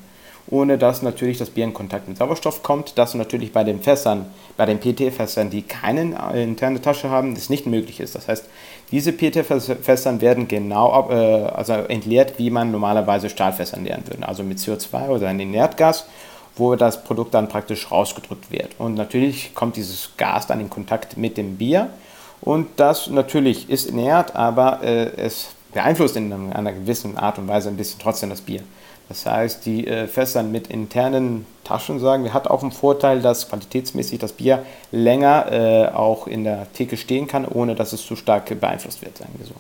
Ohne 0.50 0.78
dass 0.78 1.02
natürlich 1.02 1.38
das 1.38 1.50
Bier 1.50 1.64
in 1.64 1.74
Kontakt 1.74 2.10
mit 2.10 2.18
Sauerstoff 2.18 2.62
kommt, 2.62 2.98
das 2.98 3.14
natürlich 3.14 3.54
bei 3.54 3.64
den 3.64 3.80
Fässern, 3.80 4.26
bei 4.58 4.66
den 4.66 4.82
PT-Fässern, 4.82 5.50
die 5.50 5.62
keine 5.62 6.18
äh, 6.34 6.44
interne 6.44 6.82
Tasche 6.82 7.10
haben, 7.10 7.36
das 7.36 7.50
nicht 7.50 7.66
möglich 7.66 8.02
ist. 8.02 8.16
Das 8.16 8.28
heißt, 8.28 8.44
diese 8.92 9.14
PT-Fässern 9.14 10.20
werden 10.20 10.50
genau 10.50 11.10
äh, 11.10 11.46
also 11.56 11.72
entleert, 11.72 12.34
wie 12.38 12.50
man 12.50 12.70
normalerweise 12.72 13.30
Stahlfässer 13.30 13.80
leeren 13.80 14.04
würde, 14.06 14.28
also 14.28 14.44
mit 14.44 14.58
CO2 14.58 15.08
oder 15.08 15.30
einem 15.30 15.40
Inertgas 15.40 16.06
wo 16.56 16.76
das 16.76 17.04
Produkt 17.04 17.34
dann 17.34 17.50
praktisch 17.50 17.92
rausgedrückt 17.92 18.52
wird. 18.52 18.72
Und 18.78 18.96
natürlich 18.96 19.56
kommt 19.56 19.76
dieses 19.76 20.12
Gas 20.18 20.48
dann 20.48 20.60
in 20.60 20.70
Kontakt 20.70 21.18
mit 21.18 21.38
dem 21.38 21.58
Bier 21.58 21.90
und 22.42 22.68
das 22.76 23.08
natürlich 23.08 23.70
ist 23.70 23.86
inert, 23.86 24.36
aber 24.36 24.84
äh, 24.84 25.16
es 25.16 25.48
beeinflusst 25.74 26.18
in 26.18 26.32
einer 26.52 26.74
gewissen 26.74 27.18
Art 27.18 27.38
und 27.40 27.48
Weise 27.48 27.70
ein 27.70 27.78
bisschen 27.78 28.00
trotzdem 28.00 28.30
das 28.30 28.42
Bier. 28.42 28.62
Das 29.10 29.26
heißt, 29.26 29.66
die 29.66 29.88
äh, 29.88 30.08
Fässer 30.08 30.44
mit 30.44 30.68
internen 30.68 31.46
Taschen, 31.64 32.00
sagen 32.00 32.24
wir, 32.26 32.34
hat 32.34 32.48
auch 32.48 32.62
einen 32.62 32.72
Vorteil, 32.72 33.22
dass 33.22 33.50
qualitätsmäßig 33.50 34.20
das 34.20 34.34
Bier 34.34 34.66
länger 34.92 35.52
äh, 35.52 35.88
auch 35.94 36.28
in 36.28 36.44
der 36.44 36.68
Theke 36.74 36.98
stehen 36.98 37.28
kann, 37.28 37.46
ohne 37.46 37.76
dass 37.76 37.94
es 37.94 38.06
zu 38.06 38.16
stark 38.16 38.60
beeinflusst 38.60 39.02
wird, 39.02 39.18
sagen 39.18 39.34
wir 39.38 39.46
so. 39.46 39.54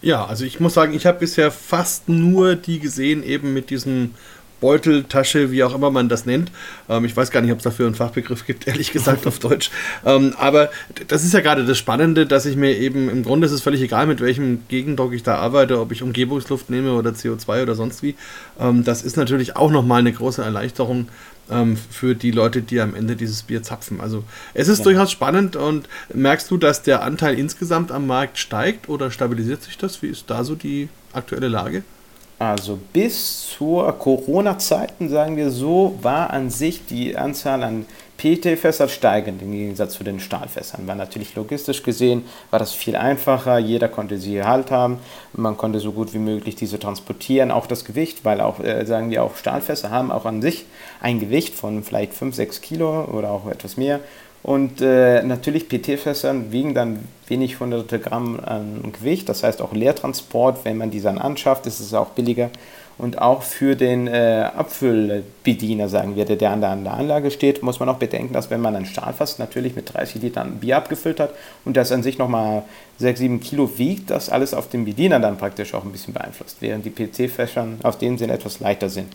Ja, 0.00 0.24
also 0.26 0.44
ich 0.44 0.60
muss 0.60 0.74
sagen, 0.74 0.94
ich 0.94 1.06
habe 1.06 1.18
bisher 1.18 1.50
fast 1.50 2.08
nur 2.08 2.54
die 2.54 2.78
gesehen, 2.78 3.24
eben 3.24 3.52
mit 3.52 3.70
diesem 3.70 4.14
Beutel, 4.60 5.04
Tasche, 5.04 5.50
wie 5.50 5.62
auch 5.64 5.74
immer 5.74 5.90
man 5.90 6.08
das 6.08 6.26
nennt. 6.26 6.50
Ähm, 6.88 7.04
ich 7.04 7.16
weiß 7.16 7.30
gar 7.30 7.40
nicht, 7.40 7.52
ob 7.52 7.58
es 7.58 7.64
dafür 7.64 7.86
einen 7.86 7.94
Fachbegriff 7.94 8.46
gibt, 8.46 8.66
ehrlich 8.66 8.92
gesagt 8.92 9.26
auf 9.26 9.38
Deutsch. 9.38 9.70
Ähm, 10.04 10.34
aber 10.38 10.70
das 11.08 11.24
ist 11.24 11.34
ja 11.34 11.40
gerade 11.40 11.64
das 11.64 11.78
Spannende, 11.78 12.26
dass 12.26 12.46
ich 12.46 12.56
mir 12.56 12.76
eben, 12.76 13.08
im 13.08 13.22
Grunde 13.22 13.46
ist 13.46 13.52
es 13.52 13.62
völlig 13.62 13.82
egal, 13.82 14.06
mit 14.06 14.20
welchem 14.20 14.62
Gegendruck 14.68 15.12
ich 15.12 15.22
da 15.22 15.36
arbeite, 15.36 15.80
ob 15.80 15.92
ich 15.92 16.02
Umgebungsluft 16.02 16.70
nehme 16.70 16.92
oder 16.92 17.10
CO2 17.10 17.62
oder 17.62 17.74
sonst 17.74 18.02
wie. 18.02 18.14
Ähm, 18.60 18.84
das 18.84 19.02
ist 19.02 19.16
natürlich 19.16 19.56
auch 19.56 19.70
nochmal 19.70 20.00
eine 20.00 20.12
große 20.12 20.42
Erleichterung 20.42 21.08
ähm, 21.50 21.76
für 21.76 22.14
die 22.14 22.30
Leute, 22.30 22.62
die 22.62 22.80
am 22.80 22.94
Ende 22.94 23.16
dieses 23.16 23.42
Bier 23.42 23.62
zapfen. 23.62 24.00
Also 24.00 24.24
es 24.54 24.68
ist 24.68 24.78
ja. 24.78 24.84
durchaus 24.84 25.10
spannend 25.10 25.56
und 25.56 25.88
merkst 26.12 26.50
du, 26.50 26.56
dass 26.56 26.82
der 26.82 27.02
Anteil 27.02 27.38
insgesamt 27.38 27.92
am 27.92 28.06
Markt 28.06 28.38
steigt 28.38 28.88
oder 28.88 29.10
stabilisiert 29.10 29.62
sich 29.62 29.78
das? 29.78 30.02
Wie 30.02 30.08
ist 30.08 30.28
da 30.28 30.44
so 30.44 30.54
die 30.54 30.88
aktuelle 31.12 31.48
Lage? 31.48 31.82
Also 32.38 32.78
bis 32.92 33.48
zur 33.48 33.92
Corona-Zeiten, 33.98 35.08
sagen 35.08 35.36
wir 35.36 35.50
so, 35.50 35.98
war 36.02 36.30
an 36.30 36.50
sich 36.50 36.86
die 36.86 37.16
Anzahl 37.16 37.64
an 37.64 37.86
PET-Fässern 38.16 38.88
steigend 38.88 39.42
im 39.42 39.50
Gegensatz 39.50 39.94
zu 39.94 40.04
den 40.04 40.20
Stahlfässern. 40.20 40.86
War 40.86 40.94
natürlich 40.94 41.34
logistisch 41.34 41.82
gesehen, 41.82 42.24
war 42.50 42.60
das 42.60 42.72
viel 42.72 42.94
einfacher, 42.94 43.58
jeder 43.58 43.88
konnte 43.88 44.18
sie 44.18 44.42
halt 44.42 44.70
haben, 44.70 44.98
man 45.32 45.56
konnte 45.56 45.80
so 45.80 45.92
gut 45.92 46.14
wie 46.14 46.18
möglich 46.18 46.54
diese 46.54 46.78
transportieren, 46.78 47.50
auch 47.50 47.66
das 47.66 47.84
Gewicht, 47.84 48.24
weil 48.24 48.40
auch, 48.40 48.60
äh, 48.60 48.84
sagen 48.86 49.10
wir 49.10 49.24
auch, 49.24 49.36
Stahlfässer 49.36 49.90
haben 49.90 50.12
auch 50.12 50.24
an 50.24 50.40
sich 50.40 50.66
ein 51.00 51.18
Gewicht 51.18 51.54
von 51.54 51.82
vielleicht 51.82 52.14
5, 52.14 52.34
6 52.34 52.60
Kilo 52.60 53.04
oder 53.04 53.30
auch 53.30 53.48
etwas 53.48 53.76
mehr 53.76 54.00
und 54.42 54.80
äh, 54.80 55.22
natürlich 55.22 55.68
PT-Fässern 55.68 56.52
wiegen 56.52 56.74
dann 56.74 57.00
wenig 57.26 57.60
hunderte 57.60 57.98
Gramm 57.98 58.40
an 58.40 58.92
Gewicht, 58.92 59.28
das 59.28 59.42
heißt 59.42 59.60
auch 59.60 59.72
Leertransport, 59.72 60.64
wenn 60.64 60.76
man 60.76 60.90
die 60.90 61.00
dann 61.00 61.18
anschafft, 61.18 61.66
ist 61.66 61.80
es 61.80 61.92
auch 61.94 62.10
billiger. 62.10 62.50
Und 62.98 63.22
auch 63.22 63.42
für 63.42 63.76
den 63.76 64.08
äh, 64.08 64.48
Abfüllbediener, 64.56 65.88
sagen 65.88 66.16
wir, 66.16 66.24
der 66.24 66.50
an 66.50 66.60
der, 66.60 66.70
an 66.70 66.82
der 66.82 66.94
Anlage 66.94 67.30
steht, 67.30 67.62
muss 67.62 67.78
man 67.78 67.88
auch 67.88 67.98
bedenken, 67.98 68.32
dass 68.32 68.50
wenn 68.50 68.60
man 68.60 68.74
ein 68.74 68.86
Stahlfass 68.86 69.38
natürlich 69.38 69.76
mit 69.76 69.94
30 69.94 70.20
Litern 70.20 70.56
Bier 70.58 70.78
abgefüllt 70.78 71.20
hat 71.20 71.32
und 71.64 71.76
das 71.76 71.92
an 71.92 72.02
sich 72.02 72.18
nochmal 72.18 72.64
6, 72.98 73.20
7 73.20 73.40
Kilo 73.40 73.78
wiegt, 73.78 74.10
das 74.10 74.30
alles 74.30 74.52
auf 74.52 74.68
den 74.68 74.84
Bediener 74.84 75.20
dann 75.20 75.38
praktisch 75.38 75.74
auch 75.74 75.84
ein 75.84 75.92
bisschen 75.92 76.12
beeinflusst, 76.12 76.56
während 76.58 76.84
die 76.84 76.90
PC-Fässer 76.90 77.68
auf 77.84 77.98
denen 77.98 78.18
Sinn 78.18 78.30
etwas 78.30 78.58
leichter 78.58 78.88
sind. 78.88 79.14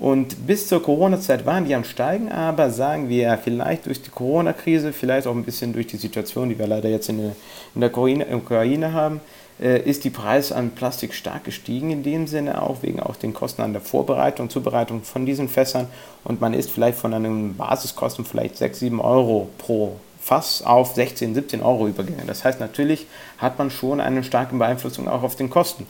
Und 0.00 0.46
bis 0.46 0.66
zur 0.66 0.82
Corona-Zeit 0.82 1.44
waren 1.44 1.66
die 1.66 1.74
am 1.74 1.84
Steigen, 1.84 2.32
aber 2.32 2.70
sagen 2.70 3.10
wir 3.10 3.36
vielleicht 3.36 3.84
durch 3.84 4.00
die 4.00 4.08
Corona-Krise, 4.08 4.94
vielleicht 4.94 5.26
auch 5.26 5.34
ein 5.34 5.44
bisschen 5.44 5.74
durch 5.74 5.88
die 5.88 5.98
Situation, 5.98 6.48
die 6.48 6.58
wir 6.58 6.66
leider 6.66 6.88
jetzt 6.88 7.10
in 7.10 7.18
der, 7.18 7.32
in 7.74 7.82
der 7.82 8.34
Ukraine 8.34 8.94
haben, 8.94 9.20
äh, 9.60 9.78
ist 9.82 10.04
die 10.04 10.10
Preis 10.10 10.52
an 10.52 10.70
Plastik 10.70 11.12
stark 11.12 11.44
gestiegen 11.44 11.90
in 11.90 12.02
dem 12.02 12.26
Sinne 12.26 12.62
auch, 12.62 12.82
wegen 12.82 12.98
auch 12.98 13.14
den 13.14 13.34
Kosten 13.34 13.60
an 13.60 13.74
der 13.74 13.82
Vorbereitung, 13.82 14.48
Zubereitung 14.48 15.02
von 15.02 15.26
diesen 15.26 15.50
Fässern. 15.50 15.86
Und 16.24 16.40
man 16.40 16.54
ist 16.54 16.70
vielleicht 16.70 16.96
von 16.96 17.12
einem 17.12 17.56
Basiskosten 17.56 18.24
vielleicht 18.24 18.56
6, 18.56 18.78
7 18.78 19.00
Euro 19.02 19.50
pro 19.58 19.96
Fass 20.18 20.62
auf 20.62 20.94
16, 20.94 21.34
17 21.34 21.62
Euro 21.62 21.88
übergegangen. 21.88 22.26
Das 22.26 22.42
heißt, 22.44 22.58
natürlich 22.58 23.06
hat 23.36 23.58
man 23.58 23.70
schon 23.70 24.00
eine 24.00 24.24
starke 24.24 24.56
Beeinflussung 24.56 25.08
auch 25.08 25.22
auf 25.22 25.36
den 25.36 25.50
Kosten. 25.50 25.86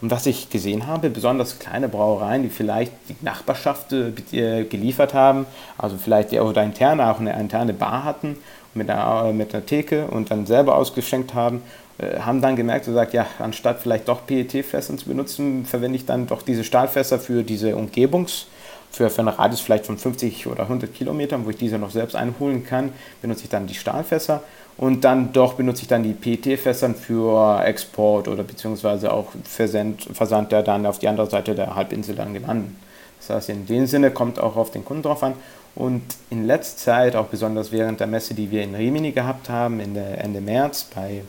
Und 0.00 0.10
was 0.10 0.26
ich 0.26 0.50
gesehen 0.50 0.86
habe, 0.86 1.10
besonders 1.10 1.58
kleine 1.58 1.88
Brauereien, 1.88 2.42
die 2.42 2.48
vielleicht 2.48 2.92
die 3.08 3.16
Nachbarschaft 3.22 3.92
äh, 3.92 4.64
geliefert 4.64 5.14
haben, 5.14 5.46
also 5.78 5.96
vielleicht 5.96 6.32
die 6.32 6.40
oder 6.40 6.62
interne 6.62 7.10
auch 7.10 7.20
eine 7.20 7.38
interne 7.38 7.72
Bar 7.72 8.04
hatten 8.04 8.36
mit 8.74 8.90
einer, 8.90 9.32
mit 9.32 9.54
einer 9.54 9.64
Theke 9.64 10.06
und 10.08 10.30
dann 10.30 10.46
selber 10.46 10.76
ausgeschenkt 10.76 11.34
haben, 11.34 11.62
äh, 11.98 12.20
haben 12.20 12.40
dann 12.42 12.56
gemerkt 12.56 12.86
und 12.86 12.94
gesagt, 12.94 13.14
ja, 13.14 13.26
anstatt 13.38 13.80
vielleicht 13.80 14.08
doch 14.08 14.26
PET-Fässer 14.26 14.96
zu 14.96 15.06
benutzen, 15.06 15.64
verwende 15.64 15.96
ich 15.96 16.06
dann 16.06 16.26
doch 16.26 16.42
diese 16.42 16.64
Stahlfässer 16.64 17.18
für 17.18 17.42
diese 17.42 17.74
Umgebungs- 17.74 18.46
für, 18.94 19.10
für 19.10 19.20
einen 19.20 19.28
Radius 19.28 19.60
vielleicht 19.60 19.86
von 19.86 19.98
50 19.98 20.46
oder 20.46 20.62
100 20.62 20.94
Kilometern, 20.94 21.44
wo 21.44 21.50
ich 21.50 21.56
diese 21.56 21.78
noch 21.78 21.90
selbst 21.90 22.14
einholen 22.14 22.64
kann, 22.64 22.92
benutze 23.20 23.44
ich 23.44 23.50
dann 23.50 23.66
die 23.66 23.74
Stahlfässer 23.74 24.42
und 24.76 25.04
dann 25.04 25.32
doch 25.32 25.54
benutze 25.54 25.82
ich 25.82 25.88
dann 25.88 26.02
die 26.02 26.12
PET-Fässern 26.12 26.94
für 26.94 27.62
Export 27.64 28.26
oder 28.28 28.42
beziehungsweise 28.42 29.12
auch 29.12 29.26
Versand, 29.44 30.02
Versand, 30.12 30.50
der 30.50 30.62
dann 30.62 30.84
auf 30.86 30.98
die 30.98 31.08
andere 31.08 31.30
Seite 31.30 31.54
der 31.54 31.76
Halbinsel 31.76 32.16
dann 32.16 32.34
gelandet. 32.34 32.72
Das 33.20 33.30
heißt, 33.30 33.48
in 33.50 33.66
dem 33.66 33.86
Sinne 33.86 34.10
kommt 34.10 34.38
auch 34.38 34.56
auf 34.56 34.70
den 34.72 34.84
Kunden 34.84 35.04
drauf 35.04 35.22
an. 35.22 35.34
Und 35.76 36.02
in 36.30 36.46
letzter 36.46 36.76
Zeit, 36.76 37.16
auch 37.16 37.26
besonders 37.26 37.72
während 37.72 38.00
der 38.00 38.06
Messe, 38.06 38.34
die 38.34 38.50
wir 38.50 38.62
in 38.62 38.74
Rimini 38.74 39.12
gehabt 39.12 39.48
haben, 39.48 39.80
Ende 39.80 40.40
März 40.40 40.88
bei, 40.94 41.22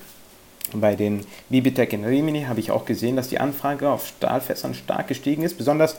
bei 0.74 0.96
den 0.96 1.26
Bibitech 1.50 1.94
in 1.94 2.04
Rimini, 2.04 2.44
habe 2.44 2.60
ich 2.60 2.72
auch 2.72 2.86
gesehen, 2.86 3.16
dass 3.16 3.30
die 3.30 3.40
Anfrage 3.40 3.90
auf 3.90 4.08
Stahlfässern 4.08 4.74
stark 4.74 5.08
gestiegen 5.08 5.44
ist. 5.44 5.58
Besonders 5.58 5.98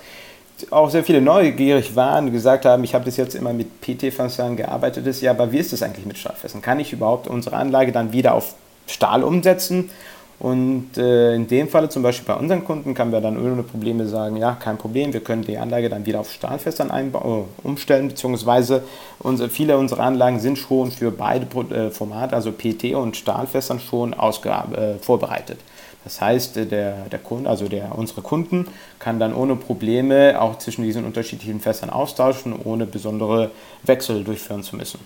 auch 0.70 0.90
sehr 0.90 1.04
viele 1.04 1.20
neugierig 1.20 1.96
waren, 1.96 2.32
gesagt 2.32 2.64
haben, 2.64 2.84
ich 2.84 2.94
habe 2.94 3.04
bis 3.04 3.16
jetzt 3.16 3.34
immer 3.34 3.52
mit 3.52 3.80
PT-Fässern 3.80 4.56
gearbeitet, 4.56 5.06
ist 5.06 5.20
ja, 5.20 5.32
aber 5.32 5.52
wie 5.52 5.58
ist 5.58 5.72
es 5.72 5.82
eigentlich 5.82 6.06
mit 6.06 6.18
Stahlfässern? 6.18 6.62
Kann 6.62 6.80
ich 6.80 6.92
überhaupt 6.92 7.28
unsere 7.28 7.56
Anlage 7.56 7.92
dann 7.92 8.12
wieder 8.12 8.34
auf 8.34 8.54
Stahl 8.86 9.22
umsetzen? 9.22 9.90
Und 10.38 10.98
äh, 10.98 11.34
in 11.34 11.46
dem 11.48 11.68
Falle, 11.68 11.88
zum 11.88 12.02
Beispiel 12.02 12.26
bei 12.26 12.38
unseren 12.38 12.62
Kunden, 12.62 12.92
können 12.92 13.10
wir 13.10 13.22
dann 13.22 13.38
ohne 13.38 13.62
Probleme 13.62 14.06
sagen, 14.06 14.36
ja, 14.36 14.52
kein 14.52 14.76
Problem, 14.76 15.14
wir 15.14 15.20
können 15.20 15.42
die 15.42 15.56
Anlage 15.56 15.88
dann 15.88 16.04
wieder 16.04 16.20
auf 16.20 16.30
Stahlfässern 16.30 16.90
äh, 16.90 17.66
umstellen, 17.66 18.08
beziehungsweise 18.08 18.82
unsere, 19.18 19.48
viele 19.48 19.78
unserer 19.78 20.02
Anlagen 20.02 20.38
sind 20.38 20.58
schon 20.58 20.90
für 20.90 21.10
beide 21.10 21.46
äh, 21.74 21.90
Formate, 21.90 22.36
also 22.36 22.52
PT 22.52 22.94
und 22.94 23.16
Stahlfässern, 23.16 23.80
schon 23.80 24.12
äh, 24.12 24.98
vorbereitet. 25.00 25.58
Das 26.06 26.20
heißt, 26.20 26.54
der, 26.54 27.08
der 27.10 27.18
Kunde, 27.18 27.50
also 27.50 27.66
der, 27.66 27.98
unsere 27.98 28.22
Kunden, 28.22 28.68
kann 29.00 29.18
dann 29.18 29.34
ohne 29.34 29.56
Probleme 29.56 30.40
auch 30.40 30.56
zwischen 30.56 30.84
diesen 30.84 31.04
unterschiedlichen 31.04 31.58
Fässern 31.58 31.90
austauschen, 31.90 32.54
ohne 32.62 32.86
besondere 32.86 33.50
Wechsel 33.82 34.22
durchführen 34.22 34.62
zu 34.62 34.76
müssen. 34.76 35.00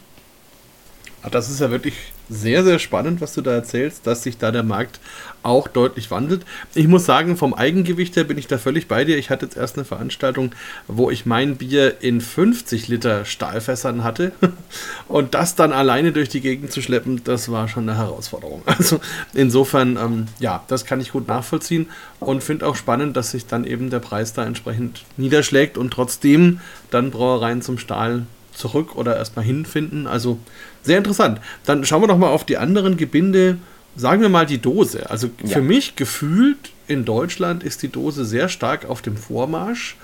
Das 1.28 1.50
ist 1.50 1.60
ja 1.60 1.70
wirklich 1.70 1.94
sehr, 2.30 2.64
sehr 2.64 2.78
spannend, 2.78 3.20
was 3.20 3.34
du 3.34 3.42
da 3.42 3.50
erzählst, 3.50 4.06
dass 4.06 4.22
sich 4.22 4.38
da 4.38 4.50
der 4.52 4.62
Markt 4.62 5.00
auch 5.42 5.68
deutlich 5.68 6.10
wandelt. 6.10 6.46
Ich 6.74 6.86
muss 6.86 7.04
sagen, 7.04 7.36
vom 7.36 7.52
Eigengewicht 7.52 8.16
her 8.16 8.24
bin 8.24 8.38
ich 8.38 8.46
da 8.46 8.56
völlig 8.56 8.88
bei 8.88 9.04
dir. 9.04 9.18
Ich 9.18 9.28
hatte 9.28 9.46
jetzt 9.46 9.56
erst 9.56 9.76
eine 9.76 9.84
Veranstaltung, 9.84 10.52
wo 10.86 11.10
ich 11.10 11.26
mein 11.26 11.56
Bier 11.56 12.00
in 12.00 12.20
50 12.20 12.88
Liter 12.88 13.24
Stahlfässern 13.24 14.02
hatte. 14.02 14.32
Und 15.08 15.34
das 15.34 15.56
dann 15.56 15.72
alleine 15.72 16.12
durch 16.12 16.28
die 16.28 16.40
Gegend 16.40 16.72
zu 16.72 16.80
schleppen, 16.80 17.22
das 17.24 17.50
war 17.50 17.68
schon 17.68 17.88
eine 17.88 17.98
Herausforderung. 17.98 18.62
Also 18.80 19.00
insofern, 19.34 19.98
ähm, 19.98 20.26
ja, 20.38 20.62
das 20.68 20.86
kann 20.86 21.00
ich 21.00 21.12
gut 21.12 21.28
nachvollziehen 21.28 21.88
und 22.18 22.42
finde 22.42 22.66
auch 22.66 22.76
spannend, 22.76 23.14
dass 23.14 23.32
sich 23.32 23.46
dann 23.46 23.64
eben 23.64 23.90
der 23.90 23.98
Preis 23.98 24.32
da 24.32 24.46
entsprechend 24.46 25.04
niederschlägt 25.18 25.76
und 25.76 25.90
trotzdem 25.90 26.60
dann 26.90 27.10
Brauereien 27.10 27.60
zum 27.60 27.76
Stahl 27.76 28.24
zurück 28.60 28.96
oder 28.96 29.16
erstmal 29.16 29.44
hinfinden. 29.44 30.06
Also 30.06 30.38
sehr 30.82 30.98
interessant. 30.98 31.40
Dann 31.64 31.84
schauen 31.84 32.02
wir 32.02 32.08
doch 32.08 32.18
mal 32.18 32.28
auf 32.28 32.44
die 32.44 32.58
anderen 32.58 32.96
Gebinde. 32.96 33.58
Sagen 33.96 34.22
wir 34.22 34.28
mal 34.28 34.46
die 34.46 34.58
Dose. 34.58 35.10
Also 35.10 35.30
ja. 35.42 35.48
für 35.54 35.62
mich 35.62 35.96
gefühlt 35.96 36.70
in 36.86 37.04
Deutschland 37.04 37.64
ist 37.64 37.82
die 37.82 37.88
Dose 37.88 38.24
sehr 38.24 38.48
stark 38.48 38.88
auf 38.88 39.02
dem 39.02 39.16
Vormarsch. 39.16 39.96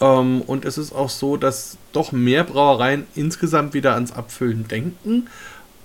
Ähm, 0.00 0.42
und 0.42 0.64
es 0.64 0.78
ist 0.78 0.92
auch 0.92 1.10
so, 1.10 1.36
dass 1.36 1.78
doch 1.92 2.12
mehr 2.12 2.44
Brauereien 2.44 3.06
insgesamt 3.14 3.74
wieder 3.74 3.94
ans 3.94 4.12
Abfüllen 4.12 4.68
denken. 4.68 5.28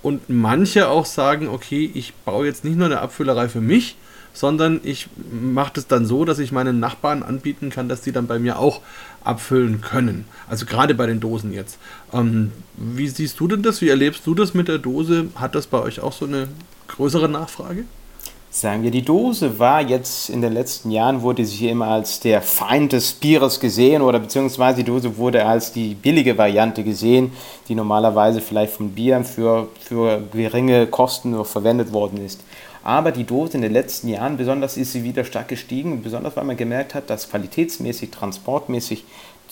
Und 0.02 0.28
manche 0.28 0.88
auch 0.88 1.06
sagen, 1.06 1.48
okay, 1.48 1.90
ich 1.94 2.14
baue 2.14 2.46
jetzt 2.46 2.64
nicht 2.64 2.76
nur 2.76 2.86
eine 2.86 3.00
Abfüllerei 3.00 3.48
für 3.48 3.60
mich, 3.60 3.96
sondern 4.32 4.80
ich 4.84 5.08
mache 5.32 5.72
das 5.74 5.86
dann 5.86 6.04
so, 6.04 6.24
dass 6.24 6.38
ich 6.38 6.52
meinen 6.52 6.78
Nachbarn 6.78 7.22
anbieten 7.22 7.70
kann, 7.70 7.88
dass 7.88 8.02
die 8.02 8.12
dann 8.12 8.26
bei 8.26 8.38
mir 8.38 8.58
auch 8.58 8.82
abfüllen 9.26 9.80
können. 9.80 10.26
Also 10.48 10.66
gerade 10.66 10.94
bei 10.94 11.06
den 11.06 11.20
Dosen 11.20 11.52
jetzt. 11.52 11.78
Ähm, 12.12 12.52
wie 12.76 13.08
siehst 13.08 13.40
du 13.40 13.48
denn 13.48 13.62
das? 13.62 13.80
Wie 13.80 13.88
erlebst 13.88 14.26
du 14.26 14.34
das 14.34 14.54
mit 14.54 14.68
der 14.68 14.78
Dose? 14.78 15.28
Hat 15.34 15.54
das 15.54 15.66
bei 15.66 15.80
euch 15.80 16.00
auch 16.00 16.12
so 16.12 16.24
eine 16.24 16.48
größere 16.88 17.28
Nachfrage? 17.28 17.84
Sagen 18.48 18.84
wir, 18.84 18.90
die 18.90 19.02
Dose 19.02 19.58
war 19.58 19.82
jetzt 19.82 20.30
in 20.30 20.40
den 20.40 20.54
letzten 20.54 20.90
Jahren, 20.90 21.20
wurde 21.20 21.44
sie 21.44 21.68
immer 21.68 21.88
als 21.88 22.20
der 22.20 22.40
Feind 22.40 22.92
des 22.92 23.12
Bieres 23.12 23.60
gesehen 23.60 24.00
oder 24.00 24.18
beziehungsweise 24.18 24.78
die 24.78 24.84
Dose 24.84 25.18
wurde 25.18 25.44
als 25.44 25.72
die 25.72 25.94
billige 25.94 26.38
Variante 26.38 26.82
gesehen, 26.82 27.32
die 27.68 27.74
normalerweise 27.74 28.40
vielleicht 28.40 28.72
von 28.72 28.92
Bier 28.92 29.22
für, 29.24 29.68
für 29.80 30.22
geringe 30.32 30.86
Kosten 30.86 31.32
nur 31.32 31.44
verwendet 31.44 31.92
worden 31.92 32.24
ist. 32.24 32.40
Aber 32.86 33.10
die 33.10 33.24
Dose 33.24 33.56
in 33.56 33.62
den 33.62 33.72
letzten 33.72 34.06
Jahren, 34.06 34.36
besonders 34.36 34.76
ist 34.76 34.92
sie 34.92 35.02
wieder 35.02 35.24
stark 35.24 35.48
gestiegen, 35.48 36.04
besonders 36.04 36.36
weil 36.36 36.44
man 36.44 36.56
gemerkt 36.56 36.94
hat, 36.94 37.10
dass 37.10 37.28
qualitätsmäßig, 37.28 38.12
transportmäßig 38.12 39.02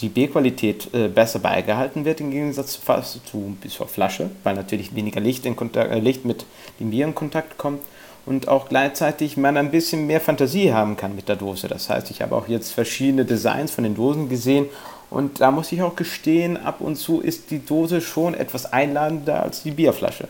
die 0.00 0.08
B-Qualität 0.08 0.94
äh, 0.94 1.08
besser 1.08 1.40
beigehalten 1.40 2.04
wird 2.04 2.20
im 2.20 2.30
Gegensatz 2.30 2.78
zu, 2.80 3.20
zu, 3.24 3.56
zur 3.68 3.88
Flasche, 3.88 4.30
weil 4.44 4.54
natürlich 4.54 4.94
weniger 4.94 5.18
Licht, 5.20 5.46
in 5.46 5.56
Kontakt, 5.56 5.90
äh, 5.90 5.98
Licht 5.98 6.24
mit 6.24 6.46
dem 6.78 6.90
Bier 6.90 7.06
in 7.06 7.16
Kontakt 7.16 7.58
kommt 7.58 7.80
und 8.24 8.46
auch 8.46 8.68
gleichzeitig 8.68 9.36
man 9.36 9.56
ein 9.56 9.72
bisschen 9.72 10.06
mehr 10.06 10.20
Fantasie 10.20 10.72
haben 10.72 10.96
kann 10.96 11.16
mit 11.16 11.28
der 11.28 11.34
Dose. 11.34 11.66
Das 11.66 11.90
heißt, 11.90 12.12
ich 12.12 12.22
habe 12.22 12.36
auch 12.36 12.46
jetzt 12.46 12.70
verschiedene 12.70 13.24
Designs 13.24 13.72
von 13.72 13.82
den 13.82 13.96
Dosen 13.96 14.28
gesehen 14.28 14.66
und 15.10 15.40
da 15.40 15.50
muss 15.50 15.72
ich 15.72 15.82
auch 15.82 15.96
gestehen, 15.96 16.56
ab 16.56 16.80
und 16.80 16.94
zu 16.94 17.20
ist 17.20 17.50
die 17.50 17.66
Dose 17.66 18.00
schon 18.00 18.34
etwas 18.34 18.72
einladender 18.72 19.42
als 19.42 19.64
die 19.64 19.72
Bierflasche. 19.72 20.28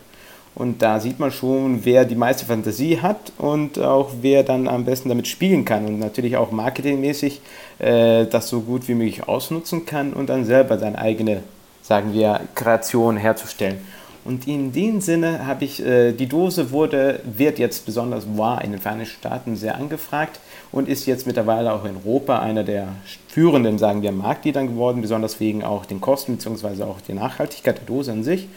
Und 0.54 0.82
da 0.82 1.00
sieht 1.00 1.18
man 1.18 1.32
schon, 1.32 1.84
wer 1.84 2.04
die 2.04 2.14
meiste 2.14 2.46
Fantasie 2.46 3.00
hat 3.00 3.32
und 3.38 3.78
auch 3.78 4.10
wer 4.20 4.44
dann 4.44 4.68
am 4.68 4.84
besten 4.84 5.08
damit 5.08 5.26
spielen 5.26 5.64
kann 5.64 5.84
und 5.86 5.98
natürlich 5.98 6.36
auch 6.36 6.52
marketingmäßig 6.52 7.40
äh, 7.80 8.26
das 8.26 8.48
so 8.48 8.60
gut 8.60 8.86
wie 8.86 8.94
möglich 8.94 9.26
ausnutzen 9.26 9.84
kann 9.84 10.12
und 10.12 10.28
dann 10.28 10.44
selber 10.44 10.78
seine 10.78 10.98
eigene, 10.98 11.42
sagen 11.82 12.12
wir, 12.12 12.40
Kreation 12.54 13.16
herzustellen. 13.16 13.78
Und 14.24 14.46
in 14.48 14.72
dem 14.72 15.00
Sinne 15.00 15.46
habe 15.46 15.64
ich, 15.64 15.84
äh, 15.84 16.12
die 16.12 16.28
Dose 16.28 16.70
wurde, 16.70 17.20
wird 17.24 17.58
jetzt 17.58 17.84
besonders 17.84 18.24
war 18.38 18.62
in 18.62 18.70
den 18.70 18.80
Vereinigten 18.80 19.16
Staaten 19.18 19.56
sehr 19.56 19.74
angefragt 19.74 20.38
und 20.70 20.88
ist 20.88 21.04
jetzt 21.06 21.26
mittlerweile 21.26 21.72
auch 21.72 21.84
in 21.84 21.96
Europa 21.96 22.38
einer 22.38 22.62
der 22.62 22.88
führenden, 23.28 23.76
sagen 23.76 24.02
wir, 24.02 24.12
Marktliedern 24.12 24.68
geworden, 24.68 25.02
besonders 25.02 25.40
wegen 25.40 25.64
auch 25.64 25.84
den 25.84 26.00
Kosten 26.00 26.36
bzw. 26.36 26.84
auch 26.84 27.00
der 27.00 27.16
Nachhaltigkeit 27.16 27.76
der 27.76 27.86
Dose 27.86 28.12
an 28.12 28.22
sich 28.22 28.48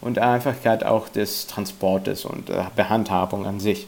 und 0.00 0.18
Einfachkeit 0.18 0.84
auch 0.84 1.08
des 1.08 1.46
Transportes 1.46 2.24
und 2.24 2.50
äh, 2.50 2.64
Behandhabung 2.76 3.46
an 3.46 3.60
sich. 3.60 3.86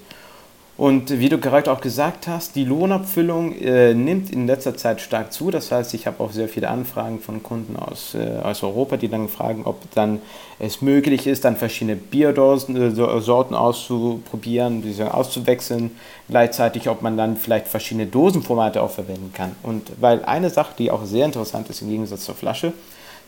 Und 0.79 1.21
wie 1.21 1.31
du 1.31 1.39
gerade 1.39 1.73
auch 1.73 1.81
gesagt 1.81 2.27
hast, 2.27 2.55
die 2.55 2.65
Lohnabfüllung 2.65 3.55
äh, 3.55 3.95
nimmt 3.95 4.31
in 4.31 4.47
letzter 4.47 4.77
Zeit 4.77 5.01
stark 5.01 5.33
zu. 5.33 5.51
Das 5.51 5.73
heißt, 5.73 5.95
ich 5.95 6.07
habe 6.07 6.23
auch 6.23 6.33
sehr 6.33 6.51
viele 6.51 6.69
Anfragen 6.69 7.19
von 7.19 7.43
Kunden 7.43 7.77
aus, 7.77 8.15
äh, 8.15 8.43
aus 8.43 8.63
Europa, 8.63 8.99
die 8.99 9.09
dann 9.09 9.31
fragen, 9.31 9.63
ob 9.65 9.91
dann 9.95 10.21
es 10.59 10.83
möglich 10.83 11.27
ist, 11.27 11.47
dann 11.47 11.57
verschiedene 11.57 11.97
Bierdosen, 11.97 12.77
äh, 12.77 13.21
Sorten 13.21 13.55
auszuprobieren, 13.55 14.83
diese 14.83 15.15
auszuwechseln. 15.15 15.93
Gleichzeitig, 16.29 16.91
ob 16.91 17.01
man 17.01 17.17
dann 17.17 17.39
vielleicht 17.39 17.69
verschiedene 17.69 18.07
Dosenformate 18.07 18.83
auch 18.83 18.91
verwenden 18.91 19.33
kann. 19.33 19.57
Und 19.63 19.91
weil 19.99 20.27
eine 20.27 20.51
Sache, 20.51 20.75
die 20.77 20.91
auch 20.91 21.07
sehr 21.07 21.25
interessant 21.25 21.71
ist 21.71 21.81
im 21.81 21.89
Gegensatz 21.89 22.27
zur 22.27 22.35
Flasche, 22.35 22.75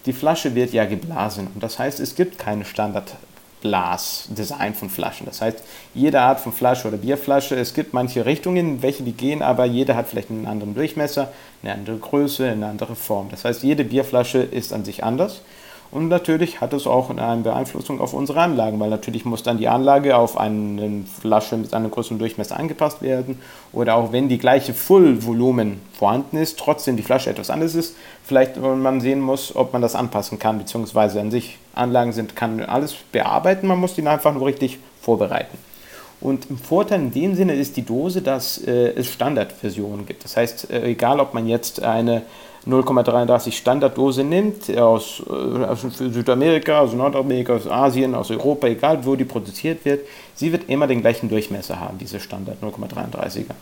die 0.06 0.12
Flasche 0.12 0.54
wird 0.54 0.72
ja 0.72 0.84
geblasen. 0.84 1.48
Und 1.54 1.62
das 1.62 1.78
heißt, 1.78 2.00
es 2.00 2.14
gibt 2.14 2.38
keine 2.38 2.64
Standardblasdesign 2.64 4.74
von 4.74 4.90
Flaschen. 4.90 5.26
Das 5.26 5.40
heißt, 5.40 5.62
jede 5.94 6.20
Art 6.20 6.40
von 6.40 6.52
Flasche 6.52 6.88
oder 6.88 6.96
Bierflasche, 6.96 7.56
es 7.56 7.74
gibt 7.74 7.92
manche 7.92 8.24
Richtungen, 8.24 8.82
welche 8.82 9.02
die 9.02 9.12
gehen, 9.12 9.42
aber 9.42 9.64
jede 9.64 9.96
hat 9.96 10.08
vielleicht 10.08 10.30
einen 10.30 10.46
anderen 10.46 10.74
Durchmesser, 10.74 11.32
eine 11.62 11.74
andere 11.74 11.98
Größe, 11.98 12.48
eine 12.48 12.66
andere 12.66 12.96
Form. 12.96 13.28
Das 13.30 13.44
heißt, 13.44 13.62
jede 13.62 13.84
Bierflasche 13.84 14.38
ist 14.38 14.72
an 14.72 14.84
sich 14.84 15.04
anders. 15.04 15.42
Und 15.90 16.08
natürlich 16.08 16.60
hat 16.60 16.74
es 16.74 16.86
auch 16.86 17.08
eine 17.08 17.42
Beeinflussung 17.42 18.00
auf 18.00 18.12
unsere 18.12 18.40
Anlagen, 18.40 18.78
weil 18.78 18.90
natürlich 18.90 19.24
muss 19.24 19.42
dann 19.42 19.56
die 19.56 19.68
Anlage 19.68 20.18
auf 20.18 20.36
eine 20.36 21.04
Flasche 21.20 21.56
mit 21.56 21.72
einem 21.72 21.90
größeren 21.90 22.18
Durchmesser 22.18 22.58
angepasst 22.58 23.00
werden. 23.00 23.40
Oder 23.72 23.94
auch 23.94 24.12
wenn 24.12 24.28
die 24.28 24.36
gleiche 24.36 24.74
Fullvolumen 24.74 25.80
vorhanden 25.94 26.36
ist, 26.36 26.58
trotzdem 26.58 26.98
die 26.98 27.02
Flasche 27.02 27.30
etwas 27.30 27.48
anders 27.48 27.74
ist, 27.74 27.96
vielleicht 28.22 28.60
man 28.60 29.00
sehen 29.00 29.20
muss, 29.20 29.56
ob 29.56 29.72
man 29.72 29.80
das 29.80 29.94
anpassen 29.94 30.38
kann, 30.38 30.58
beziehungsweise 30.58 31.20
an 31.20 31.30
sich 31.30 31.56
Anlagen 31.74 32.12
sind, 32.12 32.36
kann 32.36 32.60
alles 32.60 32.94
bearbeiten, 33.12 33.66
man 33.66 33.78
muss 33.78 33.94
die 33.94 34.06
einfach 34.06 34.34
nur 34.34 34.46
richtig 34.46 34.78
vorbereiten. 35.00 35.56
Und 36.20 36.50
im 36.50 36.58
Vorteil 36.58 37.00
in 37.00 37.12
dem 37.12 37.34
Sinne 37.34 37.54
ist 37.54 37.76
die 37.76 37.84
Dose, 37.84 38.22
dass 38.22 38.58
äh, 38.58 38.92
es 38.96 39.06
Standardversionen 39.06 40.04
gibt. 40.04 40.24
Das 40.24 40.36
heißt, 40.36 40.70
äh, 40.70 40.84
egal 40.86 41.20
ob 41.20 41.32
man 41.32 41.46
jetzt 41.46 41.82
eine 41.82 42.22
0,33 42.68 43.52
Standarddose 43.52 44.24
nimmt, 44.24 44.76
aus, 44.76 45.22
äh, 45.28 45.32
aus 45.64 45.80
Südamerika, 45.96 46.80
aus 46.80 46.92
Nordamerika, 46.92 47.54
aus 47.54 47.66
Asien, 47.66 48.14
aus 48.14 48.30
Europa, 48.30 48.66
egal 48.66 49.04
wo 49.04 49.16
die 49.16 49.24
produziert 49.24 49.84
wird, 49.84 50.06
sie 50.34 50.52
wird 50.52 50.68
immer 50.68 50.86
den 50.86 51.00
gleichen 51.00 51.28
Durchmesser 51.28 51.80
haben, 51.80 51.98
diese 51.98 52.20
Standard 52.20 52.62
0,33er. 52.62 53.54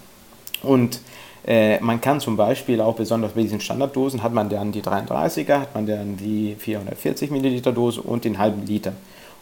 Und 0.63 1.01
äh, 1.47 1.79
man 1.81 2.01
kann 2.01 2.19
zum 2.19 2.37
Beispiel 2.37 2.81
auch 2.81 2.97
besonders 2.97 3.33
bei 3.33 3.43
diesen 3.43 3.61
Standarddosen 3.61 4.23
hat 4.23 4.33
man 4.33 4.49
dann 4.49 4.73
die 4.73 4.83
33er, 4.83 5.61
hat 5.61 5.75
man 5.75 5.87
dann 5.87 6.17
die 6.17 6.57
440 6.59 7.31
Milliliter 7.31 7.71
Dose 7.71 8.03
und 8.03 8.25
den 8.25 8.39
halben 8.39 8.67
Liter. 8.67 8.93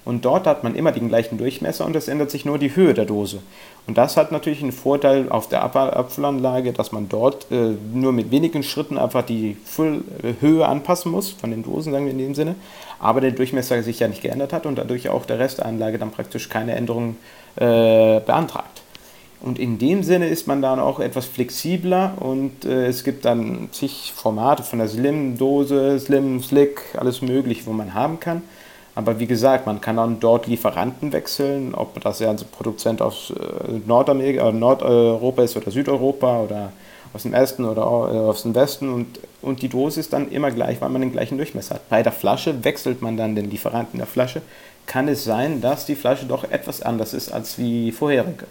Und 0.05 0.25
dort 0.25 0.47
hat 0.47 0.65
man 0.65 0.75
immer 0.75 0.93
den 0.93 1.09
gleichen 1.09 1.39
Durchmesser 1.39 1.87
und 1.87 1.97
es 1.97 2.09
ändert 2.09 2.31
sich 2.31 2.45
nur 2.45 2.59
die 2.59 2.77
Höhe 2.77 2.93
der 2.93 3.07
Dose. 3.07 3.41
Und 3.87 3.97
das 3.97 4.17
hat 4.17 4.33
natürlich 4.33 4.63
einen 4.63 4.73
Vorteil 4.73 5.31
auf 5.31 5.49
der 5.49 5.63
Abfüllanlage, 5.63 6.73
dass 6.73 6.93
man 6.93 7.09
dort 7.09 7.51
äh, 7.51 7.75
nur 7.93 8.13
mit 8.13 8.31
wenigen 8.31 8.63
Schritten 8.63 8.99
einfach 8.99 9.23
die 9.23 9.57
Füllhöhe 9.65 10.67
anpassen 10.67 11.11
muss, 11.11 11.31
von 11.31 11.51
den 11.51 11.63
Dosen, 11.63 11.93
sagen 11.93 12.05
wir 12.05 12.13
in 12.13 12.19
dem 12.19 12.35
Sinne, 12.35 12.55
aber 12.99 13.21
der 13.21 13.31
Durchmesser 13.31 13.83
sich 13.83 14.01
ja 14.01 14.09
nicht 14.09 14.23
geändert 14.23 14.53
hat 14.53 14.67
und 14.67 14.77
dadurch 14.77 15.09
auch 15.09 15.25
der 15.25 15.39
Rest 15.39 15.59
der 15.59 15.67
Anlage 15.67 15.99
dann 15.99 16.11
praktisch 16.11 16.49
keine 16.49 16.75
Änderungen 16.75 17.17
äh, 17.57 18.21
beantragt. 18.21 18.83
Und 19.41 19.59
in 19.59 19.79
dem 19.79 20.03
Sinne 20.03 20.29
ist 20.29 20.47
man 20.47 20.63
dann 20.63 20.81
auch 20.81 21.01
etwas 21.01 21.27
flexibler 21.27 22.15
und 22.19 22.65
äh, 22.65 22.87
es 22.87 23.05
gibt 23.05 23.27
dann 23.27 23.69
zig 23.73 24.13
Formate 24.15 24.63
von 24.63 24.79
der 24.79 24.89
Slim-Dose, 24.89 25.99
Slim, 25.99 26.43
Slick, 26.43 26.81
alles 26.97 27.21
mögliche, 27.21 27.67
wo 27.67 27.73
man 27.73 27.93
haben 27.93 28.21
kann. 28.21 28.43
Aber 28.95 29.18
wie 29.18 29.26
gesagt, 29.26 29.66
man 29.66 29.80
kann 29.80 29.97
dann 29.97 30.20
dort 30.20 30.47
Lieferanten 30.47 31.12
wechseln, 31.12 31.74
ob 31.74 32.01
das 32.01 32.20
ja 32.20 32.30
ein 32.30 32.36
Produzent 32.53 33.03
aus 33.03 33.30
äh, 33.30 33.72
Nordamerika, 33.86 34.49
äh, 34.49 34.53
Nordeuropa 34.53 35.42
ist 35.42 35.57
oder 35.57 35.70
Südeuropa 35.70 36.42
oder 36.42 36.72
aus 37.12 37.22
dem 37.22 37.34
Osten 37.34 37.64
oder 37.64 37.82
äh, 37.82 37.84
aus 37.84 38.42
dem 38.42 38.55
Westen 38.55 38.88
und, 38.88 39.18
und 39.42 39.62
die 39.62 39.68
Dose 39.68 40.01
ist 40.01 40.12
dann 40.12 40.30
immer 40.30 40.51
gleich, 40.53 40.80
weil 40.80 40.90
man 40.90 41.01
den 41.01 41.12
gleichen 41.12 41.38
Durchmesser 41.38 41.76
hat. 41.76 41.88
Bei 41.88 42.03
der 42.03 42.12
Flasche 42.12 42.62
wechselt 42.62 43.03
man 43.03 43.16
dann 43.16 43.34
den 43.34 43.51
Lieferanten 43.51 43.99
der 43.99 44.07
Flasche. 44.07 44.42
Kann 44.86 45.09
es 45.09 45.24
sein, 45.24 45.61
dass 45.61 45.86
die 45.86 45.97
Flasche 45.97 46.26
doch 46.26 46.45
etwas 46.45 46.82
anders 46.82 47.14
ist 47.14 47.32
als 47.32 47.57
die 47.57 47.90
vorherige? 47.90 48.47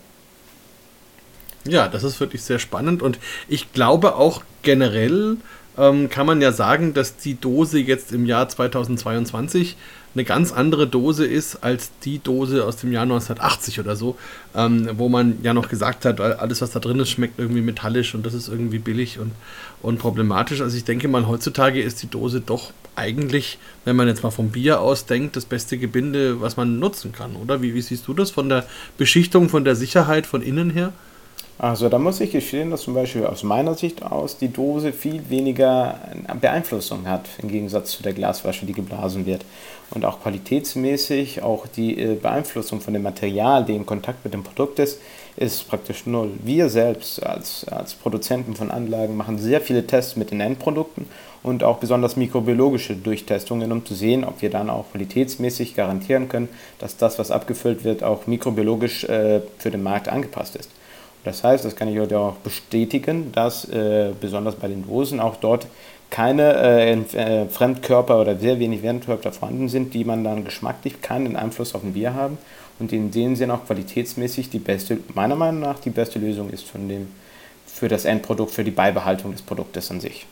Ja, 1.66 1.88
das 1.88 2.04
ist 2.04 2.20
wirklich 2.20 2.42
sehr 2.42 2.60
spannend 2.60 3.02
und 3.02 3.18
ich 3.48 3.72
glaube 3.72 4.16
auch 4.16 4.42
generell 4.64 5.38
ähm, 5.78 6.10
kann 6.10 6.26
man 6.26 6.42
ja 6.42 6.52
sagen, 6.52 6.94
dass 6.94 7.18
die 7.18 7.40
Dose 7.40 7.80
jetzt 7.80 8.12
im 8.12 8.26
Jahr 8.26 8.48
2022 8.50 9.76
eine 10.16 10.24
ganz 10.24 10.52
andere 10.52 10.88
Dose 10.88 11.26
ist 11.26 11.64
als 11.64 11.92
die 12.04 12.20
Dose 12.20 12.66
aus 12.66 12.78
dem 12.78 12.92
Jahr 12.92 13.04
1980 13.04 13.80
oder 13.80 13.96
so, 13.96 14.16
ähm, 14.56 14.88
wo 14.98 15.10
man 15.10 15.40
ja 15.42 15.54
noch 15.54 15.70
gesagt 15.70 16.06
hat, 16.06 16.22
alles 16.22 16.62
was 16.62 16.72
da 16.72 16.80
drin 16.80 17.00
ist, 17.00 17.10
schmeckt 17.10 17.40
irgendwie 17.40 17.62
metallisch 17.62 18.14
und 18.14 18.26
das 18.26 18.36
ist 18.36 18.48
irgendwie 18.48 18.78
billig 18.78 19.18
und, 19.18 19.32
und 19.82 19.98
problematisch. 19.98 20.62
Also 20.62 20.78
ich 20.78 20.84
denke 20.84 21.08
mal, 21.08 21.28
heutzutage 21.28 21.82
ist 21.82 22.04
die 22.04 22.10
Dose 22.10 22.42
doch 22.42 22.72
eigentlich, 22.96 23.58
wenn 23.86 23.96
man 23.96 24.08
jetzt 24.08 24.22
mal 24.22 24.30
vom 24.30 24.50
Bier 24.50 24.82
aus 24.82 25.08
denkt, 25.08 25.36
das 25.36 25.46
beste 25.46 25.80
Gebinde, 25.80 26.42
was 26.42 26.58
man 26.58 26.78
nutzen 26.78 27.12
kann, 27.12 27.36
oder? 27.36 27.64
Wie, 27.64 27.74
wie 27.74 27.82
siehst 27.82 28.08
du 28.08 28.14
das 28.14 28.30
von 28.30 28.50
der 28.50 28.66
Beschichtung, 29.00 29.50
von 29.50 29.66
der 29.66 29.76
Sicherheit 29.76 30.28
von 30.28 30.44
innen 30.44 30.70
her? 30.70 30.94
Also 31.60 31.88
da 31.88 32.00
muss 32.00 32.20
ich 32.20 32.32
gestehen, 32.32 32.72
dass 32.72 32.82
zum 32.82 32.96
Beispiel 32.96 33.26
aus 33.26 33.44
meiner 33.44 33.76
Sicht 33.76 34.04
aus 34.04 34.38
die 34.38 34.52
Dose 34.52 34.92
viel 34.92 35.30
weniger 35.30 36.00
Beeinflussung 36.42 37.08
hat 37.08 37.26
im 37.42 37.48
Gegensatz 37.48 37.92
zu 37.92 38.04
der 38.04 38.14
Glasflasche, 38.14 38.66
die 38.66 38.74
geblasen 38.74 39.26
wird. 39.26 39.46
Und 39.92 40.04
auch 40.04 40.22
qualitätsmäßig, 40.22 41.44
auch 41.44 41.68
die 41.68 42.00
äh, 42.00 42.16
Beeinflussung 42.16 42.82
von 42.82 42.94
dem 42.94 43.04
Material, 43.04 43.64
die 43.64 43.76
in 43.76 43.86
Kontakt 43.86 44.26
mit 44.26 44.34
dem 44.34 44.44
Produkt 44.44 44.80
ist, 44.80 45.00
ist 45.38 45.68
praktisch 45.68 46.06
null. 46.08 46.32
Wir 46.44 46.70
selbst 46.70 47.24
als, 47.24 47.66
als 47.68 47.94
Produzenten 47.94 48.56
von 48.56 48.72
Anlagen 48.72 49.16
machen 49.16 49.38
sehr 49.38 49.62
viele 49.62 49.86
Tests 49.86 50.16
mit 50.16 50.32
den 50.32 50.42
Endprodukten 50.42 51.06
und 51.44 51.64
auch 51.64 51.78
besonders 51.78 52.16
mikrobiologische 52.16 52.96
Durchtestungen, 52.96 53.72
um 53.72 53.86
zu 53.86 53.94
sehen, 53.94 54.24
ob 54.24 54.42
wir 54.42 54.50
dann 54.50 54.70
auch 54.70 54.86
qualitätsmäßig 54.92 55.76
garantieren 55.76 56.30
können, 56.30 56.50
dass 56.80 56.98
das, 56.98 57.20
was 57.20 57.30
abgefüllt 57.30 57.84
wird, 57.84 58.04
auch 58.04 58.26
mikrobiologisch 58.26 59.04
äh, 59.04 59.42
für 59.60 59.70
den 59.70 59.84
Markt 59.84 60.08
angepasst 60.08 60.56
ist. 60.56 60.70
Das 61.24 61.44
heißt, 61.44 61.64
das 61.64 61.76
kann 61.76 61.88
ich 61.88 61.98
heute 62.00 62.20
auch 62.20 62.36
bestätigen, 62.36 63.32
dass 63.32 63.66
äh, 63.70 64.12
besonders 64.20 64.56
bei 64.56 64.68
den 64.68 64.86
Dosen 64.86 65.20
auch 65.20 65.38
dort 65.38 65.68
keine 66.10 66.54
äh, 66.54 66.94
äh, 66.94 67.48
Fremdkörper 67.48 68.22
oder 68.22 68.38
sehr 68.38 68.60
wenig 68.60 68.82
Fremdkörper 68.82 69.32
vorhanden 69.32 69.68
sind, 69.70 69.94
die 69.94 70.04
man 70.04 70.24
dann 70.24 70.46
geschmacklich 70.46 71.02
keinen 71.02 71.36
Einfluss 71.36 71.74
auf 71.74 71.84
ein 71.84 71.94
Bier 71.94 72.14
haben. 72.14 72.38
und 72.80 72.92
in 72.92 73.12
dem 73.12 73.36
Sinne 73.36 73.54
auch 73.54 73.66
qualitätsmäßig 73.66 74.50
die 74.50 74.60
beste, 74.60 75.00
meiner 75.14 75.36
Meinung 75.36 75.62
nach 75.62 75.80
die 75.80 75.92
beste 75.92 76.20
Lösung 76.20 76.50
ist 76.50 76.66
von 76.66 76.90
dem, 76.90 77.08
für 77.66 77.88
das 77.88 78.06
Endprodukt, 78.06 78.52
für 78.52 78.64
die 78.64 78.72
Beibehaltung 78.72 79.32
des 79.32 79.42
Produktes 79.42 79.90
an 79.90 80.02
sich. 80.02 80.26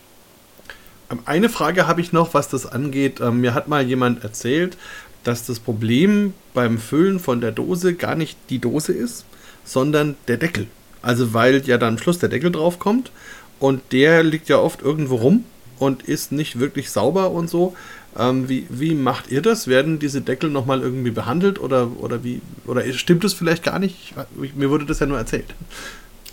Ähm, 1.09 1.19
eine 1.25 1.49
Frage 1.49 1.87
habe 1.87 2.01
ich 2.01 2.13
noch, 2.13 2.33
was 2.33 2.49
das 2.49 2.65
angeht. 2.65 3.19
Ähm, 3.21 3.41
mir 3.41 3.53
hat 3.53 3.67
mal 3.67 3.83
jemand 3.83 4.23
erzählt, 4.23 4.77
dass 5.23 5.45
das 5.45 5.59
Problem 5.59 6.33
beim 6.53 6.77
Füllen 6.77 7.19
von 7.19 7.41
der 7.41 7.51
Dose 7.51 7.95
gar 7.95 8.15
nicht 8.15 8.37
die 8.49 8.59
Dose 8.59 8.93
ist, 8.93 9.25
sondern 9.63 10.15
der 10.27 10.37
Deckel. 10.37 10.67
Also 11.01 11.33
weil 11.33 11.65
ja 11.67 11.77
dann 11.77 11.95
am 11.95 11.97
Schluss 11.97 12.19
der 12.19 12.29
Deckel 12.29 12.51
drauf 12.51 12.79
kommt 12.79 13.11
und 13.59 13.81
der 13.91 14.23
liegt 14.23 14.49
ja 14.49 14.57
oft 14.57 14.81
irgendwo 14.81 15.15
rum 15.15 15.45
und 15.79 16.03
ist 16.03 16.31
nicht 16.31 16.59
wirklich 16.59 16.91
sauber 16.91 17.31
und 17.31 17.49
so. 17.49 17.75
Ähm, 18.17 18.49
wie, 18.49 18.67
wie 18.69 18.93
macht 18.93 19.31
ihr 19.31 19.41
das? 19.41 19.67
Werden 19.67 19.99
diese 19.99 20.21
Deckel 20.21 20.49
nochmal 20.49 20.81
irgendwie 20.81 21.11
behandelt 21.11 21.59
oder, 21.59 21.89
oder 21.99 22.23
wie 22.23 22.41
oder 22.67 22.83
stimmt 22.93 23.23
es 23.23 23.33
vielleicht 23.33 23.63
gar 23.63 23.79
nicht? 23.79 24.13
Mir 24.55 24.69
wurde 24.69 24.85
das 24.85 24.99
ja 24.99 25.05
nur 25.05 25.17
erzählt. 25.17 25.55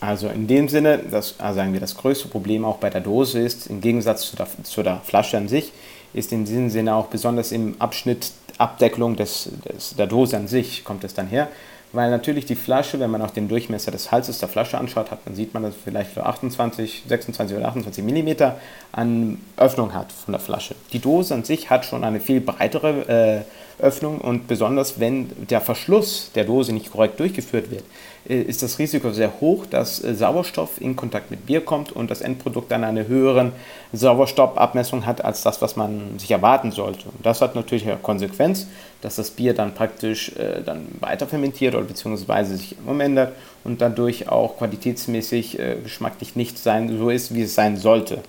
Also 0.00 0.28
in 0.28 0.46
dem 0.46 0.68
Sinne, 0.68 1.00
das, 1.10 1.38
also 1.38 1.56
sagen 1.56 1.72
wir, 1.72 1.80
das 1.80 1.96
größte 1.96 2.28
Problem 2.28 2.64
auch 2.64 2.78
bei 2.78 2.90
der 2.90 3.00
Dose 3.00 3.40
ist, 3.40 3.66
im 3.66 3.80
Gegensatz 3.80 4.30
zu 4.30 4.36
der, 4.36 4.46
zu 4.62 4.82
der 4.82 5.00
Flasche 5.04 5.36
an 5.36 5.48
sich, 5.48 5.72
ist 6.14 6.32
in 6.32 6.44
diesem 6.44 6.70
Sinne 6.70 6.94
auch 6.94 7.06
besonders 7.06 7.52
im 7.52 7.74
Abschnitt 7.80 8.32
Abdeckelung 8.58 9.16
des, 9.16 9.50
des, 9.68 9.94
der 9.96 10.06
Dose 10.06 10.36
an 10.36 10.48
sich 10.48 10.84
kommt 10.84 11.04
es 11.04 11.14
dann 11.14 11.28
her. 11.28 11.48
Weil 11.92 12.10
natürlich 12.10 12.44
die 12.44 12.54
Flasche, 12.54 13.00
wenn 13.00 13.10
man 13.10 13.22
auch 13.22 13.30
den 13.30 13.48
Durchmesser 13.48 13.90
des 13.90 14.12
Halses 14.12 14.38
der 14.38 14.48
Flasche 14.48 14.76
anschaut, 14.76 15.10
hat, 15.10 15.20
dann 15.24 15.34
sieht 15.34 15.54
man, 15.54 15.62
dass 15.62 15.74
es 15.74 15.80
vielleicht 15.82 16.14
so 16.14 16.20
28, 16.20 17.04
26 17.08 17.56
oder 17.56 17.68
28 17.68 18.04
mm 18.04 18.28
an 18.92 19.38
Öffnung 19.56 19.94
hat 19.94 20.12
von 20.12 20.32
der 20.32 20.40
Flasche. 20.40 20.74
Die 20.92 20.98
Dose 20.98 21.32
an 21.32 21.44
sich 21.44 21.70
hat 21.70 21.86
schon 21.86 22.04
eine 22.04 22.20
viel 22.20 22.42
breitere 22.42 23.44
äh, 23.78 23.82
Öffnung 23.82 24.20
und 24.20 24.48
besonders 24.48 24.98
wenn 25.00 25.30
der 25.48 25.60
Verschluss 25.60 26.30
der 26.34 26.44
Dose 26.44 26.72
nicht 26.72 26.90
korrekt 26.90 27.20
durchgeführt 27.20 27.70
wird, 27.70 27.84
äh, 28.28 28.40
ist 28.40 28.62
das 28.62 28.78
Risiko 28.78 29.12
sehr 29.12 29.40
hoch, 29.40 29.66
dass 29.66 30.02
äh, 30.02 30.14
Sauerstoff 30.14 30.80
in 30.80 30.96
Kontakt 30.96 31.30
mit 31.30 31.46
Bier 31.46 31.64
kommt 31.64 31.92
und 31.92 32.10
das 32.10 32.20
Endprodukt 32.20 32.70
dann 32.70 32.84
eine 32.84 33.06
höhere 33.06 33.52
Sauerstoffabmessung 33.92 35.06
hat 35.06 35.24
als 35.24 35.42
das, 35.42 35.62
was 35.62 35.76
man 35.76 36.18
sich 36.18 36.30
erwarten 36.30 36.72
sollte. 36.72 37.04
Und 37.04 37.24
das 37.24 37.40
hat 37.40 37.54
natürlich 37.54 37.84
eine 37.84 37.96
Konsequenz, 37.96 38.66
dass 39.00 39.16
das 39.16 39.30
Bier 39.30 39.54
dann 39.54 39.74
praktisch 39.74 40.32
äh, 40.36 40.62
dann 40.64 40.86
weiter 41.00 41.26
fermentiert 41.26 41.74
oder 41.74 41.84
beziehungsweise 41.84 42.56
sich 42.56 42.76
umändert 42.86 43.32
und 43.64 43.80
dadurch 43.80 44.28
auch 44.28 44.58
qualitätsmäßig 44.58 45.58
äh, 45.58 45.76
geschmacklich 45.82 46.36
nicht 46.36 46.58
sein, 46.58 46.96
so 46.98 47.10
ist, 47.10 47.34
wie 47.34 47.42
es 47.42 47.54
sein 47.54 47.76
sollte. 47.76 48.22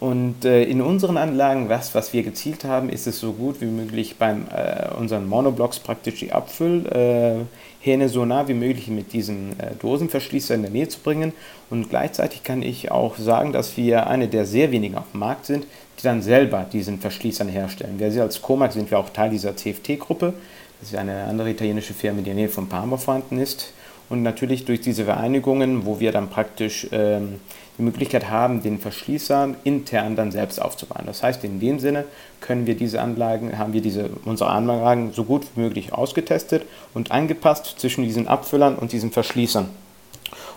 Und 0.00 0.44
äh, 0.44 0.62
in 0.62 0.80
unseren 0.80 1.16
Anlagen, 1.16 1.68
was, 1.68 1.94
was 1.94 2.12
wir 2.12 2.22
gezielt 2.22 2.64
haben, 2.64 2.88
ist 2.88 3.08
es 3.08 3.18
so 3.18 3.32
gut 3.32 3.60
wie 3.60 3.66
möglich 3.66 4.16
bei 4.16 4.30
äh, 4.30 4.94
unseren 4.96 5.26
Monoblocks 5.26 5.80
praktisch 5.80 6.20
die 6.20 6.30
Abfüllhähne 6.30 7.46
äh, 7.84 8.08
so 8.08 8.24
nah 8.24 8.46
wie 8.46 8.54
möglich 8.54 8.86
mit 8.88 9.12
diesem 9.12 9.50
äh, 9.58 9.74
Dosenverschließer 9.80 10.54
in 10.54 10.62
der 10.62 10.70
Nähe 10.70 10.88
zu 10.88 11.00
bringen. 11.00 11.32
Und 11.68 11.90
gleichzeitig 11.90 12.44
kann 12.44 12.62
ich 12.62 12.92
auch 12.92 13.16
sagen, 13.16 13.52
dass 13.52 13.76
wir 13.76 14.06
eine 14.06 14.28
der 14.28 14.46
sehr 14.46 14.70
wenigen 14.70 14.96
auf 14.96 15.10
dem 15.12 15.18
Markt 15.18 15.46
sind, 15.46 15.66
die 15.98 16.02
dann 16.02 16.22
selber 16.22 16.66
diesen 16.72 16.98
Verschließern 16.98 17.48
herstellen. 17.48 17.98
Wir 17.98 18.22
als 18.22 18.40
Comac 18.40 18.72
sind 18.72 18.90
wir 18.90 18.98
auch 18.98 19.10
Teil 19.10 19.30
dieser 19.30 19.56
CFT-Gruppe. 19.56 20.32
Das 20.80 20.90
ist 20.90 20.96
eine 20.96 21.24
andere 21.24 21.50
italienische 21.50 21.94
Firma, 21.94 22.20
die 22.22 22.30
in 22.30 22.36
der 22.36 22.44
Nähe 22.44 22.48
von 22.48 22.68
Parma 22.68 22.96
vorhanden 22.96 23.38
ist. 23.38 23.72
Und 24.08 24.22
natürlich 24.22 24.64
durch 24.64 24.80
diese 24.80 25.04
Vereinigungen, 25.04 25.84
wo 25.84 26.00
wir 26.00 26.12
dann 26.12 26.30
praktisch 26.30 26.86
ähm, 26.92 27.40
die 27.76 27.82
Möglichkeit 27.82 28.30
haben, 28.30 28.62
den 28.62 28.78
Verschließer 28.78 29.54
intern 29.64 30.16
dann 30.16 30.32
selbst 30.32 30.62
aufzubauen. 30.62 31.02
Das 31.06 31.22
heißt, 31.22 31.44
in 31.44 31.60
dem 31.60 31.78
Sinne 31.78 32.04
können 32.40 32.66
wir 32.66 32.74
diese 32.74 33.02
Anlagen, 33.02 33.58
haben 33.58 33.72
wir 33.72 33.82
diese, 33.82 34.10
unsere 34.24 34.50
Anlagen 34.50 35.12
so 35.12 35.24
gut 35.24 35.46
wie 35.54 35.60
möglich 35.60 35.92
ausgetestet 35.92 36.64
und 36.94 37.12
angepasst 37.12 37.74
zwischen 37.78 38.04
diesen 38.04 38.28
Abfüllern 38.28 38.76
und 38.76 38.92
diesen 38.92 39.12
Verschließern. 39.12 39.68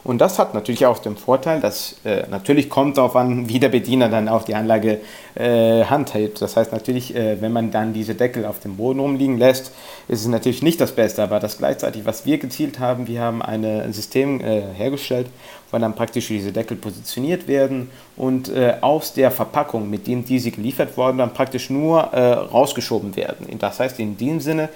Und 0.04 0.20
das 0.20 0.40
hat 0.40 0.54
natürlich 0.54 0.86
auch 0.88 0.98
den 1.00 1.16
Vorteil, 1.16 1.60
dass 1.62 1.96
äh, 2.04 2.24
natürlich 2.30 2.70
kommt 2.70 2.98
darauf 2.98 3.16
an, 3.16 3.48
wie 3.50 3.60
der 3.60 3.70
Bediener 3.70 4.10
dann 4.10 4.30
auch 4.30 4.44
die 4.44 4.56
Anlage 4.56 5.00
äh, 5.36 5.84
handhält. 5.86 6.42
Das 6.42 6.58
heißt 6.58 6.72
natürlich, 6.72 7.16
äh, 7.16 7.40
wenn 7.40 7.54
man 7.54 7.70
dann 7.70 7.94
diese 7.94 8.16
Deckel 8.16 8.46
auf 8.46 8.60
dem 8.60 8.78
Boden 8.78 9.00
rumliegen 9.00 9.38
lässt, 9.38 9.74
ist 10.08 10.22
es 10.22 10.28
natürlich 10.28 10.64
nicht 10.64 10.82
das 10.82 10.94
Beste, 10.94 11.22
aber 11.22 11.40
das 11.40 11.60
gleichzeitig, 11.60 12.06
was 12.06 12.26
wir 12.26 12.40
gezielt 12.40 12.80
haben, 12.80 13.08
wir 13.08 13.22
haben 13.22 13.42
ein 13.44 13.94
System 13.94 14.42
äh, 14.42 14.62
hergestellt, 14.74 15.28
wo 15.70 15.78
dann 15.78 15.96
praktisch 15.96 16.28
diese 16.28 16.52
Deckel 16.52 16.78
positioniert 16.78 17.48
werden 17.48 17.90
und 18.18 18.50
äh, 18.50 18.76
aus 18.82 19.14
der 19.14 19.32
Verpackung, 19.32 19.90
mit 19.90 20.08
dem 20.08 20.26
diese 20.26 20.52
geliefert 20.52 20.98
wurden, 20.98 21.20
dann 21.20 21.34
praktisch 21.34 21.70
nur 21.70 22.02
äh, 22.14 22.34
rausgeschoben 22.34 23.16
werden. 23.16 23.48
Das 23.60 23.80
heißt, 23.80 24.00
in 24.00 24.18
dem 24.18 24.40
Sinne 24.40 24.70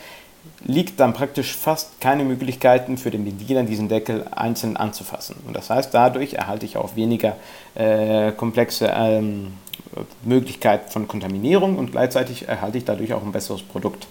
liegt 0.63 0.99
dann 0.99 1.13
praktisch 1.13 1.55
fast 1.55 2.01
keine 2.01 2.23
Möglichkeiten 2.23 2.97
für 2.97 3.11
den 3.11 3.23
Bediener, 3.23 3.63
diesen 3.63 3.87
Deckel 3.87 4.25
einzeln 4.31 4.77
anzufassen. 4.77 5.35
Und 5.45 5.55
das 5.55 5.69
heißt, 5.69 5.93
dadurch 5.93 6.33
erhalte 6.33 6.65
ich 6.65 6.77
auch 6.77 6.95
weniger 6.95 7.35
äh, 7.75 8.31
komplexe 8.31 8.91
ähm, 8.95 9.53
Möglichkeiten 10.23 10.91
von 10.91 11.07
Kontaminierung 11.07 11.77
und 11.77 11.91
gleichzeitig 11.91 12.47
erhalte 12.47 12.77
ich 12.77 12.85
dadurch 12.85 13.13
auch 13.13 13.23
ein 13.23 13.31
besseres 13.31 13.61
Produkt. 13.61 14.07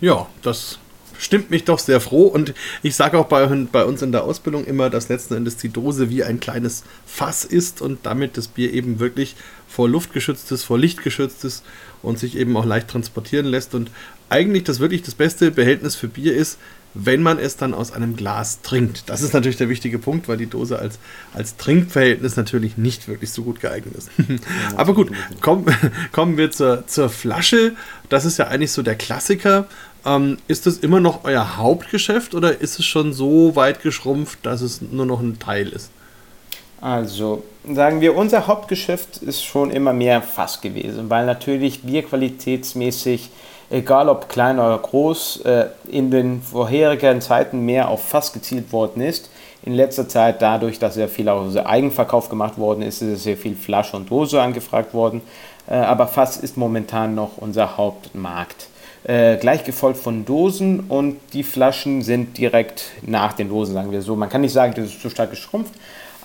Ja, 0.00 0.26
das 0.42 0.78
stimmt 1.22 1.50
mich 1.50 1.64
doch 1.64 1.78
sehr 1.78 2.00
froh. 2.00 2.26
Und 2.26 2.54
ich 2.82 2.96
sage 2.96 3.18
auch 3.18 3.26
bei, 3.26 3.46
bei 3.70 3.84
uns 3.84 4.02
in 4.02 4.12
der 4.12 4.24
Ausbildung 4.24 4.64
immer, 4.64 4.90
dass 4.90 5.08
letzten 5.08 5.34
Endes 5.34 5.56
die 5.56 5.68
Dose 5.68 6.10
wie 6.10 6.24
ein 6.24 6.40
kleines 6.40 6.84
Fass 7.06 7.44
ist 7.44 7.80
und 7.80 8.04
damit 8.04 8.36
das 8.36 8.48
Bier 8.48 8.72
eben 8.72 8.98
wirklich 8.98 9.36
vor 9.68 9.88
Luft 9.88 10.12
geschützt 10.12 10.50
ist, 10.52 10.64
vor 10.64 10.78
Licht 10.78 11.02
geschützt 11.02 11.44
ist 11.44 11.64
und 12.02 12.18
sich 12.18 12.36
eben 12.36 12.56
auch 12.56 12.64
leicht 12.64 12.88
transportieren 12.88 13.46
lässt. 13.46 13.74
Und 13.74 13.90
eigentlich 14.32 14.64
das 14.64 14.80
wirklich 14.80 15.02
das 15.02 15.14
beste 15.14 15.50
Behältnis 15.50 15.94
für 15.94 16.08
Bier 16.08 16.34
ist, 16.34 16.58
wenn 16.94 17.22
man 17.22 17.38
es 17.38 17.56
dann 17.56 17.74
aus 17.74 17.92
einem 17.92 18.16
Glas 18.16 18.62
trinkt. 18.62 19.08
Das 19.08 19.22
ist 19.22 19.34
natürlich 19.34 19.56
der 19.58 19.68
wichtige 19.68 19.98
Punkt, 19.98 20.28
weil 20.28 20.36
die 20.36 20.46
Dose 20.46 20.78
als, 20.78 20.98
als 21.34 21.56
Trinkverhältnis 21.56 22.36
natürlich 22.36 22.76
nicht 22.76 23.08
wirklich 23.08 23.30
so 23.30 23.42
gut 23.42 23.60
geeignet 23.60 23.94
ist. 23.94 24.10
Aber 24.76 24.94
gut, 24.94 25.10
komm, 25.40 25.66
kommen 26.12 26.36
wir 26.36 26.50
zur, 26.50 26.86
zur 26.86 27.08
Flasche. 27.08 27.72
Das 28.08 28.24
ist 28.24 28.38
ja 28.38 28.48
eigentlich 28.48 28.72
so 28.72 28.82
der 28.82 28.96
Klassiker. 28.96 29.66
Ähm, 30.04 30.38
ist 30.48 30.66
das 30.66 30.78
immer 30.78 31.00
noch 31.00 31.24
euer 31.24 31.56
Hauptgeschäft 31.56 32.34
oder 32.34 32.60
ist 32.60 32.78
es 32.78 32.84
schon 32.84 33.12
so 33.12 33.54
weit 33.54 33.82
geschrumpft, 33.82 34.40
dass 34.42 34.60
es 34.62 34.80
nur 34.82 35.06
noch 35.06 35.20
ein 35.20 35.38
Teil 35.38 35.68
ist? 35.68 35.90
Also 36.80 37.44
sagen 37.72 38.00
wir, 38.00 38.16
unser 38.16 38.48
Hauptgeschäft 38.48 39.18
ist 39.18 39.44
schon 39.44 39.70
immer 39.70 39.92
mehr 39.92 40.20
Fass 40.20 40.60
gewesen, 40.60 41.08
weil 41.08 41.26
natürlich 41.26 41.82
bierqualitätsmäßig, 41.82 43.30
egal 43.72 44.08
ob 44.08 44.28
klein 44.28 44.58
oder 44.58 44.78
groß, 44.78 45.40
äh, 45.44 45.66
in 45.90 46.10
den 46.10 46.42
vorherigen 46.42 47.20
Zeiten 47.20 47.64
mehr 47.64 47.88
auf 47.88 48.04
Fass 48.04 48.32
gezielt 48.32 48.72
worden 48.72 49.02
ist. 49.02 49.30
In 49.64 49.74
letzter 49.74 50.08
Zeit 50.08 50.42
dadurch, 50.42 50.78
dass 50.78 50.94
sehr 50.94 51.08
viel 51.08 51.28
auch 51.28 51.54
Eigenverkauf 51.56 52.28
gemacht 52.28 52.58
worden 52.58 52.82
ist, 52.82 53.00
ist 53.00 53.22
sehr 53.22 53.36
viel 53.36 53.56
Flasche 53.56 53.96
und 53.96 54.10
Dose 54.10 54.40
angefragt 54.40 54.92
worden. 54.92 55.22
Äh, 55.68 55.74
aber 55.74 56.06
Fass 56.06 56.36
ist 56.36 56.56
momentan 56.56 57.14
noch 57.14 57.38
unser 57.38 57.76
Hauptmarkt 57.76 58.66
äh, 59.04 59.36
gleich 59.36 59.64
gefolgt 59.64 59.98
von 59.98 60.24
Dosen 60.24 60.80
und 60.80 61.18
die 61.32 61.42
Flaschen 61.42 62.02
sind 62.02 62.38
direkt 62.38 62.84
nach 63.02 63.32
den 63.32 63.48
Dosen, 63.48 63.74
sagen 63.74 63.90
wir 63.90 64.02
so. 64.02 64.16
Man 64.16 64.28
kann 64.28 64.42
nicht 64.42 64.52
sagen, 64.52 64.74
das 64.76 64.86
ist 64.86 65.00
zu 65.00 65.10
stark 65.10 65.30
geschrumpft, 65.30 65.74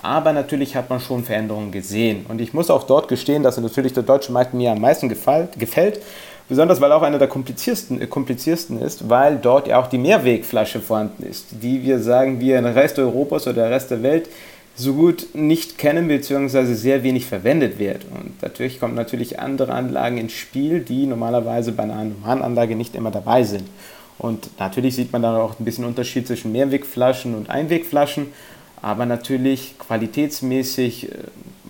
aber 0.02 0.32
natürlich 0.32 0.76
hat 0.76 0.90
man 0.90 1.00
schon 1.00 1.24
Veränderungen 1.24 1.72
gesehen. 1.72 2.26
Und 2.28 2.40
ich 2.40 2.54
muss 2.54 2.70
auch 2.70 2.84
dort 2.84 3.08
gestehen, 3.08 3.42
dass 3.42 3.58
natürlich 3.58 3.94
der 3.94 4.04
deutsche 4.04 4.32
Markt 4.32 4.54
mir 4.54 4.72
am 4.72 4.80
meisten 4.80 5.08
gefällt 5.08 6.00
besonders 6.48 6.80
weil 6.80 6.92
auch 6.92 7.02
einer 7.02 7.18
der 7.18 7.28
kompliziertesten, 7.28 8.00
äh, 8.00 8.06
kompliziertesten 8.06 8.80
ist, 8.80 9.08
weil 9.08 9.36
dort 9.36 9.68
ja 9.68 9.80
auch 9.80 9.86
die 9.86 9.98
Mehrwegflasche 9.98 10.80
vorhanden 10.80 11.24
ist, 11.24 11.46
die 11.62 11.82
wir 11.82 12.00
sagen, 12.00 12.40
wir 12.40 12.60
der 12.60 12.74
Rest 12.74 12.98
Europas 12.98 13.46
oder 13.46 13.62
der 13.62 13.70
Rest 13.70 13.90
der 13.90 14.02
Welt 14.02 14.28
so 14.74 14.94
gut 14.94 15.34
nicht 15.34 15.76
kennen 15.76 16.06
bzw. 16.08 16.72
sehr 16.74 17.02
wenig 17.02 17.26
verwendet 17.26 17.78
wird. 17.78 18.04
Und 18.04 18.40
natürlich 18.42 18.78
kommen 18.78 18.94
natürlich 18.94 19.40
andere 19.40 19.72
Anlagen 19.72 20.18
ins 20.18 20.32
Spiel, 20.32 20.80
die 20.80 21.06
normalerweise 21.06 21.72
bei 21.72 21.82
einer 21.82 22.04
normalen 22.04 22.42
nicht 22.78 22.94
immer 22.94 23.10
dabei 23.10 23.42
sind. 23.42 23.64
Und 24.18 24.50
natürlich 24.58 24.94
sieht 24.96 25.12
man 25.12 25.22
da 25.22 25.36
auch 25.36 25.58
ein 25.58 25.64
bisschen 25.64 25.84
Unterschied 25.84 26.26
zwischen 26.26 26.52
Mehrwegflaschen 26.52 27.34
und 27.34 27.50
Einwegflaschen, 27.50 28.28
aber 28.80 29.06
natürlich 29.06 29.76
qualitätsmäßig, 29.78 31.10
äh, 31.10 31.14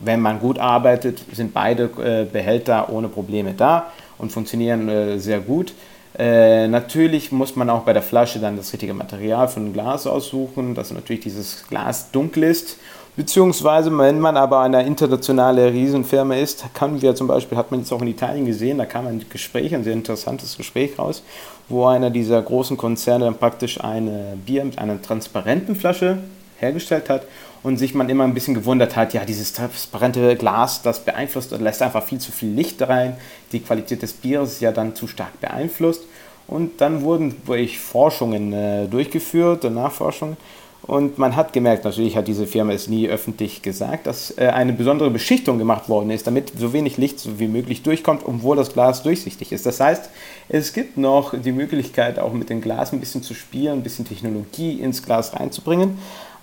wenn 0.05 0.21
man 0.21 0.39
gut 0.39 0.59
arbeitet, 0.59 1.23
sind 1.33 1.53
beide 1.55 1.85
äh, 1.85 2.25
Behälter 2.31 2.93
ohne 2.93 3.09
Probleme 3.09 3.55
da 3.57 3.91
und 4.19 4.33
funktionieren 4.33 4.89
äh, 4.89 5.19
sehr 5.19 5.41
gut. 5.41 5.73
natürlich 6.19 7.31
muss 7.31 7.55
man 7.55 7.71
auch 7.71 7.83
bei 7.83 7.93
der 7.93 8.03
Flasche 8.03 8.41
dann 8.41 8.57
das 8.57 8.73
richtige 8.73 8.95
Material 8.95 9.47
von 9.47 9.73
Glas 9.73 10.07
aussuchen, 10.07 10.75
dass 10.75 10.91
natürlich 10.91 11.21
dieses 11.21 11.65
Glas 11.69 12.11
dunkel 12.11 12.43
ist 12.45 12.77
Beziehungsweise, 13.19 13.91
wenn 13.99 14.21
man 14.21 14.37
aber 14.37 14.61
eine 14.61 14.87
internationale 14.87 15.73
Riesenfirma 15.73 16.37
ist, 16.37 16.73
kann 16.73 17.03
wir 17.03 17.17
zum 17.17 17.27
Beispiel, 17.27 17.59
hat 17.59 17.73
man 17.73 17.81
jetzt 17.81 17.93
auch 17.93 18.01
in 18.01 18.07
Italien 18.07 18.47
gesehen, 18.47 18.79
da 18.79 18.87
kam 18.87 19.09
ein 19.09 19.25
Gespräch, 19.29 19.75
ein 19.75 19.83
sehr 19.83 19.95
interessantes 19.95 20.57
Gespräch 20.57 20.97
raus, 21.01 21.25
wo 21.69 21.87
einer 21.87 22.11
dieser 22.11 22.41
großen 22.41 22.77
Konzerne 22.77 23.25
dann 23.25 23.35
praktisch 23.35 23.83
eine 23.83 24.39
Bier 24.47 24.65
mit 24.65 24.79
einer 24.79 25.03
transparenten 25.03 25.75
Flasche 25.75 26.19
hergestellt 26.61 27.11
hat 27.11 27.23
und 27.63 27.77
sich 27.77 27.95
man 27.95 28.09
immer 28.09 28.25
ein 28.25 28.35
bisschen 28.35 28.55
gewundert 28.55 28.97
hat, 28.97 29.15
ja, 29.15 29.25
dieses 29.25 29.53
transparente 29.53 30.37
Glas, 30.37 30.83
das 30.83 31.05
beeinflusst 31.05 31.53
und 31.53 31.63
lässt 31.63 31.83
einfach 31.83 32.05
viel 32.05 32.19
zu 32.19 32.33
viel 32.33 32.51
Licht 32.51 32.81
rein, 32.83 33.17
die 33.53 33.61
Qualität 33.61 34.03
des 34.03 34.13
Bieres 34.13 34.53
ist 34.53 34.61
ja 34.61 34.73
dann 34.73 34.95
zu 34.95 35.07
stark 35.07 35.41
beeinflusst 35.41 36.03
Und 36.47 36.81
dann 36.81 37.03
wurden 37.03 37.35
durch 37.47 37.79
Forschungen 37.79 38.53
äh, 38.53 38.87
durchgeführt 38.87 39.65
und 39.65 39.75
Nachforschungen. 39.75 40.37
Und 40.83 41.19
man 41.19 41.37
hat 41.37 41.53
gemerkt, 41.53 41.85
natürlich 41.85 42.17
hat 42.17 42.29
diese 42.29 42.47
Firma 42.47 42.73
es 42.73 42.89
nie 42.89 43.09
öffentlich 43.09 43.61
gesagt, 43.61 44.07
dass 44.07 44.31
äh, 44.39 44.47
eine 44.47 44.73
besondere 44.73 45.11
Beschichtung 45.11 45.59
gemacht 45.59 45.91
worden 45.91 46.11
ist, 46.11 46.27
damit 46.27 46.53
so 46.59 46.73
wenig 46.73 46.97
Licht 46.97 47.39
wie 47.39 47.49
möglich 47.49 47.83
durchkommt, 47.83 48.23
obwohl 48.25 48.57
das 48.57 48.73
Glas 48.73 49.03
durchsichtig 49.03 49.53
ist. 49.53 49.67
Das 49.67 49.81
heißt, 49.81 50.09
es 50.49 50.73
gibt 50.73 50.97
noch 50.97 51.35
die 51.39 51.53
Möglichkeit, 51.53 52.19
auch 52.19 52.33
mit 52.33 52.49
dem 52.49 52.63
Glas 52.63 52.93
ein 52.95 53.01
bisschen 53.01 53.23
zu 53.23 53.35
spielen, 53.35 53.81
ein 53.81 53.83
bisschen 53.83 54.07
Technologie 54.07 54.81
ins 54.81 55.03
Glas 55.03 55.35
reinzubringen. 55.35 55.99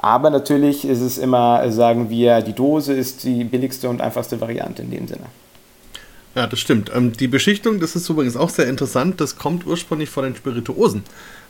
Aber 0.06 0.30
natürlich 0.30 0.86
ist 0.88 1.01
es 1.01 1.18
immer, 1.18 1.72
sagen 1.72 2.12
wir, 2.12 2.41
die 2.41 2.53
Dose 2.53 2.93
ist 2.93 3.24
die 3.24 3.43
billigste 3.43 3.89
und 3.89 4.01
einfachste 4.01 4.39
Variante 4.39 4.84
in 4.84 4.91
dem 4.91 5.08
Sinne. 5.08 5.26
Ja, 6.36 6.45
das 6.45 6.60
stimmt. 6.60 6.91
Ähm, 6.93 7.14
die 7.14 7.28
Beschichtung, 7.28 7.80
das 7.80 7.95
ist 7.95 8.08
übrigens 8.08 8.38
auch 8.38 8.49
sehr 8.49 8.68
interessant, 8.68 9.20
das 9.20 9.36
kommt 9.36 9.66
ursprünglich 9.66 10.12
von 10.12 10.26
den 10.26 10.36
Spirituosen. 10.36 11.01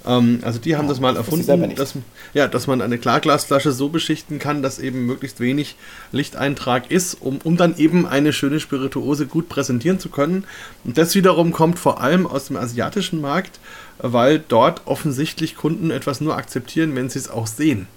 Ähm, 0.08 0.40
also 0.42 0.58
die 0.60 0.78
haben 0.78 0.86
ja, 0.86 0.90
das 0.90 1.02
mal 1.02 1.18
erfunden, 1.18 1.76
das 1.76 1.76
dass, 1.76 1.94
ja, 2.34 2.48
dass 2.48 2.66
man 2.66 2.82
eine 2.82 2.98
Klarglasflasche 2.98 3.74
so 3.74 3.90
beschichten 3.90 4.40
kann, 4.40 4.62
dass 4.64 4.80
eben 4.80 5.06
möglichst 5.06 5.42
wenig 5.42 5.76
Lichteintrag 6.14 6.90
ist, 6.90 7.16
um, 7.16 7.40
um 7.44 7.58
dann 7.58 7.78
eben 7.78 8.08
eine 8.08 8.32
schöne 8.32 8.62
Spirituose 8.62 9.26
gut 9.26 9.50
präsentieren 9.50 10.00
zu 10.00 10.08
können. 10.08 10.46
Und 10.86 10.98
das 10.98 11.14
wiederum 11.14 11.52
kommt 11.52 11.78
vor 11.78 12.00
allem 12.00 12.26
aus 12.26 12.46
dem 12.46 12.56
asiatischen 12.56 13.20
Markt, 13.20 13.60
weil 13.98 14.40
dort 14.40 14.84
offensichtlich 14.86 15.58
Kunden 15.58 15.92
etwas 15.92 16.22
nur 16.22 16.38
akzeptieren, 16.38 16.96
wenn 16.96 17.10
sie 17.10 17.20
es 17.20 17.30
auch 17.30 17.48
sehen. 17.48 17.90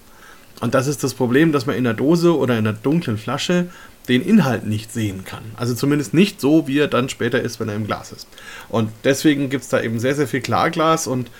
Und 0.60 0.74
das 0.74 0.86
ist 0.86 1.04
das 1.04 1.14
Problem, 1.14 1.52
dass 1.52 1.66
man 1.66 1.76
in 1.76 1.84
der 1.84 1.94
Dose 1.94 2.36
oder 2.36 2.58
in 2.58 2.66
einer 2.66 2.76
dunklen 2.76 3.18
Flasche 3.18 3.66
den 4.08 4.22
Inhalt 4.22 4.66
nicht 4.66 4.92
sehen 4.92 5.24
kann. 5.24 5.42
Also 5.56 5.74
zumindest 5.74 6.14
nicht 6.14 6.40
so, 6.40 6.66
wie 6.66 6.78
er 6.78 6.88
dann 6.88 7.08
später 7.08 7.40
ist, 7.40 7.60
wenn 7.60 7.68
er 7.68 7.76
im 7.76 7.86
Glas 7.86 8.10
ist. 8.10 8.26
Und 8.68 8.90
deswegen 9.04 9.50
gibt 9.50 9.64
es 9.64 9.68
da 9.68 9.80
eben 9.80 10.00
sehr, 10.00 10.14
sehr 10.14 10.26
viel 10.26 10.40
Klarglas 10.40 11.06
und 11.06 11.30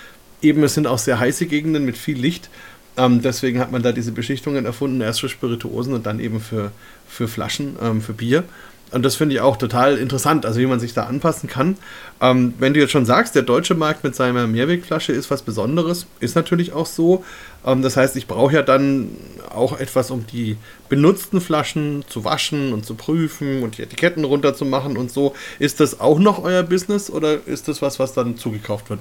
eben 0.42 0.62
es 0.62 0.74
sind 0.74 0.86
auch 0.86 0.98
sehr 0.98 1.18
heiße 1.18 1.46
Gegenden 1.46 1.84
mit 1.84 1.96
viel 1.96 2.18
Licht. 2.18 2.50
Ähm, 2.96 3.22
deswegen 3.22 3.58
hat 3.60 3.72
man 3.72 3.82
da 3.82 3.92
diese 3.92 4.12
Beschichtungen 4.12 4.66
erfunden, 4.66 5.00
erst 5.00 5.20
für 5.20 5.28
Spirituosen 5.28 5.94
und 5.94 6.06
dann 6.06 6.20
eben 6.20 6.40
für, 6.40 6.72
für 7.08 7.28
Flaschen, 7.28 7.76
ähm, 7.80 8.02
für 8.02 8.12
Bier. 8.12 8.44
Und 8.90 9.04
das 9.04 9.16
finde 9.16 9.34
ich 9.34 9.40
auch 9.40 9.56
total 9.56 9.98
interessant, 9.98 10.46
also 10.46 10.60
wie 10.60 10.66
man 10.66 10.80
sich 10.80 10.94
da 10.94 11.04
anpassen 11.04 11.48
kann. 11.48 11.76
Ähm, 12.20 12.54
wenn 12.58 12.72
du 12.72 12.80
jetzt 12.80 12.90
schon 12.90 13.04
sagst, 13.04 13.34
der 13.34 13.42
deutsche 13.42 13.74
Markt 13.74 14.02
mit 14.02 14.14
seiner 14.14 14.46
Mehrwegflasche 14.46 15.12
ist 15.12 15.30
was 15.30 15.42
Besonderes, 15.42 16.06
ist 16.20 16.36
natürlich 16.36 16.72
auch 16.72 16.86
so. 16.86 17.24
Ähm, 17.66 17.82
das 17.82 17.96
heißt, 17.96 18.16
ich 18.16 18.26
brauche 18.26 18.54
ja 18.54 18.62
dann 18.62 19.10
auch 19.54 19.78
etwas, 19.78 20.10
um 20.10 20.26
die 20.26 20.56
benutzten 20.88 21.40
Flaschen 21.40 22.04
zu 22.08 22.24
waschen 22.24 22.72
und 22.72 22.86
zu 22.86 22.94
prüfen 22.94 23.62
und 23.62 23.76
die 23.76 23.82
Etiketten 23.82 24.24
runterzumachen 24.24 24.96
und 24.96 25.10
so. 25.10 25.34
Ist 25.58 25.80
das 25.80 26.00
auch 26.00 26.18
noch 26.18 26.42
euer 26.42 26.62
Business 26.62 27.10
oder 27.10 27.46
ist 27.46 27.68
das 27.68 27.82
was, 27.82 27.98
was 27.98 28.14
dann 28.14 28.36
zugekauft 28.38 28.88
wird? 28.88 29.00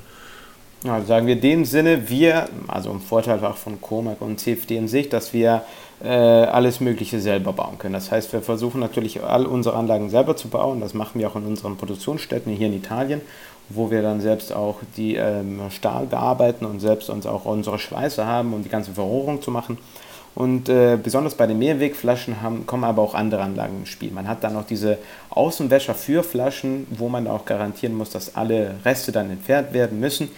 Ja, 0.83 1.01
sagen 1.01 1.25
wir 1.25 1.33
in 1.33 1.41
dem 1.41 1.65
Sinne, 1.65 2.07
wir, 2.07 2.49
also 2.67 2.91
im 2.91 3.01
Vorteil 3.01 3.43
auch 3.43 3.57
von 3.57 3.81
Comac 3.81 4.21
und 4.21 4.39
CFD 4.39 4.77
in 4.77 4.87
sich, 4.87 5.09
dass 5.09 5.33
wir 5.33 5.63
alles 6.03 6.79
Mögliche 6.79 7.19
selber 7.19 7.53
bauen 7.53 7.79
können. 7.79 7.93
Das 7.93 8.11
heißt, 8.11 8.31
wir 8.31 8.41
versuchen 8.41 8.79
natürlich 8.79 9.23
all 9.23 9.45
unsere 9.45 9.75
Anlagen 9.75 10.09
selber 10.09 10.35
zu 10.35 10.47
bauen. 10.47 10.79
Das 10.79 10.93
machen 10.93 11.19
wir 11.19 11.27
auch 11.27 11.35
in 11.35 11.45
unseren 11.45 11.75
Produktionsstätten 11.75 12.53
hier 12.53 12.67
in 12.67 12.73
Italien, 12.73 13.21
wo 13.69 13.89
wir 13.89 14.03
dann 14.03 14.21
selbst 14.21 14.53
auch 14.53 14.77
die 14.95 15.15
ähm, 15.15 15.59
Stahl 15.71 16.05
bearbeiten 16.05 16.65
und 16.65 16.79
selbst 16.79 17.09
uns 17.09 17.25
auch 17.25 17.45
unsere 17.45 17.79
Schweiße 17.79 18.25
haben, 18.25 18.53
um 18.53 18.63
die 18.63 18.69
ganze 18.69 18.91
Verrohrung 18.91 19.41
zu 19.41 19.49
machen. 19.49 19.77
Und 20.37 20.69
äh, 20.69 20.99
besonders 21.01 21.33
bei 21.33 21.47
den 21.47 21.57
Mehrwegflaschen 21.57 22.43
haben, 22.43 22.67
kommen 22.67 22.83
aber 22.83 23.01
auch 23.01 23.15
andere 23.15 23.41
Anlagen 23.41 23.79
ins 23.79 23.89
Spiel. 23.89 24.11
Man 24.11 24.27
hat 24.27 24.43
dann 24.43 24.55
auch 24.55 24.65
diese 24.65 24.99
Außenwäscher 25.31 25.95
für 25.95 26.23
Flaschen, 26.23 26.85
wo 26.91 27.09
man 27.09 27.25
auch 27.25 27.43
garantieren 27.45 27.95
muss, 27.97 28.11
dass 28.11 28.35
alle 28.35 28.75
Reste 28.85 29.11
dann 29.11 29.31
entfernt 29.31 29.73
werden 29.73 29.99
müssen. 29.99 30.29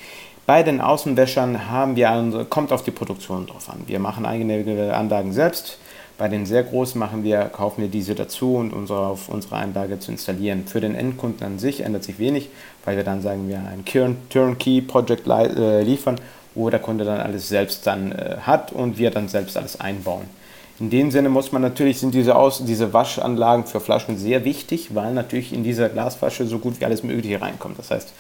Bei 0.50 0.64
den 0.64 0.82
Außenwäschern 0.82 1.70
haben 1.70 1.96
wir, 1.96 2.48
kommt 2.50 2.72
auf 2.72 2.82
die 2.82 2.90
Produktion 2.90 3.46
drauf 3.46 3.70
an. 3.70 3.84
Wir 3.86 4.00
machen 4.00 4.26
eigene 4.26 4.96
Anlagen 4.96 5.32
selbst. 5.32 5.78
Bei 6.18 6.28
den 6.28 6.48
sehr 6.48 6.64
großen 6.64 6.98
machen 6.98 7.24
wir, 7.24 7.42
kaufen 7.42 7.84
wir 7.84 7.88
diese 7.88 8.16
dazu 8.16 8.56
und 8.56 8.74
unsere, 8.74 9.06
auf 9.06 9.30
unsere 9.30 9.58
Anlage 9.58 10.00
zu 10.00 10.10
installieren. 10.10 10.66
Für 10.66 10.82
den 10.82 10.96
Endkunden 10.96 11.46
an 11.46 11.60
sich 11.60 11.82
ändert 11.82 12.04
sich 12.04 12.18
wenig, 12.18 12.50
weil 12.84 12.98
wir 12.98 13.04
dann 13.04 13.22
sagen 13.22 13.48
wir 13.48 13.60
ein 13.60 13.86
Turnkey-Project 14.30 15.28
äh, 15.28 15.84
liefern, 15.84 16.20
wo 16.56 16.72
der 16.72 16.80
Kunde 16.80 17.06
dann 17.06 17.20
alles 17.20 17.48
selbst 17.48 17.86
dann 17.86 18.12
äh, 18.12 18.38
hat 18.42 18.72
und 18.72 18.98
wir 18.98 19.12
dann 19.12 19.28
selbst 19.28 19.56
alles 19.56 19.80
einbauen. 19.80 20.26
In 20.80 20.90
dem 20.90 21.12
Sinne 21.12 21.28
muss 21.28 21.52
man 21.52 21.62
natürlich, 21.62 22.00
sind 22.00 22.14
diese, 22.14 22.38
Aus 22.38 22.64
diese 22.64 22.94
Waschanlagen 22.94 23.66
für 23.66 23.82
Flaschen 23.82 24.18
sehr 24.18 24.46
wichtig, 24.46 24.96
weil 24.96 25.14
natürlich 25.14 25.52
in 25.52 25.62
dieser 25.62 25.90
Glasflasche 25.90 26.48
so 26.48 26.58
gut 26.58 26.80
wie 26.80 26.86
alles 26.86 27.04
Mögliche 27.04 27.42
reinkommt. 27.42 27.78
Das 27.78 27.92
heißt, 27.92 28.14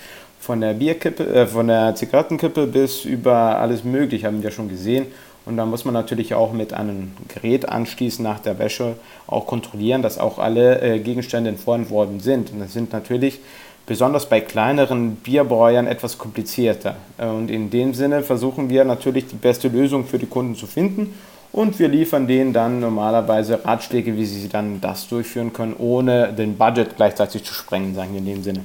von 0.49 0.61
der 0.61 0.73
Bierkippe, 0.73 1.27
äh, 1.27 1.45
von 1.45 1.67
der 1.67 1.93
Zigarettenkippe 1.93 2.65
bis 2.65 3.05
über 3.05 3.59
alles 3.59 3.83
Mögliche 3.83 4.25
haben 4.25 4.41
wir 4.41 4.49
schon 4.49 4.67
gesehen. 4.67 5.05
Und 5.45 5.57
da 5.57 5.65
muss 5.67 5.85
man 5.85 5.93
natürlich 5.93 6.33
auch 6.33 6.53
mit 6.53 6.73
einem 6.73 7.11
Gerät 7.27 7.69
anschließend 7.69 8.27
nach 8.27 8.39
der 8.39 8.57
Wäsche 8.57 8.95
auch 9.27 9.45
kontrollieren, 9.45 10.01
dass 10.01 10.17
auch 10.17 10.39
alle 10.39 10.81
äh, 10.81 10.97
Gegenstände 11.01 11.51
entfernt 11.51 11.91
worden 11.91 12.19
sind. 12.19 12.51
Und 12.51 12.61
das 12.61 12.73
sind 12.73 12.91
natürlich 12.93 13.37
besonders 13.85 14.27
bei 14.27 14.41
kleineren 14.41 15.17
Bierbräuern 15.17 15.85
etwas 15.85 16.17
komplizierter. 16.17 16.95
Äh, 17.19 17.27
und 17.27 17.51
in 17.51 17.69
dem 17.69 17.93
Sinne 17.93 18.23
versuchen 18.23 18.71
wir 18.71 18.85
natürlich 18.85 19.27
die 19.27 19.35
beste 19.35 19.67
Lösung 19.67 20.05
für 20.05 20.17
die 20.17 20.25
Kunden 20.25 20.55
zu 20.55 20.65
finden. 20.65 21.13
Und 21.51 21.77
wir 21.77 21.89
liefern 21.89 22.27
denen 22.27 22.53
dann 22.53 22.79
normalerweise 22.79 23.63
Ratschläge, 23.63 24.17
wie 24.17 24.25
sie 24.25 24.49
dann 24.49 24.81
das 24.81 25.07
durchführen 25.09 25.53
können, 25.53 25.75
ohne 25.77 26.33
den 26.33 26.57
Budget 26.57 26.95
gleichzeitig 26.95 27.43
zu 27.43 27.53
sprengen, 27.53 27.93
sagen 27.93 28.13
wir 28.13 28.19
in 28.19 28.25
dem 28.25 28.41
Sinne. 28.41 28.61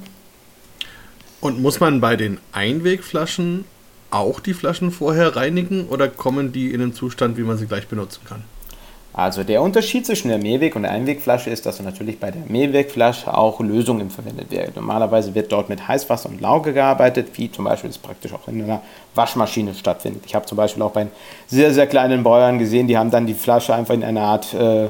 Und 1.45 1.61
muss 1.61 1.79
man 1.79 2.01
bei 2.01 2.15
den 2.15 2.39
Einwegflaschen 2.53 3.65
auch 4.09 4.39
die 4.39 4.55
Flaschen 4.55 4.89
vorher 4.89 5.35
reinigen 5.35 5.85
oder 5.89 6.07
kommen 6.07 6.51
die 6.51 6.71
in 6.71 6.79
den 6.79 6.95
Zustand, 6.95 7.37
wie 7.37 7.43
man 7.43 7.55
sie 7.59 7.67
gleich 7.67 7.87
benutzen 7.87 8.21
kann? 8.27 8.43
Also 9.13 9.43
der 9.43 9.61
Unterschied 9.61 10.07
zwischen 10.07 10.29
der 10.29 10.39
Mehrweg- 10.39 10.75
und 10.75 10.81
der 10.81 10.91
Einwegflasche 10.91 11.51
ist, 11.51 11.67
dass 11.67 11.79
natürlich 11.79 12.19
bei 12.19 12.31
der 12.31 12.41
Mehrwegflasche 12.47 13.31
auch 13.31 13.59
Lösungen 13.59 14.09
verwendet 14.09 14.49
werden. 14.49 14.71
Normalerweise 14.75 15.35
wird 15.35 15.51
dort 15.51 15.69
mit 15.69 15.87
Heißwasser 15.87 16.29
und 16.29 16.41
Lauge 16.41 16.73
gearbeitet, 16.73 17.27
wie 17.35 17.51
zum 17.51 17.65
Beispiel 17.65 17.91
es 17.91 17.99
praktisch 17.99 18.33
auch 18.33 18.47
in 18.47 18.63
einer 18.63 18.81
Waschmaschine 19.13 19.75
stattfindet. 19.75 20.23
Ich 20.25 20.33
habe 20.33 20.47
zum 20.47 20.57
Beispiel 20.57 20.81
auch 20.81 20.91
bei 20.91 21.05
sehr, 21.45 21.71
sehr 21.75 21.85
kleinen 21.85 22.23
Bäuern 22.23 22.57
gesehen, 22.57 22.87
die 22.87 22.97
haben 22.97 23.11
dann 23.11 23.27
die 23.27 23.35
Flasche 23.35 23.75
einfach 23.75 23.93
in 23.93 24.03
einer 24.03 24.21
Art 24.21 24.51
äh, 24.55 24.87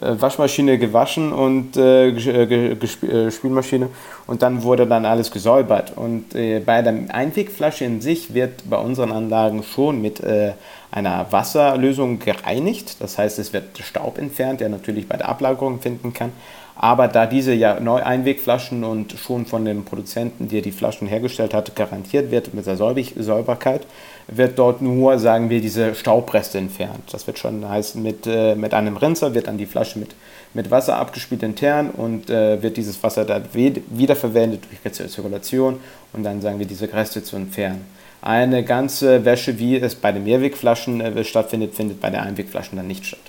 Waschmaschine 0.00 0.78
gewaschen 0.78 1.32
und 1.32 1.76
äh, 1.76 2.08
äh, 2.08 2.72
äh, 2.72 3.30
Spülmaschine 3.30 3.88
und 4.26 4.42
dann 4.42 4.62
wurde 4.62 4.86
dann 4.86 5.04
alles 5.04 5.30
gesäubert. 5.30 5.92
Und 5.96 6.34
äh, 6.34 6.60
bei 6.60 6.82
der 6.82 6.94
Einwegflasche 7.08 7.84
in 7.84 8.00
sich 8.00 8.34
wird 8.34 8.68
bei 8.68 8.76
unseren 8.76 9.12
Anlagen 9.12 9.62
schon 9.62 10.00
mit 10.00 10.20
äh, 10.20 10.52
einer 10.90 11.26
Wasserlösung 11.30 12.18
gereinigt. 12.18 12.96
Das 13.00 13.18
heißt, 13.18 13.38
es 13.38 13.52
wird 13.52 13.78
Staub 13.78 14.18
entfernt, 14.18 14.60
der 14.60 14.68
natürlich 14.68 15.08
bei 15.08 15.16
der 15.16 15.28
Ablagerung 15.28 15.80
finden 15.80 16.12
kann. 16.12 16.32
Aber 16.80 17.08
da 17.08 17.26
diese 17.26 17.52
ja 17.54 17.80
Neu-Einwegflaschen 17.80 18.84
und 18.84 19.12
schon 19.12 19.46
von 19.46 19.64
dem 19.64 19.84
Produzenten, 19.84 20.48
der 20.48 20.62
die 20.62 20.70
Flaschen 20.70 21.08
hergestellt 21.08 21.52
hat, 21.52 21.74
garantiert 21.74 22.30
wird 22.30 22.54
mit 22.54 22.66
der 22.66 22.76
Säuberkeit, 22.76 23.82
wird 24.28 24.58
dort 24.58 24.82
nur, 24.82 25.18
sagen 25.18 25.48
wir, 25.50 25.60
diese 25.60 25.94
Staubreste 25.94 26.58
entfernt. 26.58 27.02
Das 27.10 27.26
wird 27.26 27.38
schon 27.38 27.66
heißen, 27.66 28.02
mit, 28.02 28.26
äh, 28.26 28.54
mit 28.54 28.74
einem 28.74 28.96
Rinser 28.96 29.34
wird 29.34 29.46
dann 29.46 29.56
die 29.56 29.66
Flasche 29.66 29.98
mit, 29.98 30.14
mit 30.54 30.70
Wasser 30.70 30.96
abgespielt 30.96 31.42
intern 31.42 31.90
und 31.90 32.28
äh, 32.28 32.62
wird 32.62 32.76
dieses 32.76 33.02
Wasser 33.02 33.24
dann 33.24 33.44
wiederverwendet 33.52 34.64
durch 34.82 35.10
Zirkulation 35.10 35.80
und 36.12 36.22
dann, 36.24 36.42
sagen 36.42 36.58
wir, 36.58 36.66
diese 36.66 36.92
Reste 36.92 37.22
zu 37.22 37.36
entfernen. 37.36 37.86
Eine 38.20 38.64
ganze 38.64 39.24
Wäsche, 39.24 39.58
wie 39.58 39.76
es 39.76 39.94
bei 39.94 40.12
den 40.12 40.24
Mehrwegflaschen 40.24 41.00
äh, 41.00 41.24
stattfindet, 41.24 41.74
findet 41.74 42.00
bei 42.00 42.10
den 42.10 42.20
Einwegflaschen 42.20 42.76
dann 42.76 42.86
nicht 42.86 43.06
statt. 43.06 43.20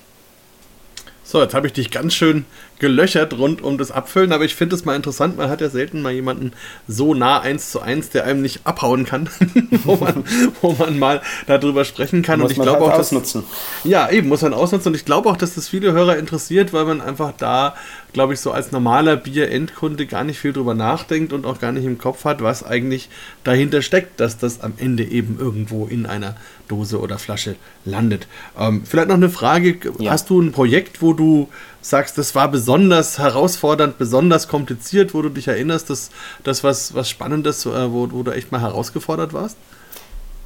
So, 1.23 1.41
jetzt 1.43 1.53
habe 1.53 1.67
ich 1.67 1.73
dich 1.73 1.91
ganz 1.91 2.15
schön 2.15 2.45
gelöchert 2.79 3.37
rund 3.37 3.61
um 3.61 3.77
das 3.77 3.91
Abfüllen, 3.91 4.31
aber 4.31 4.45
ich 4.45 4.55
finde 4.55 4.75
es 4.75 4.85
mal 4.85 4.95
interessant, 4.95 5.37
man 5.37 5.49
hat 5.49 5.61
ja 5.61 5.69
selten 5.69 6.01
mal 6.01 6.13
jemanden 6.13 6.53
so 6.87 7.13
nah 7.13 7.39
eins 7.41 7.71
zu 7.71 7.81
eins, 7.81 8.09
der 8.09 8.23
einem 8.23 8.41
nicht 8.41 8.61
abhauen 8.65 9.05
kann, 9.05 9.29
wo, 9.83 9.97
man, 9.97 10.23
wo 10.61 10.71
man 10.73 10.97
mal 10.97 11.21
darüber 11.45 11.85
sprechen 11.85 12.21
kann. 12.21 12.39
Muss 12.39 12.51
und 12.51 12.57
ich 12.57 12.63
glaube 12.63 12.85
halt 12.85 12.93
auch, 12.93 12.99
ausnutzen. 12.99 13.43
Das, 13.83 13.91
ja, 13.91 14.09
eben, 14.09 14.29
muss 14.29 14.41
man 14.41 14.53
ausnutzen 14.53 14.89
und 14.89 14.95
ich 14.95 15.05
glaube 15.05 15.29
auch, 15.29 15.37
dass 15.37 15.55
das 15.55 15.67
viele 15.67 15.91
Hörer 15.91 16.17
interessiert, 16.17 16.73
weil 16.73 16.85
man 16.85 17.01
einfach 17.01 17.33
da, 17.37 17.75
glaube 18.13 18.33
ich, 18.33 18.39
so 18.39 18.51
als 18.51 18.71
normaler 18.71 19.17
Bier-Endkunde 19.17 20.05
gar 20.05 20.23
nicht 20.23 20.39
viel 20.39 20.53
drüber 20.53 20.73
nachdenkt 20.73 21.33
und 21.33 21.45
auch 21.45 21.59
gar 21.59 21.73
nicht 21.73 21.85
im 21.85 21.97
Kopf 21.97 22.23
hat, 22.23 22.41
was 22.41 22.63
eigentlich 22.63 23.09
dahinter 23.43 23.81
steckt, 23.81 24.19
dass 24.19 24.37
das 24.37 24.61
am 24.61 24.73
Ende 24.77 25.03
eben 25.03 25.37
irgendwo 25.37 25.85
in 25.85 26.05
einer 26.05 26.35
Dose 26.69 26.99
oder 26.99 27.19
Flasche 27.19 27.55
landet. 27.83 28.27
Ähm, 28.57 28.83
vielleicht 28.85 29.09
noch 29.09 29.15
eine 29.15 29.29
Frage, 29.29 29.77
ja. 29.99 30.11
hast 30.11 30.29
du 30.29 30.39
ein 30.39 30.53
Projekt, 30.53 31.01
wo 31.01 31.13
du 31.13 31.49
sagst, 31.81 32.17
das 32.17 32.35
war 32.35 32.47
besonders 32.49 33.19
herausfordernd, 33.19 33.97
besonders 33.97 34.47
kompliziert, 34.47 35.13
wo 35.13 35.21
du 35.21 35.29
dich 35.29 35.47
erinnerst, 35.47 35.89
dass 35.89 36.09
das 36.43 36.63
was, 36.63 36.93
was 36.93 37.09
Spannendes, 37.09 37.65
äh, 37.65 37.91
wo, 37.91 38.11
wo 38.11 38.23
du 38.23 38.31
echt 38.31 38.51
mal 38.51 38.61
herausgefordert 38.61 39.33
warst? 39.33 39.57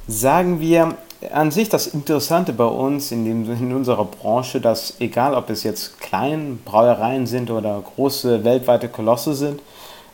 Sagen 0.06 0.60
wir 0.60 0.96
an 1.32 1.50
sich 1.50 1.68
das 1.68 1.86
Interessante 1.86 2.52
bei 2.52 2.64
uns 2.64 3.10
in, 3.10 3.24
dem, 3.24 3.50
in 3.50 3.74
unserer 3.74 4.04
Branche, 4.04 4.60
dass 4.60 4.94
egal 5.00 5.34
ob 5.34 5.48
es 5.50 5.62
jetzt 5.62 6.00
kleine 6.00 6.58
Brauereien 6.64 7.26
sind 7.26 7.50
oder 7.50 7.82
große 7.94 8.44
weltweite 8.44 8.88
Kolosse 8.88 9.34
sind, 9.34 9.60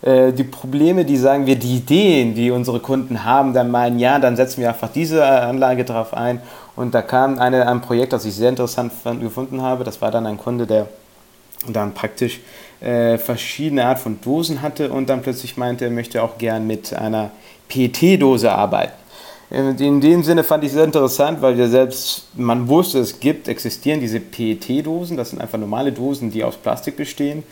äh, 0.02 0.32
die 0.32 0.44
Probleme, 0.44 1.04
die 1.04 1.16
sagen 1.16 1.46
wir, 1.46 1.56
die 1.56 1.76
Ideen, 1.76 2.34
die 2.34 2.50
unsere 2.50 2.80
Kunden 2.80 3.24
haben, 3.24 3.52
dann 3.52 3.70
meinen, 3.70 3.98
ja, 3.98 4.18
dann 4.18 4.36
setzen 4.36 4.60
wir 4.60 4.68
einfach 4.68 4.90
diese 4.92 5.24
Anlage 5.24 5.84
drauf 5.84 6.14
ein. 6.14 6.40
Und 6.76 6.94
da 6.94 7.02
kam 7.02 7.38
eine, 7.38 7.68
ein 7.68 7.80
Projekt, 7.80 8.12
das 8.12 8.24
ich 8.24 8.34
sehr 8.34 8.48
interessant 8.48 8.92
fand, 8.92 9.20
gefunden 9.20 9.60
habe. 9.60 9.84
Das 9.84 10.00
war 10.00 10.10
dann 10.10 10.26
ein 10.26 10.38
Kunde, 10.38 10.66
der 10.66 10.86
dann 11.68 11.94
praktisch 11.94 12.40
äh, 12.80 13.18
verschiedene 13.18 13.84
Art 13.84 13.98
von 13.98 14.20
Dosen 14.20 14.62
hatte 14.62 14.90
und 14.90 15.08
dann 15.08 15.22
plötzlich 15.22 15.56
meinte, 15.56 15.84
er 15.84 15.90
möchte 15.90 16.22
auch 16.22 16.38
gern 16.38 16.66
mit 16.66 16.92
einer 16.92 17.30
PET-Dose 17.68 18.50
arbeiten. 18.50 18.94
In 19.50 20.00
dem 20.00 20.22
Sinne 20.22 20.44
fand 20.44 20.62
ich 20.62 20.70
sehr 20.70 20.84
interessant, 20.84 21.42
weil 21.42 21.58
wir 21.58 21.68
selbst, 21.68 22.28
man 22.36 22.68
wusste, 22.68 23.00
es 23.00 23.18
gibt, 23.18 23.48
existieren 23.48 23.98
diese 23.98 24.20
PET-Dosen, 24.20 25.16
das 25.16 25.30
sind 25.30 25.40
einfach 25.40 25.58
normale 25.58 25.90
Dosen, 25.90 26.30
die 26.30 26.44
aus 26.44 26.56
Plastik 26.56 26.96
bestehen 26.96 27.42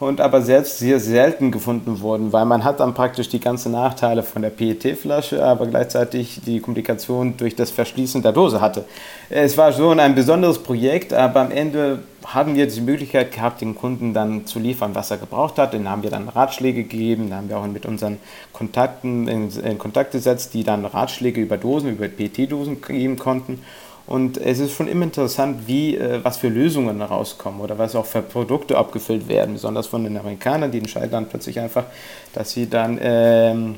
und 0.00 0.20
aber 0.20 0.42
selbst 0.42 0.78
sehr 0.78 0.98
selten 0.98 1.50
gefunden 1.50 2.00
wurden, 2.00 2.32
weil 2.32 2.44
man 2.44 2.64
hat 2.64 2.80
dann 2.80 2.94
praktisch 2.94 3.28
die 3.28 3.40
ganzen 3.40 3.72
Nachteile 3.72 4.22
von 4.22 4.42
der 4.42 4.50
PET-Flasche, 4.50 5.44
aber 5.44 5.66
gleichzeitig 5.66 6.40
die 6.44 6.60
Kommunikation 6.60 7.36
durch 7.36 7.54
das 7.54 7.70
Verschließen 7.70 8.22
der 8.22 8.32
Dose 8.32 8.60
hatte. 8.60 8.84
Es 9.30 9.56
war 9.56 9.72
schon 9.72 10.00
ein 10.00 10.14
besonderes 10.14 10.58
Projekt, 10.58 11.12
aber 11.12 11.40
am 11.40 11.50
Ende 11.50 12.00
haben 12.26 12.54
wir 12.54 12.66
die 12.66 12.80
Möglichkeit 12.80 13.32
gehabt, 13.32 13.60
den 13.60 13.74
Kunden 13.74 14.14
dann 14.14 14.46
zu 14.46 14.58
liefern, 14.58 14.94
was 14.94 15.10
er 15.10 15.18
gebraucht 15.18 15.58
hat. 15.58 15.72
Den 15.72 15.88
haben 15.88 16.02
wir 16.02 16.10
dann 16.10 16.28
Ratschläge 16.28 16.82
gegeben, 16.82 17.30
da 17.30 17.36
haben 17.36 17.48
wir 17.48 17.58
auch 17.58 17.66
mit 17.66 17.86
unseren 17.86 18.18
Kontakten 18.52 19.28
in, 19.28 19.50
in 19.50 19.78
Kontakt 19.78 20.12
gesetzt, 20.12 20.54
die 20.54 20.64
dann 20.64 20.84
Ratschläge 20.84 21.40
über 21.40 21.56
Dosen, 21.56 21.90
über 21.90 22.08
PET-Dosen 22.08 22.82
geben 22.82 23.18
konnten. 23.18 23.62
Und 24.06 24.36
es 24.36 24.58
ist 24.58 24.72
schon 24.72 24.88
immer 24.88 25.04
interessant, 25.04 25.66
wie, 25.66 25.96
äh, 25.96 26.20
was 26.22 26.38
für 26.38 26.48
Lösungen 26.48 27.00
rauskommen 27.00 27.60
oder 27.60 27.78
was 27.78 27.94
auch 27.94 28.06
für 28.06 28.22
Produkte 28.22 28.76
abgefüllt 28.76 29.28
werden, 29.28 29.54
besonders 29.54 29.86
von 29.86 30.04
den 30.04 30.16
Amerikanern, 30.16 30.70
die 30.70 30.78
entscheiden 30.78 31.10
dann 31.10 31.28
plötzlich 31.28 31.60
einfach, 31.60 31.84
dass 32.32 32.50
sie 32.50 32.68
dann 32.68 32.98
ähm, 33.00 33.76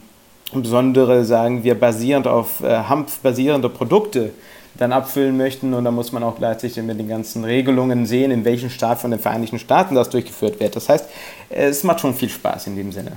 besondere, 0.53 1.25
sagen 1.25 1.65
wir, 1.65 1.79
basierend 1.79 2.27
auf 2.27 2.63
äh, 2.63 2.69
Hanf 2.69 3.19
basierende 3.19 3.69
Produkte 3.69 4.31
dann 4.77 4.93
abfüllen 4.93 5.37
möchten 5.37 5.73
und 5.73 5.85
da 5.85 5.91
muss 5.91 6.11
man 6.11 6.25
auch 6.25 6.37
gleichzeitig 6.37 6.83
mit 6.83 6.99
den 6.99 7.09
ganzen 7.09 7.45
Regelungen 7.45 8.07
sehen, 8.07 8.31
in 8.33 8.45
welchem 8.45 8.71
Staat 8.71 9.01
von 9.01 9.13
den 9.13 9.21
Vereinigten 9.21 9.59
Staaten 9.59 9.95
das 9.95 10.11
durchgeführt 10.11 10.59
wird. 10.59 10.75
Das 10.75 10.89
heißt, 10.89 11.09
es 11.49 11.85
macht 11.85 12.01
schon 12.01 12.15
viel 12.15 12.29
Spaß 12.29 12.67
in 12.67 12.77
dem 12.77 12.91
Sinne. 12.91 13.13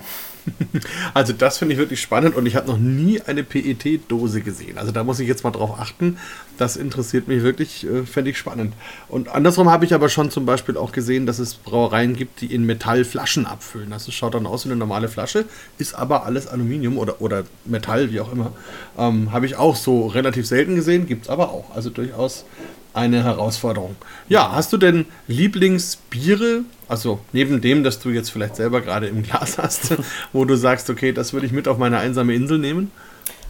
Also 1.13 1.33
das 1.33 1.57
finde 1.57 1.73
ich 1.73 1.79
wirklich 1.79 2.01
spannend 2.01 2.35
und 2.35 2.45
ich 2.45 2.55
habe 2.55 2.67
noch 2.67 2.77
nie 2.77 3.21
eine 3.21 3.43
PET-Dose 3.43 4.41
gesehen. 4.41 4.77
Also 4.77 4.91
da 4.91 5.03
muss 5.03 5.19
ich 5.19 5.27
jetzt 5.27 5.43
mal 5.43 5.51
drauf 5.51 5.79
achten. 5.79 6.17
Das 6.57 6.75
interessiert 6.75 7.27
mich 7.27 7.43
wirklich, 7.43 7.85
äh, 7.85 8.05
fände 8.05 8.31
ich 8.31 8.37
spannend. 8.37 8.73
Und 9.09 9.29
andersrum 9.29 9.69
habe 9.69 9.85
ich 9.85 9.93
aber 9.93 10.09
schon 10.09 10.31
zum 10.31 10.45
Beispiel 10.45 10.77
auch 10.77 10.91
gesehen, 10.91 11.25
dass 11.25 11.39
es 11.39 11.55
Brauereien 11.55 12.15
gibt, 12.15 12.41
die 12.41 12.53
in 12.53 12.65
Metallflaschen 12.65 13.45
abfüllen. 13.45 13.89
Das 13.89 14.11
schaut 14.13 14.33
dann 14.33 14.45
aus 14.45 14.65
wie 14.65 14.69
eine 14.69 14.77
normale 14.77 15.07
Flasche, 15.07 15.45
ist 15.77 15.93
aber 15.93 16.25
alles 16.25 16.47
Aluminium 16.47 16.97
oder, 16.97 17.21
oder 17.21 17.43
Metall, 17.65 18.11
wie 18.11 18.19
auch 18.19 18.31
immer. 18.31 18.51
Ähm, 18.97 19.31
habe 19.31 19.45
ich 19.45 19.55
auch 19.55 19.75
so 19.75 20.07
relativ 20.07 20.47
selten 20.47 20.75
gesehen, 20.75 21.07
gibt 21.07 21.23
es 21.23 21.29
aber 21.29 21.51
auch. 21.51 21.75
Also 21.75 21.89
durchaus 21.89 22.45
eine 22.97 23.23
Herausforderung. 23.23 23.95
Ja, 24.27 24.51
hast 24.51 24.73
du 24.73 24.77
denn 24.77 25.05
Lieblingsbiere, 25.27 26.61
also 26.87 27.19
neben 27.31 27.61
dem, 27.61 27.83
dass 27.83 27.99
du 27.99 28.09
jetzt 28.09 28.31
vielleicht 28.31 28.55
selber 28.55 28.81
gerade 28.81 29.07
im 29.07 29.23
Glas 29.23 29.57
hast, 29.57 29.95
wo 30.33 30.43
du 30.45 30.55
sagst, 30.55 30.89
okay, 30.89 31.13
das 31.13 31.33
würde 31.33 31.45
ich 31.45 31.51
mit 31.51 31.67
auf 31.67 31.77
meine 31.77 31.99
einsame 31.99 32.33
Insel 32.33 32.57
nehmen? 32.57 32.91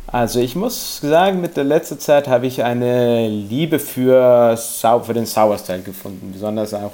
Also 0.05 0.39
ich 0.39 0.55
muss 0.55 1.01
sagen, 1.01 1.41
mit 1.41 1.57
der 1.57 1.65
letzten 1.65 1.99
Zeit 1.99 2.27
habe 2.27 2.47
ich 2.47 2.63
eine 2.63 3.27
Liebe 3.27 3.79
für, 3.79 4.57
für 4.57 5.13
den 5.13 5.25
Sour-Style 5.25 5.81
gefunden, 5.81 6.31
besonders 6.31 6.73
auch 6.73 6.93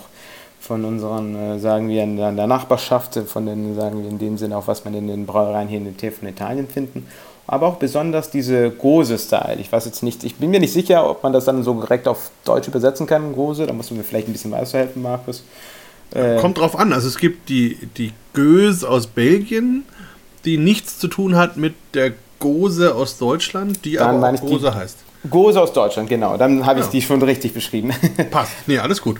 von 0.59 0.85
unseren, 0.85 1.35
äh, 1.35 1.59
sagen 1.59 1.89
wir, 1.89 2.03
in 2.03 2.15
der 2.15 2.31
Nachbarschaft, 2.31 3.19
von 3.27 3.45
den, 3.45 3.75
sagen 3.75 4.01
wir 4.01 4.09
in 4.09 4.17
dem 4.17 4.37
Sinne 4.37 4.57
auch, 4.57 4.67
was 4.67 4.85
man 4.85 4.93
in 4.93 5.07
den 5.07 5.25
Brauereien 5.25 5.67
hier 5.67 5.77
in 5.77 5.85
den 5.85 5.97
Tee 5.97 6.09
von 6.09 6.27
Italien 6.27 6.67
finden 6.67 7.05
aber 7.45 7.67
auch 7.67 7.75
besonders 7.75 8.29
diese 8.29 8.71
Gose-Style. 8.71 9.57
Ich 9.59 9.71
weiß 9.71 9.85
jetzt 9.85 10.03
nicht, 10.03 10.23
ich 10.23 10.35
bin 10.35 10.49
mir 10.49 10.59
nicht 10.59 10.73
sicher, 10.73 11.09
ob 11.09 11.23
man 11.23 11.33
das 11.33 11.45
dann 11.45 11.63
so 11.63 11.73
direkt 11.73 12.07
auf 12.07 12.31
Deutsch 12.45 12.67
übersetzen 12.67 13.05
kann, 13.05 13.33
Gose. 13.33 13.67
Da 13.67 13.73
musst 13.73 13.89
du 13.89 13.95
mir 13.95 14.03
vielleicht 14.03 14.27
ein 14.27 14.33
bisschen 14.33 14.51
weiterhelfen, 14.51 15.01
Markus. 15.01 15.43
Äh, 16.13 16.37
Kommt 16.39 16.57
drauf 16.57 16.77
an. 16.77 16.93
Also 16.93 17.07
es 17.07 17.17
gibt 17.17 17.49
die, 17.49 17.77
die 17.97 18.13
Gös 18.33 18.83
aus 18.83 19.07
Belgien, 19.07 19.83
die 20.45 20.57
nichts 20.57 20.99
zu 20.99 21.07
tun 21.07 21.35
hat 21.35 21.57
mit 21.57 21.73
der 21.93 22.13
Gose 22.39 22.95
aus 22.95 23.17
Deutschland, 23.17 23.83
die 23.85 23.99
aber 23.99 24.29
auch 24.29 24.41
Gose 24.41 24.73
heißt. 24.73 24.97
Gose 25.29 25.61
aus 25.61 25.71
Deutschland, 25.71 26.09
genau. 26.09 26.37
Dann 26.37 26.65
habe 26.65 26.79
ich 26.79 26.85
ja. 26.87 26.91
die 26.91 27.01
schon 27.01 27.21
richtig 27.21 27.53
beschrieben. 27.53 27.93
Passt. 28.31 28.51
Nee, 28.67 28.79
alles 28.79 29.01
gut. 29.01 29.19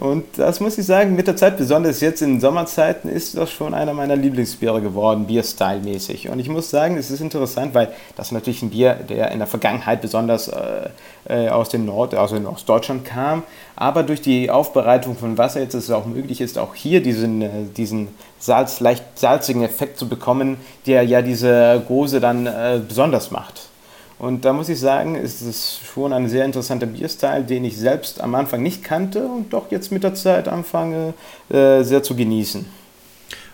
Und 0.00 0.24
das 0.38 0.60
muss 0.60 0.78
ich 0.78 0.86
sagen, 0.86 1.14
mit 1.14 1.26
der 1.26 1.36
Zeit, 1.36 1.58
besonders 1.58 2.00
jetzt 2.00 2.22
in 2.22 2.40
Sommerzeiten, 2.40 3.10
ist 3.10 3.36
das 3.36 3.50
schon 3.50 3.74
einer 3.74 3.92
meiner 3.92 4.16
Lieblingsbiere 4.16 4.80
geworden, 4.80 5.26
Bier-Style-mäßig. 5.26 6.30
Und 6.30 6.38
ich 6.38 6.48
muss 6.48 6.70
sagen, 6.70 6.96
es 6.96 7.10
ist 7.10 7.20
interessant, 7.20 7.74
weil 7.74 7.92
das 8.16 8.32
natürlich 8.32 8.62
ein 8.62 8.70
Bier, 8.70 8.94
der 8.94 9.30
in 9.30 9.40
der 9.40 9.46
Vergangenheit 9.46 10.00
besonders 10.00 10.48
äh, 10.48 10.88
äh 11.28 11.50
aus 11.50 11.68
dem 11.68 11.84
Nord, 11.84 12.14
also 12.14 12.36
aus 12.48 12.64
Deutschland 12.64 13.04
kam, 13.04 13.42
aber 13.76 14.02
durch 14.02 14.22
die 14.22 14.48
Aufbereitung 14.50 15.16
von 15.16 15.36
Wasser 15.36 15.60
jetzt 15.60 15.74
es 15.74 15.90
auch 15.90 16.06
möglich 16.06 16.40
ist, 16.40 16.56
auch 16.56 16.74
hier 16.74 17.02
diesen, 17.02 17.42
äh, 17.42 17.48
diesen 17.76 18.08
Salz, 18.38 18.80
leicht 18.80 19.04
salzigen 19.16 19.62
Effekt 19.62 19.98
zu 19.98 20.08
bekommen, 20.08 20.56
der 20.86 21.02
ja 21.02 21.20
diese 21.20 21.82
Gose 21.86 22.20
dann 22.20 22.46
äh, 22.46 22.80
besonders 22.88 23.30
macht. 23.30 23.69
Und 24.20 24.44
da 24.44 24.52
muss 24.52 24.68
ich 24.68 24.78
sagen, 24.78 25.14
ist 25.14 25.40
es 25.40 25.80
schon 25.94 26.12
ein 26.12 26.28
sehr 26.28 26.44
interessanter 26.44 26.84
Bierstyle, 26.84 27.42
den 27.42 27.64
ich 27.64 27.78
selbst 27.78 28.20
am 28.20 28.34
Anfang 28.34 28.62
nicht 28.62 28.84
kannte 28.84 29.24
und 29.26 29.54
doch 29.54 29.70
jetzt 29.70 29.90
mit 29.92 30.04
der 30.04 30.14
Zeit 30.14 30.46
anfange 30.46 31.14
äh, 31.48 31.82
sehr 31.82 32.02
zu 32.02 32.14
genießen. 32.14 32.66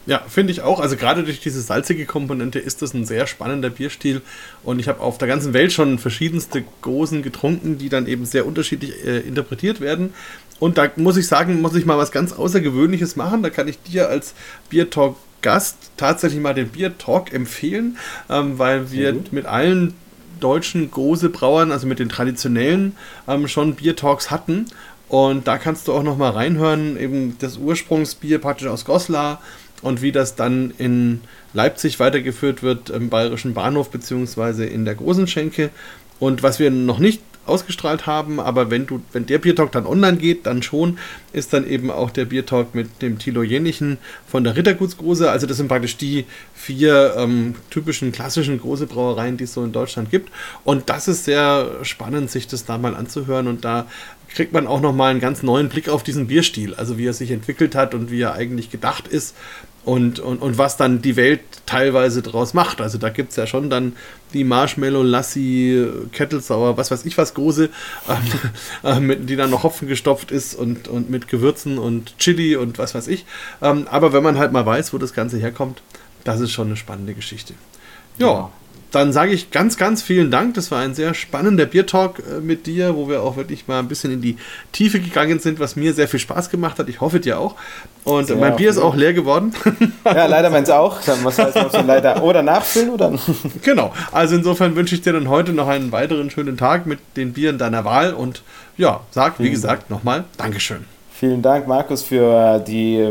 Ja, 0.07 0.23
finde 0.27 0.53
ich 0.53 0.62
auch. 0.62 0.81
Also 0.81 0.97
gerade 0.97 1.23
durch 1.23 1.39
diese 1.39 1.61
salzige 1.61 2.05
Komponente 2.05 2.59
ist 2.59 2.83
das 2.83 2.95
ein 2.95 3.05
sehr 3.05 3.29
spannender 3.29 3.71
Bierstil. 3.71 4.23
Und 4.64 4.81
ich 4.81 4.89
habe 4.89 5.01
auf 5.01 5.19
der 5.19 5.29
ganzen 5.29 5.53
Welt 5.53 5.73
schon 5.73 6.01
verschiedenste 6.01 6.64
Gosen 6.83 7.23
getrunken, 7.23 7.79
die 7.79 7.89
dann 7.89 8.09
eben 8.09 8.25
sehr 8.25 8.45
unterschiedlich 8.45 9.05
äh, 9.05 9.21
interpretiert 9.21 9.81
werden. 9.81 10.14
Und 10.59 10.79
da 10.79 10.91
muss 10.97 11.17
ich 11.17 11.29
sagen, 11.29 11.61
muss 11.61 11.77
ich 11.77 11.87
mal 11.87 11.99
was 11.99 12.11
ganz 12.11 12.33
Außergewöhnliches 12.33 13.14
machen. 13.14 13.45
Da 13.45 13.51
kann 13.51 13.69
ich 13.69 13.81
dir 13.83 14.09
als 14.09 14.35
Biertalk 14.69 15.14
Gast 15.43 15.77
tatsächlich 15.97 16.41
mal 16.41 16.55
den 16.55 16.71
Bier 16.71 16.99
Talk 16.99 17.33
empfehlen, 17.33 17.99
ähm, 18.29 18.59
weil 18.59 18.91
wir 18.91 19.14
mit 19.31 19.47
allen 19.47 19.95
deutschen 20.41 20.91
große 20.91 21.30
Brauern, 21.30 21.72
also 21.72 21.87
mit 21.87 21.99
den 21.99 22.09
traditionellen, 22.09 22.97
ähm, 23.28 23.49
schon 23.49 23.74
Bier-Talks 23.74 24.30
hatten. 24.30 24.66
Und 25.09 25.47
da 25.47 25.59
kannst 25.59 25.87
du 25.87 25.93
auch 25.93 26.03
noch 26.03 26.16
mal 26.16 26.30
reinhören, 26.30 26.99
eben 26.99 27.37
das 27.39 27.59
Ursprungsbier 27.59 28.41
praktisch 28.41 28.66
aus 28.66 28.84
Goslar 28.84 29.41
und 29.82 30.03
wie 30.03 30.12
das 30.12 30.34
dann 30.34 30.72
in 30.78 31.20
Leipzig 31.53 32.01
weitergeführt 32.01 32.62
wird 32.62 32.91
im 32.91 33.09
Bayerischen 33.09 33.55
Bahnhof 33.55 33.91
beziehungsweise 33.91 34.64
in 34.64 34.84
der 34.84 34.97
Großen 34.97 35.26
Schenke. 35.28 35.70
Und 36.18 36.43
was 36.43 36.59
wir 36.59 36.70
noch 36.70 36.99
nicht 36.99 37.22
ausgestrahlt 37.47 38.07
haben, 38.07 38.41
aber 38.41 38.71
wenn 38.71 38.87
du, 38.87 39.01
wenn 39.13 39.27
der 39.27 39.39
Biertalk 39.39 39.73
dann 39.73 39.87
online 39.87 40.17
geht, 40.17 40.47
dann 40.47 40.63
schon, 40.63 40.99
ist 41.33 41.53
dann 41.53 41.67
eben 41.67 41.91
auch 41.91 42.11
der 42.11 42.25
Biertalk 42.25 42.75
mit 42.75 43.03
dem 43.03 43.19
Tilo 43.19 43.43
Jenichen 43.43 43.99
von 44.27 44.45
der 44.45 44.57
Rittergutsgroße. 44.57 45.31
Also 45.31 45.47
das 45.47 45.57
sind 45.57 45.69
praktisch 45.69 45.97
die 45.97 46.25
vier 46.55 47.15
ähm, 47.17 47.55
typischen 47.71 48.13
klassischen 48.13 48.61
große 48.61 48.87
Brauereien, 48.87 49.37
die 49.37 49.45
es 49.45 49.53
so 49.53 49.65
in 49.65 49.73
Deutschland 49.73 50.11
gibt. 50.11 50.31
Und 50.65 50.89
das 50.89 51.09
ist 51.09 51.25
sehr 51.25 51.71
spannend, 51.83 52.31
sich 52.31 52.47
das 52.47 52.65
da 52.65 52.79
mal 52.79 52.95
anzuhören 52.95 53.47
und 53.47 53.65
da 53.65 53.87
kriegt 54.29 54.53
man 54.53 54.67
auch 54.67 54.81
nochmal 54.81 55.13
einen 55.13 55.21
ganz 55.21 55.43
neuen 55.43 55.69
Blick 55.69 55.89
auf 55.89 56.03
diesen 56.03 56.27
Bierstil, 56.27 56.75
also 56.75 56.99
wie 56.99 57.07
er 57.07 57.15
sich 57.15 57.31
entwickelt 57.31 57.75
hat 57.75 57.95
und 57.95 58.11
wie 58.11 58.21
er 58.21 58.35
eigentlich 58.35 58.71
gedacht 58.71 59.09
ist 59.09 59.35
und, 59.87 60.18
und, 60.18 60.43
und 60.43 60.59
was 60.59 60.76
dann 60.76 61.01
die 61.01 61.14
Welt 61.14 61.41
teilweise 61.64 62.20
draus 62.20 62.55
macht. 62.55 62.80
Also 62.80 62.99
da 62.99 63.09
gibt 63.09 63.30
es 63.30 63.37
ja 63.37 63.47
schon 63.47 63.70
dann 63.70 63.95
die 64.32 64.43
Marshmallow, 64.43 65.05
Lassi, 65.05 65.87
Kettelsauer, 66.11 66.76
was 66.76 66.91
weiß 66.91 67.07
ich 67.07 67.16
was 67.16 67.34
große, 67.34 67.70
ähm, 68.84 69.11
äh, 69.11 69.16
die 69.16 69.37
dann 69.37 69.51
noch 69.51 69.62
Hopfen 69.62 69.87
gestopft 69.87 70.32
ist 70.32 70.57
und, 70.57 70.89
und 70.89 71.09
mit 71.09 71.28
Gewürzen 71.28 71.78
und 71.78 72.18
Chili 72.18 72.57
und 72.57 72.78
was 72.78 72.97
weiß 72.97 73.07
ich. 73.07 73.26
Ähm, 73.62 73.87
aber 73.89 74.12
wenn 74.12 74.24
man 74.24 74.39
halt 74.39 74.51
mal 74.51 74.66
weiß, 74.66 74.93
wo 74.93 74.99
das 74.99 75.14
Ganze 75.14 75.39
herkommt, 75.39 75.82
das 76.24 76.41
ist 76.41 76.51
schon 76.51 76.66
eine 76.66 76.76
spannende 76.76 77.14
Geschichte. 77.14 77.55
Ja, 78.18 78.26
ja 78.26 78.51
dann 78.91 79.12
sage 79.12 79.32
ich 79.32 79.51
ganz, 79.51 79.76
ganz 79.76 80.03
vielen 80.03 80.30
Dank. 80.30 80.55
Das 80.55 80.70
war 80.70 80.80
ein 80.80 80.95
sehr 80.95 81.14
spannender 81.14 81.66
Biertalk 81.66 82.20
äh, 82.20 82.41
mit 82.41 82.66
dir, 82.66 82.97
wo 82.97 83.09
wir 83.09 83.22
auch 83.22 83.37
wirklich 83.37 83.66
mal 83.68 83.78
ein 83.78 83.89
bisschen 83.89 84.12
in 84.12 84.22
die 84.22 84.37
Tiefe 84.72 85.01
gegangen 85.01 85.39
sind, 85.39 85.59
was 85.59 85.76
mir 85.76 85.93
sehr 85.93 86.09
viel 86.09 86.20
Spaß 86.20 86.51
gemacht 86.51 86.78
hat. 86.78 86.89
Ich 86.89 87.01
hoffe 87.01 87.20
dir 87.20 87.39
auch. 87.39 87.57
Und 88.05 88.28
sehr 88.28 88.37
mein 88.37 88.57
Bier 88.57 88.70
ist 88.70 88.78
auch 88.78 88.95
leer 88.95 89.12
geworden. 89.12 89.53
Ja, 90.05 90.26
leider 90.26 90.51
meins 90.51 90.70
auch. 90.70 91.03
Dann 91.03 91.22
muss 91.22 91.37
man 91.37 91.87
leider 91.87 92.22
oder 92.22 92.43
nachfüllen 92.43 92.91
oder. 92.91 93.12
Genau. 93.62 93.93
Also 94.12 94.37
insofern 94.37 94.76
wünsche 94.76 94.95
ich 94.95 95.03
dir 95.03 95.12
dann 95.12 95.28
heute 95.28 95.53
noch 95.53 95.68
einen 95.68 95.93
weiteren 95.93 96.30
schönen 96.30 96.57
Tag 96.57 96.87
mit 96.87 97.01
den 97.16 97.32
Bieren 97.32 97.59
deiner 97.59 97.84
Wahl 97.84 98.14
und 98.14 98.43
ja, 98.76 99.01
sag, 99.11 99.39
wie 99.41 99.51
gesagt, 99.51 99.91
nochmal 99.91 100.24
Dankeschön. 100.37 100.96
Vielen 101.19 101.41
Dank, 101.41 101.67
Markus, 101.67 102.03
für 102.03 102.59
die, 102.59 103.09